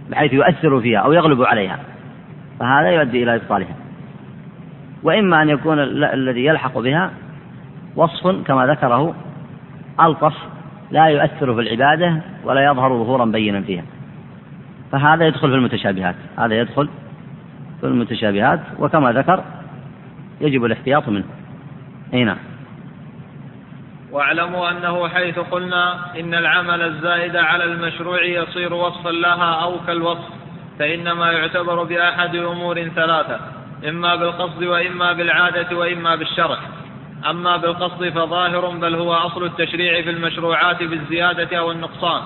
بحيث 0.10 0.34
يؤثر 0.34 0.82
فيها 0.82 1.00
أو 1.00 1.14
يغلب 1.14 1.44
عليها 1.44 1.80
فهذا 2.60 2.90
يؤدي 2.90 3.24
إلى 3.24 3.36
إبطالها. 3.36 3.76
وإما 5.04 5.42
أن 5.42 5.50
يكون 5.50 5.80
الذي 5.80 6.46
يلحق 6.46 6.80
بها 6.80 7.12
وصف 7.96 8.28
كما 8.28 8.68
ذكره 8.68 9.16
ألطف 10.02 10.34
لا 10.92 11.06
يؤثر 11.06 11.54
في 11.54 11.62
العبادة 11.62 12.22
ولا 12.44 12.66
يظهر 12.66 12.90
ظهورا 12.90 13.26
بينا 13.26 13.62
فيها. 13.62 13.84
فهذا 14.92 15.28
يدخل 15.28 15.50
في 15.50 15.56
المتشابهات 15.56 16.16
هذا 16.38 16.60
يدخل 16.60 16.90
في 17.82 17.88
المتشابهات 17.88 18.60
وكما 18.80 19.12
ذكر 19.12 19.44
يجب 20.42 20.66
الاحتياط 20.66 21.10
منه. 21.10 21.26
أي 22.14 22.24
نعم. 22.24 22.38
واعلموا 24.12 24.72
أنه 24.72 25.08
حيث 25.08 25.40
قلنا 25.40 26.16
إن 26.20 26.34
العمل 26.34 26.82
الزائد 26.82 27.36
على 27.36 27.64
المشروع 27.64 28.24
يصير 28.24 28.74
وصفا 28.74 29.10
لها 29.10 29.54
أو 29.64 29.80
كالوصف 29.88 30.30
فإنما 30.80 31.32
يعتبر 31.32 31.84
بأحد 31.84 32.36
أمور 32.36 32.84
ثلاثة 32.84 33.40
إما 33.90 34.16
بالقصد 34.16 34.64
وإما 34.64 35.14
بالعادة 35.14 35.78
وإما 35.78 36.16
بالشرع. 36.16 36.58
أما 37.30 37.58
بالقصد 37.58 38.10
فظاهر 38.10 38.70
بل 38.70 38.96
هو 38.96 39.14
أصل 39.14 39.46
التشريع 39.46 40.02
في 40.02 40.10
المشروعات 40.10 40.84
بالزيادة 40.84 41.58
أو 41.58 41.72
النقصان. 41.72 42.22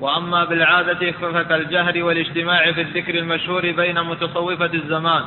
وأما 0.00 0.44
بالعادة 0.44 1.12
فكالجهر 1.12 2.02
والاجتماع 2.02 2.72
في 2.72 2.80
الذكر 2.80 3.14
المشهور 3.14 3.70
بين 3.70 4.00
متصوفة 4.00 4.70
الزمان. 4.74 5.22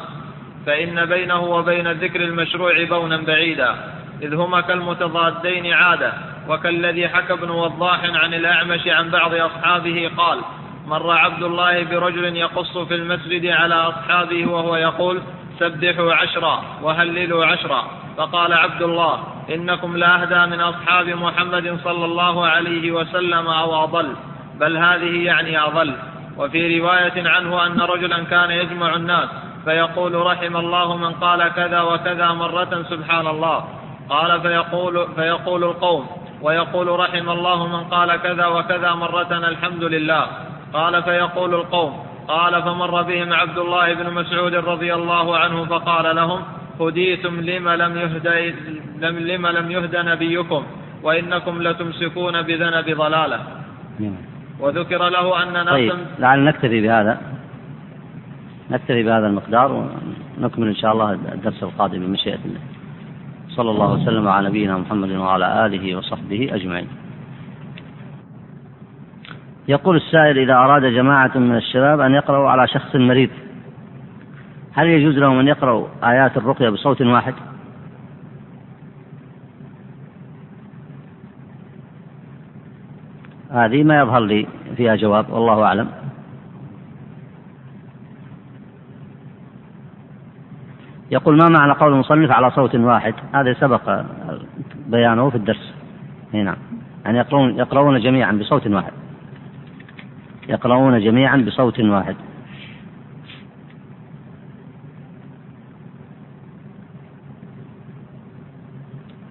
فإن 0.67 1.05
بينه 1.05 1.39
وبين 1.39 1.87
الذكر 1.87 2.21
المشروع 2.21 2.83
بونا 2.83 3.17
بعيدا 3.17 3.75
إذ 4.21 4.35
هما 4.35 4.61
كالمتضادين 4.61 5.73
عادة 5.73 6.13
وكالذي 6.49 7.07
حكى 7.07 7.33
ابن 7.33 7.49
وضاح 7.49 8.03
عن 8.03 8.33
الأعمش 8.33 8.87
عن 8.87 9.09
بعض 9.09 9.33
أصحابه 9.33 10.11
قال 10.17 10.39
مر 10.87 11.11
عبد 11.11 11.43
الله 11.43 11.83
برجل 11.83 12.37
يقص 12.37 12.77
في 12.77 12.95
المسجد 12.95 13.45
على 13.45 13.75
أصحابه 13.75 14.51
وهو 14.51 14.75
يقول 14.75 15.21
سبحوا 15.59 16.13
عشرا 16.13 16.63
وهللوا 16.81 17.45
عشرا 17.45 17.83
فقال 18.17 18.53
عبد 18.53 18.81
الله 18.81 19.23
إنكم 19.49 19.97
لأهدى 19.97 20.55
من 20.55 20.61
أصحاب 20.61 21.07
محمد 21.07 21.79
صلى 21.83 22.05
الله 22.05 22.47
عليه 22.47 22.91
وسلم 22.91 23.47
أو 23.47 23.83
أضل 23.83 24.15
بل 24.59 24.77
هذه 24.77 25.25
يعني 25.25 25.59
أضل 25.59 25.93
وفي 26.37 26.79
رواية 26.79 27.29
عنه 27.29 27.65
أن 27.65 27.81
رجلا 27.81 28.23
كان 28.23 28.51
يجمع 28.51 28.95
الناس 28.95 29.29
فيقول 29.67 30.13
رحم 30.15 30.57
الله 30.57 30.97
من 30.97 31.11
قال 31.11 31.41
كذا 31.53 31.81
وكذا 31.81 32.27
مرة 32.31 32.73
سبحان 32.89 33.27
الله. 33.27 33.57
قال 34.09 34.41
فيقول, 34.41 34.95
فيقول 35.15 35.63
القوم 35.63 36.03
ويقول 36.41 36.87
رحم 36.99 37.29
الله 37.29 37.67
من 37.67 37.83
قال 37.83 38.09
كذا 38.15 38.45
وكذا 38.47 38.91
مرة 38.93 39.31
الحمد 39.31 39.83
لله. 39.83 40.23
قال 40.73 41.03
فيقول 41.03 41.53
القوم 41.53 41.93
قال 42.27 42.53
فمر 42.63 43.01
بهم 43.01 43.33
عبد 43.33 43.57
الله 43.57 43.93
بن 43.93 44.13
مسعود 44.13 44.55
رضي 44.55 44.93
الله 44.93 45.37
عنه 45.37 45.65
فقال 45.65 46.15
لهم 46.15 46.39
هديتم 46.81 47.33
لم 47.41 47.69
لم 47.69 47.97
يهدى 47.97 48.55
لم 48.99 49.45
لم 49.47 49.71
يهدى 49.71 49.97
نبيكم 49.97 50.63
وإنكم 51.03 51.61
لتمسكون 51.61 52.41
بذنب 52.41 52.87
ضلالة. 52.97 53.39
وذكر 54.59 55.09
له 55.09 55.43
أن 55.43 55.53
ناسا 55.53 55.71
طيب 55.71 55.93
لعل 56.19 56.39
نكتفي 56.43 56.81
بهذا. 56.81 57.36
نكتفي 58.71 59.03
بهذا 59.03 59.27
المقدار 59.27 59.89
ونكمل 60.37 60.67
إن 60.67 60.75
شاء 60.75 60.91
الله 60.93 61.11
الدرس 61.11 61.63
القادم 61.63 61.99
بمشيئه 61.99 62.39
الله. 62.45 62.59
صلى 63.57 63.71
الله 63.71 63.93
وسلم 63.93 64.27
على 64.27 64.49
نبينا 64.49 64.77
محمد 64.77 65.11
وعلى 65.11 65.65
آله 65.65 65.95
وصحبه 65.95 66.49
أجمعين 66.55 66.87
يقول 69.67 69.95
السائل 69.95 70.37
إذا 70.39 70.53
أراد 70.53 70.85
جماعة 70.85 71.37
من 71.37 71.55
الشباب 71.55 71.99
أن 71.99 72.13
يقرأوا 72.13 72.49
على 72.49 72.67
شخص 72.67 72.95
مريض 72.95 73.29
هل 74.73 74.87
يجوز 74.87 75.17
لهم 75.17 75.39
أن 75.39 75.47
يقرأوا 75.47 75.87
آيات 76.03 76.37
الرقية 76.37 76.69
بصوت 76.69 77.01
واحد؟ 77.01 77.33
هذه 83.51 83.83
ما 83.83 83.99
يظهر 83.99 84.19
لي 84.19 84.47
فيها 84.75 84.95
جواب 84.95 85.29
والله 85.29 85.63
أعلم 85.63 86.06
يقول 91.11 91.37
ما 91.37 91.49
معنى 91.49 91.73
قول 91.73 91.93
المصنف 91.93 92.31
على 92.31 92.51
صوت 92.51 92.75
واحد؟ 92.75 93.13
هذا 93.33 93.53
سبق 93.53 94.01
بيانه 94.87 95.29
في 95.29 95.35
الدرس. 95.35 95.73
إي 96.33 96.43
نعم. 96.43 96.57
يعني 97.05 97.17
يقرؤون 97.17 97.57
يقرؤون 97.57 97.99
جميعا 97.99 98.31
بصوت 98.31 98.67
واحد. 98.67 98.91
يقرؤون 100.49 100.99
جميعا 100.99 101.37
بصوت 101.37 101.79
واحد. 101.79 102.15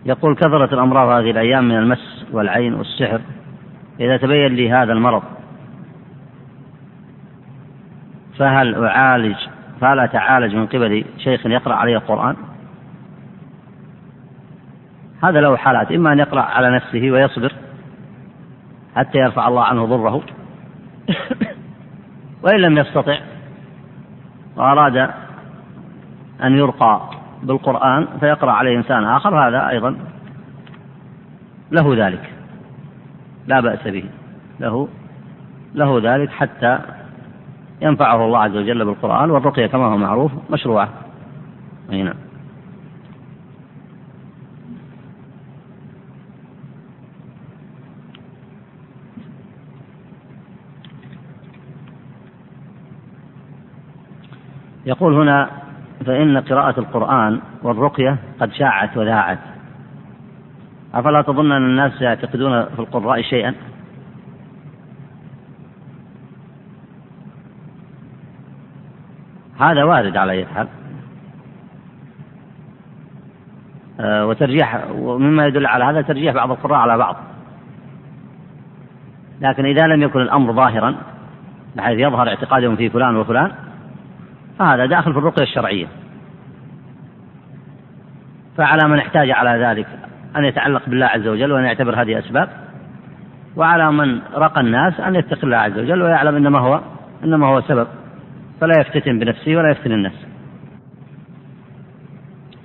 يقول 0.07 0.35
كثرت 0.35 0.73
الأمراض 0.73 1.09
هذه 1.09 1.31
الأيام 1.31 1.69
من 1.69 1.77
المس 1.77 2.27
والعين 2.33 2.75
والسحر. 2.75 3.21
إذا 4.01 4.17
تبين 4.17 4.55
لي 4.55 4.73
هذا 4.73 4.93
المرض 4.93 5.23
فهل 8.39 8.85
أعالج 8.85 9.37
فهل 9.81 10.01
أتعالج 10.01 10.55
من 10.55 10.67
قبل 10.67 11.05
شيخ 11.19 11.47
يقرأ 11.47 11.75
علي 11.75 11.97
القرآن. 11.97 12.37
هذا 15.23 15.41
له 15.41 15.57
حالات 15.57 15.93
إما 15.93 16.13
أن 16.13 16.19
يقرأ 16.19 16.43
على 16.43 16.77
نفسه 16.77 17.11
ويصبر 17.11 17.53
حتى 18.97 19.19
يرفع 19.19 19.49
الله 19.49 19.65
عنه 19.65 19.85
ضره 19.85 20.23
وإن 22.43 22.61
لم 22.61 22.79
يستطع 22.79 23.19
وأراد 24.57 24.97
أن 26.43 26.57
يرقى 26.57 27.11
بالقرآن 27.43 28.07
فيقرأ 28.21 28.53
عليه 28.53 28.77
إنسان 28.77 29.05
آخر 29.05 29.49
هذا 29.49 29.69
أيضا 29.69 29.97
له 31.71 32.07
ذلك 32.07 32.33
لا 33.47 33.61
بأس 33.61 33.89
به 33.89 34.05
له 34.61 34.89
له 35.75 36.01
ذلك 36.03 36.31
حتى 36.31 36.79
ينفعه 37.83 38.25
الله 38.25 38.39
عز 38.39 38.57
وجل 38.57 38.85
بالقرآن 38.85 39.31
والرقية 39.31 39.67
كما 39.67 39.85
هو 39.87 39.97
معروف 39.97 40.33
مشروعة. 40.51 40.89
أي 41.93 42.03
نعم. 42.03 42.15
يقول 54.87 55.15
هنا 55.15 55.51
فإن 56.07 56.39
قراءة 56.39 56.81
القرآن 56.81 57.41
والرقية 57.63 58.17
قد 58.41 58.53
شاعت 58.53 58.97
وذاعت. 58.97 59.39
أفلا 60.95 61.23
تظن 61.23 61.53
أن 61.53 61.65
الناس 61.65 62.03
يعتقدون 62.03 62.65
في 62.65 62.79
القراء 62.79 63.23
شيئا؟ 63.23 63.55
هذا 69.61 69.85
وارد 69.85 70.17
على 70.17 70.33
أي 70.33 70.47
حال. 70.47 70.69
آه، 74.01 74.27
وترجيح 74.27 74.85
ومما 74.95 75.47
يدل 75.47 75.67
على 75.67 75.85
هذا 75.85 76.03
ترجيح 76.03 76.35
بعض 76.35 76.51
القراء 76.51 76.79
على 76.79 76.99
بعض. 76.99 77.17
لكن 79.41 79.65
إذا 79.65 79.87
لم 79.87 80.03
يكن 80.03 80.21
الأمر 80.21 80.53
ظاهرا 80.53 80.97
بحيث 81.77 81.99
يظهر 81.99 82.29
اعتقادهم 82.29 82.77
في 82.77 82.91
فلان 82.91 83.17
وفلان 83.17 83.53
فهذا 84.59 84.87
داخل 84.87 85.13
في 85.13 85.19
الرقية 85.19 85.43
الشرعية. 85.43 85.87
فعلى 88.57 88.89
من 88.89 88.99
احتاج 88.99 89.31
على 89.31 89.65
ذلك 89.65 89.87
أن 90.37 90.45
يتعلق 90.45 90.83
بالله 90.87 91.07
عز 91.07 91.27
وجل 91.27 91.53
وأن 91.53 91.65
يعتبر 91.65 92.03
هذه 92.03 92.19
أسباب 92.19 92.49
وعلى 93.57 93.93
من 93.93 94.21
رقى 94.35 94.61
الناس 94.61 95.01
أن 95.01 95.15
يتقي 95.15 95.43
الله 95.43 95.57
عز 95.57 95.79
وجل 95.79 96.03
ويعلم 96.03 96.37
إنما 96.37 96.59
هو 96.59 96.81
إنما 97.25 97.47
هو 97.47 97.61
سبب. 97.61 97.87
فلا 98.61 98.81
يفتتن 98.81 99.19
بنفسه 99.19 99.57
ولا 99.57 99.71
يفتن 99.71 99.93
الناس 99.93 100.27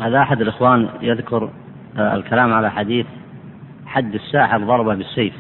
هذا 0.01 0.19
أحد 0.19 0.41
الإخوان 0.41 0.89
يذكر 1.01 1.49
آه، 1.97 2.15
الكلام 2.15 2.53
على 2.53 2.71
حديث 2.71 3.05
حد 3.85 4.13
الساحر 4.13 4.57
ضربة 4.57 4.95
بالسيف. 4.95 5.33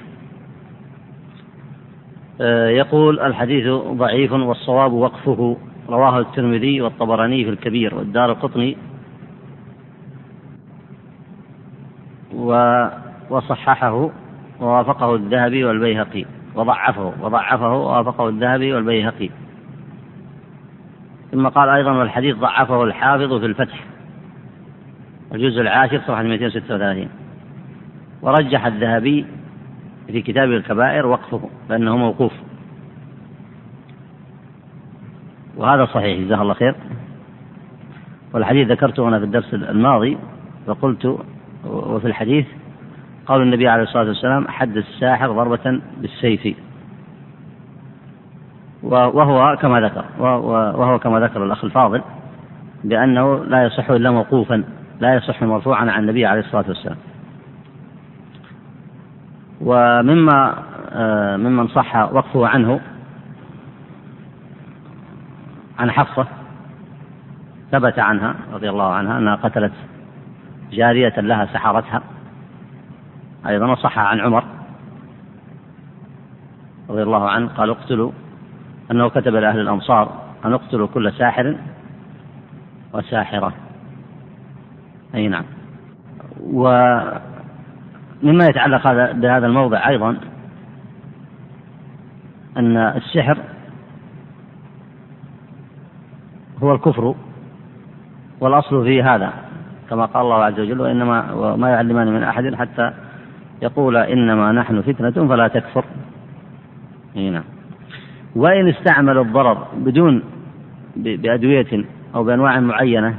آه، 2.41 2.67
يقول 2.67 3.19
الحديث 3.19 3.67
ضعيف 3.73 4.31
والصواب 4.31 4.93
وقفه. 4.93 5.57
رواه 5.89 6.19
الترمذي 6.19 6.81
والطبراني 6.81 7.43
في 7.43 7.49
الكبير 7.49 7.95
والدار 7.95 8.31
القطني. 8.31 8.77
وصححه 13.29 14.09
ووافقه 14.59 15.15
الذهبي 15.15 15.63
والبيهقي. 15.63 16.25
وضعفه 16.55 17.13
وضعفه 17.21 17.73
ووافقه 17.73 18.29
الذهبي 18.29 18.73
والبيهقي. 18.73 19.29
ثم 21.31 21.47
قال 21.47 21.69
أيضا 21.69 21.91
والحديث 21.91 22.35
ضعفه 22.35 22.83
الحافظ 22.83 23.33
في 23.33 23.45
الفتح. 23.45 23.83
الجزء 25.33 25.61
العاشر 25.61 25.99
صفحة 25.99 26.23
236 26.23 27.09
ورجح 28.21 28.65
الذهبي 28.65 29.25
في 30.07 30.21
كتابه 30.21 30.57
الكبائر 30.57 31.05
وقفه 31.05 31.49
لأنه 31.69 31.97
موقوف. 31.97 32.33
وهذا 35.57 35.85
صحيح 35.85 36.19
جزاه 36.19 36.41
الله 36.41 36.53
خير. 36.53 36.75
والحديث 38.33 38.67
ذكرته 38.67 39.07
أنا 39.07 39.19
في 39.19 39.25
الدرس 39.25 39.53
الماضي 39.53 40.17
فقلت 40.67 41.19
وفي 41.65 42.07
الحديث 42.07 42.45
قال 43.25 43.41
النبي 43.41 43.67
عليه 43.67 43.83
الصلاة 43.83 44.07
والسلام 44.07 44.47
حد 44.47 44.77
الساحر 44.77 45.31
ضربة 45.31 45.81
بالسيف. 45.97 46.57
وهو 48.83 49.57
كما 49.61 49.81
ذكر 49.81 50.05
وهو 50.19 50.99
كما 50.99 51.19
ذكر 51.19 51.43
الأخ 51.43 51.63
الفاضل 51.63 52.01
بأنه 52.83 53.43
لا 53.43 53.63
يصح 53.63 53.89
إلا 53.89 54.11
موقوفا 54.11 54.63
لا 54.99 55.15
يصح 55.15 55.43
مرفوعا 55.43 55.91
عن 55.91 55.99
النبي 56.03 56.25
عليه 56.25 56.39
الصلاة 56.41 56.65
والسلام. 56.67 56.97
ومما 59.61 60.53
آه، 60.93 61.37
ممن 61.37 61.67
صح 61.67 61.95
وقفه 61.95 62.47
عنه 62.47 62.79
عن 65.79 65.91
حفصة 65.91 66.27
ثبت 67.71 67.99
عنها 67.99 68.35
رضي 68.53 68.69
الله 68.69 68.93
عنها 68.93 69.17
أنها 69.17 69.35
قتلت 69.35 69.73
جارية 70.71 71.13
لها 71.19 71.45
سحرتها 71.45 72.01
أيضا 73.47 73.71
وصح 73.71 73.99
عن 73.99 74.19
عمر 74.19 74.43
رضي 76.89 77.03
الله 77.03 77.29
عنه 77.29 77.47
قال 77.47 77.69
اقتلوا 77.69 78.11
أنه 78.91 79.09
كتب 79.09 79.35
لأهل 79.35 79.59
الأمصار 79.59 80.11
أن 80.45 80.53
اقتلوا 80.53 80.87
كل 80.87 81.13
ساحر 81.13 81.55
وساحرة. 82.93 83.53
أي 85.15 85.27
نعم. 85.27 85.43
ومما 86.43 87.21
يتعلق 88.23 88.87
هذا 88.87 89.11
بهذا 89.11 89.47
الموضع 89.47 89.89
أيضا 89.89 90.17
أن 92.57 92.77
السحر 92.77 93.37
هو 96.63 96.73
الكفر 96.73 97.15
والأصل 98.39 98.83
فيه 98.83 99.15
هذا 99.15 99.33
كما 99.89 100.05
قال 100.05 100.21
الله 100.21 100.43
عز 100.43 100.59
وجل 100.59 100.81
وإنما 100.81 101.33
وما 101.33 101.69
يعلمان 101.69 102.07
من 102.07 102.23
أحد 102.23 102.55
حتى 102.55 102.93
يقول 103.61 103.97
إنما 103.97 104.51
نحن 104.51 104.81
فتنة 104.81 105.27
فلا 105.27 105.47
تكفر. 105.47 105.85
نعم. 107.15 107.43
وإن 108.35 108.67
استعمل 108.67 109.17
الضرر 109.17 109.67
بدون 109.77 110.23
بأدوية 110.95 111.85
أو 112.15 112.23
بأنواع 112.23 112.59
معينة 112.59 113.15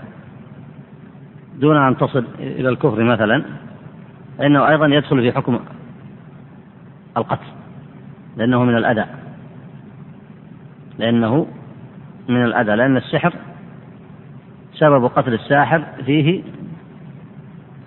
دون 1.60 1.76
أن 1.76 1.96
تصل 1.96 2.24
إلى 2.38 2.68
الكفر 2.68 3.04
مثلا 3.04 3.42
فإنه 4.38 4.68
أيضا 4.68 4.86
يدخل 4.86 5.20
في 5.20 5.32
حكم 5.32 5.60
القتل 7.16 7.46
لأنه 8.36 8.64
من 8.64 8.76
الأذى 8.76 9.06
لأنه 10.98 11.46
من 12.28 12.44
الأذى 12.44 12.76
لأن 12.76 12.96
السحر 12.96 13.34
سبب 14.74 15.04
قتل 15.04 15.34
الساحر 15.34 15.82
فيه 16.06 16.42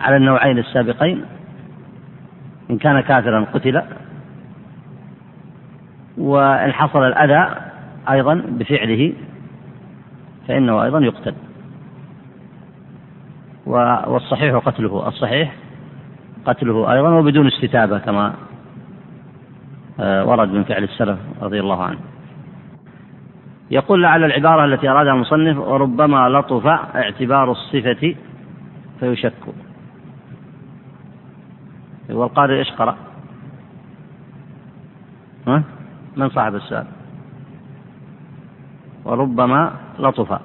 على 0.00 0.16
النوعين 0.16 0.58
السابقين 0.58 1.24
إن 2.70 2.78
كان 2.78 3.00
كافرا 3.00 3.46
قتل 3.54 3.82
وإن 6.18 6.72
حصل 6.72 7.02
الأذى 7.02 7.54
أيضا 8.10 8.34
بفعله 8.34 9.12
فإنه 10.48 10.84
أيضا 10.84 10.98
يقتل 10.98 11.34
والصحيح 13.66 14.56
قتله 14.56 15.08
الصحيح 15.08 15.54
قتله 16.46 16.92
أيضا 16.92 17.08
وبدون 17.10 17.46
استتابة 17.46 17.98
كما 17.98 18.34
آه، 20.00 20.26
ورد 20.26 20.48
من 20.48 20.64
فعل 20.64 20.84
السلف 20.84 21.18
رضي 21.42 21.60
الله 21.60 21.82
عنه 21.82 21.98
يقول 23.70 24.02
لعل 24.02 24.24
العبارة 24.24 24.64
التي 24.64 24.88
أرادها 24.88 25.12
المصنف 25.12 25.58
وربما 25.58 26.28
لطف 26.28 26.66
اعتبار 26.66 27.50
الصفة 27.50 28.14
فيشك 29.00 29.32
والقارئ 32.10 32.58
إيش 32.58 32.70
قرأ؟ 32.70 32.96
ها؟ 35.48 35.62
من 36.16 36.28
صاحب 36.28 36.54
السؤال؟ 36.54 36.86
وربما 39.04 39.72
لطف 39.98 40.40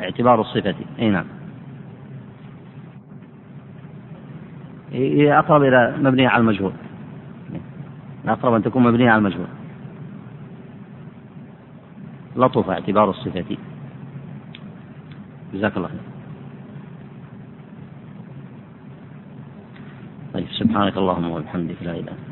اعتبار 0.00 0.40
الصفة. 0.40 0.74
أي 0.98 1.10
نعم. 1.10 1.24
هي 4.92 5.38
أقرب 5.38 5.62
إلى 5.62 5.96
مبنية 5.98 6.28
على 6.28 6.40
المجهول. 6.40 6.72
أقرب 8.26 8.54
أن 8.54 8.62
تكون 8.62 8.82
مبنية 8.82 9.10
على 9.10 9.18
المجهول. 9.18 9.46
لطف 12.36 12.70
اعتبار 12.70 13.10
الصفة. 13.10 13.56
جزاك 15.54 15.76
الله 15.76 15.88
خير. 15.88 16.00
طيب 20.34 20.46
سبحانك 20.50 20.96
اللهم 20.96 21.30
وبحمدك 21.30 21.82
لا 21.82 21.90
إله 21.90 22.00
إلا 22.00 22.29